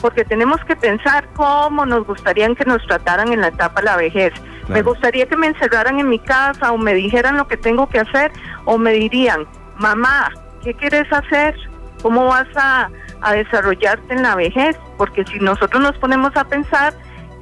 porque 0.02 0.26
tenemos 0.26 0.64
que 0.66 0.76
pensar 0.76 1.28
cómo 1.36 1.86
nos 1.86 2.06
gustaría 2.06 2.54
que 2.54 2.66
nos 2.66 2.86
trataran 2.86 3.32
en 3.32 3.42
la 3.42 3.48
etapa 3.48 3.80
de 3.80 3.86
la 3.86 3.98
vejez. 3.98 4.34
Me 4.68 4.82
gustaría 4.82 5.28
que 5.28 5.38
me 5.38 5.48
encerraran 5.48 6.00
en 6.00 6.10
mi 6.10 6.20
casa 6.20 6.72
o 6.72 6.78
me 6.78 6.94
dijeran 6.94 7.38
lo 7.38 7.48
que 7.48 7.56
tengo 7.56 7.88
que 7.88 8.00
hacer 8.00 8.32
o 8.66 8.78
me 8.78 8.94
dirían, 8.94 9.46
mamá, 9.78 10.32
¿qué 10.66 10.74
quieres 10.74 11.06
hacer? 11.14 11.56
¿Cómo 12.02 12.26
vas 12.26 12.48
a, 12.56 12.90
desarrollarte 13.32 14.14
en 14.14 14.24
la 14.24 14.36
vejez? 14.36 14.78
Porque 14.98 15.24
si 15.26 15.40
nosotros 15.40 15.82
nos 15.82 15.98
ponemos 15.98 16.36
a 16.36 16.44
pensar, 16.44 16.94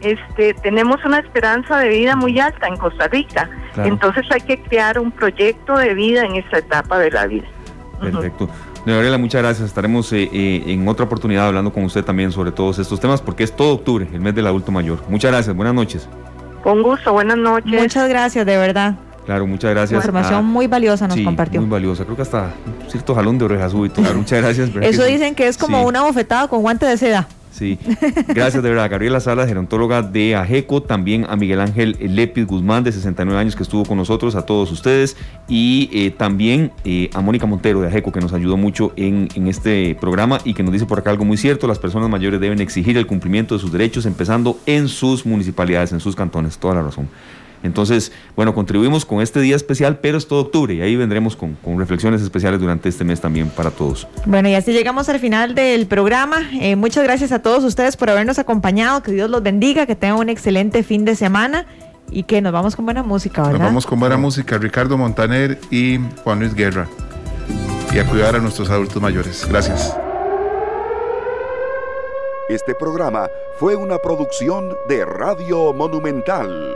este, 0.02 0.54
tenemos 0.54 1.04
una 1.04 1.20
esperanza 1.20 1.80
de 1.80 1.90
vida 1.90 2.16
muy 2.16 2.40
alta 2.40 2.68
en 2.68 2.78
Costa 2.78 3.08
Rica. 3.08 3.50
Entonces 3.78 4.26
hay 4.30 4.42
que 4.42 4.62
crear 4.62 5.00
un 5.00 5.12
proyecto 5.12 5.76
de 5.78 5.94
vida 5.94 6.24
en 6.24 6.36
esta 6.36 6.60
etapa 6.60 7.00
de 7.00 7.12
la 7.12 7.26
vida. 7.26 7.48
Perfecto. 8.00 8.50
Gabriela, 8.86 9.18
muchas 9.18 9.42
gracias. 9.42 9.68
Estaremos 9.68 10.12
eh, 10.14 10.30
eh, 10.32 10.64
en 10.68 10.88
otra 10.88 11.06
oportunidad 11.06 11.48
hablando 11.48 11.74
con 11.74 11.84
usted 11.86 12.04
también 12.04 12.32
sobre 12.32 12.52
todos 12.52 12.80
estos 12.80 13.00
temas 13.00 13.22
porque 13.22 13.44
es 13.44 13.56
todo 13.56 13.74
octubre, 13.74 14.08
el 14.14 14.20
mes 14.22 14.36
del 14.36 14.48
adulto 14.48 14.72
mayor. 14.72 15.00
Muchas 15.10 15.32
gracias. 15.32 15.56
Buenas 15.56 15.74
noches. 15.74 16.10
Con 16.62 16.84
gusto. 16.84 17.12
Buenas 17.14 17.38
noches. 17.38 17.82
Muchas 17.82 18.08
gracias, 18.08 18.46
de 18.46 18.58
verdad. 18.58 18.96
Claro, 19.26 19.48
muchas 19.48 19.72
gracias. 19.72 19.98
Información 19.98 20.46
muy 20.46 20.68
valiosa 20.68 21.08
nos 21.08 21.20
compartió. 21.20 21.62
Muy 21.62 21.70
valiosa, 21.70 22.04
creo 22.04 22.16
que 22.16 22.22
hasta 22.24 22.54
cierto 22.88 23.16
jalón 23.16 23.38
de 23.38 23.46
orejas 23.46 23.72
súbito. 23.72 24.02
muchas 24.16 24.42
gracias. 24.42 24.70
Eso 24.82 25.04
dicen 25.06 25.36
que 25.36 25.48
es 25.48 25.58
como 25.58 25.84
una 25.84 26.02
bofetada 26.04 26.48
con 26.48 26.62
guante 26.62 26.86
de 26.86 26.98
seda. 26.98 27.28
Sí, 27.54 27.78
gracias 28.30 28.64
de 28.64 28.70
verdad. 28.70 28.90
Gabriela 28.90 29.20
Salas, 29.20 29.48
gerontóloga 29.48 30.02
de 30.02 30.36
AGECO, 30.36 30.82
también 30.82 31.28
a 31.30 31.36
Miguel 31.36 31.62
Ángel 31.62 31.96
Lepis 32.00 32.48
Guzmán, 32.48 32.84
de 32.84 32.92
69 32.92 33.40
años, 33.40 33.56
que 33.56 33.62
estuvo 33.62 33.86
con 33.86 33.96
nosotros, 33.96 34.34
a 34.34 34.44
todos 34.44 34.72
ustedes, 34.72 35.16
y 35.48 35.88
eh, 35.94 36.10
también 36.10 36.72
eh, 36.84 37.12
a 37.14 37.22
Mónica 37.22 37.46
Montero 37.46 37.80
de 37.82 37.90
AGECO, 37.90 38.12
que 38.12 38.22
nos 38.22 38.34
ayudó 38.34 38.58
mucho 38.58 38.92
en, 38.96 39.30
en 39.36 39.48
este 39.48 39.96
programa 40.02 40.40
y 40.44 40.56
que 40.56 40.64
nos 40.64 40.74
dice 40.74 40.88
por 40.88 40.98
acá 40.98 41.12
algo 41.12 41.26
muy 41.26 41.38
cierto, 41.38 41.68
las 41.68 41.78
personas 41.78 42.10
mayores 42.10 42.40
deben 42.40 42.60
exigir 42.60 42.98
el 42.98 43.06
cumplimiento 43.06 43.54
de 43.54 43.62
sus 43.62 43.72
derechos, 43.72 44.08
empezando 44.08 44.58
en 44.66 44.88
sus 44.88 45.24
municipalidades, 45.24 45.92
en 45.92 46.00
sus 46.00 46.16
cantones, 46.16 46.58
toda 46.58 46.74
la 46.74 46.82
razón. 46.82 47.08
Entonces, 47.64 48.11
bueno, 48.36 48.53
contribuimos 48.53 49.05
con 49.05 49.22
este 49.22 49.39
día 49.39 49.55
especial, 49.55 49.99
pero 49.99 50.18
es 50.18 50.28
todo 50.28 50.41
octubre 50.41 50.76
y 50.76 50.82
ahí 50.82 50.95
vendremos 50.95 51.36
con, 51.36 51.57
reflexiones 51.78 52.22
especiales 52.22 52.59
durante 52.59 52.89
este 52.89 53.03
mes 53.03 53.22
también 53.22 53.49
para 53.49 53.72
todos. 53.72 54.07
Bueno, 54.26 54.49
y 54.49 54.55
así 54.55 54.74
llegamos 54.74 55.09
al 55.09 55.20
final 55.20 55.55
del 55.55 55.88
programa. 55.88 56.49
Eh, 56.59 56.76
muchas 56.76 57.03
gracias 57.03 57.32
a 57.32 57.39
todos 57.39 57.64
ustedes 57.64 57.95
por 57.97 58.09
habernos 58.09 58.38
acompañado. 58.38 59.01
Que 59.01 59.14
Dios 59.14 59.30
los 59.30 59.41
bendiga, 59.41 59.86
que 59.86 59.95
tengan 59.95 60.20
un 60.20 60.30
excelente 60.30 60.84
fin 60.84 61.05
de 61.05 61.16
semana 61.16 61.66
y 62.11 62.24
que 62.24 62.41
nos 62.41 62.51
vamos 62.51 62.76
con 62.76 62.86
buena 62.86 63.01
música, 63.01 63.41
¿verdad? 63.41 63.59
Nos 63.59 63.68
vamos 63.68 63.86
con 63.88 63.99
buena 63.99 64.18
música, 64.18 64.57
Ricardo 64.57 64.97
Montaner 64.97 65.57
y 65.72 65.99
Juan 66.24 66.39
Luis 66.39 66.53
Guerra. 66.53 66.88
Y 67.93 67.99
a 67.99 68.05
cuidar 68.05 68.36
a 68.36 68.39
nuestros 68.39 68.70
adultos 68.70 69.01
mayores. 69.01 69.47
Gracias. 69.49 69.95
Este 72.49 72.76
programa 72.76 73.28
fue 73.57 73.76
una 73.76 73.97
producción 73.99 74.76
de 74.89 75.05
Radio 75.05 75.74
Monumental. 75.74 76.76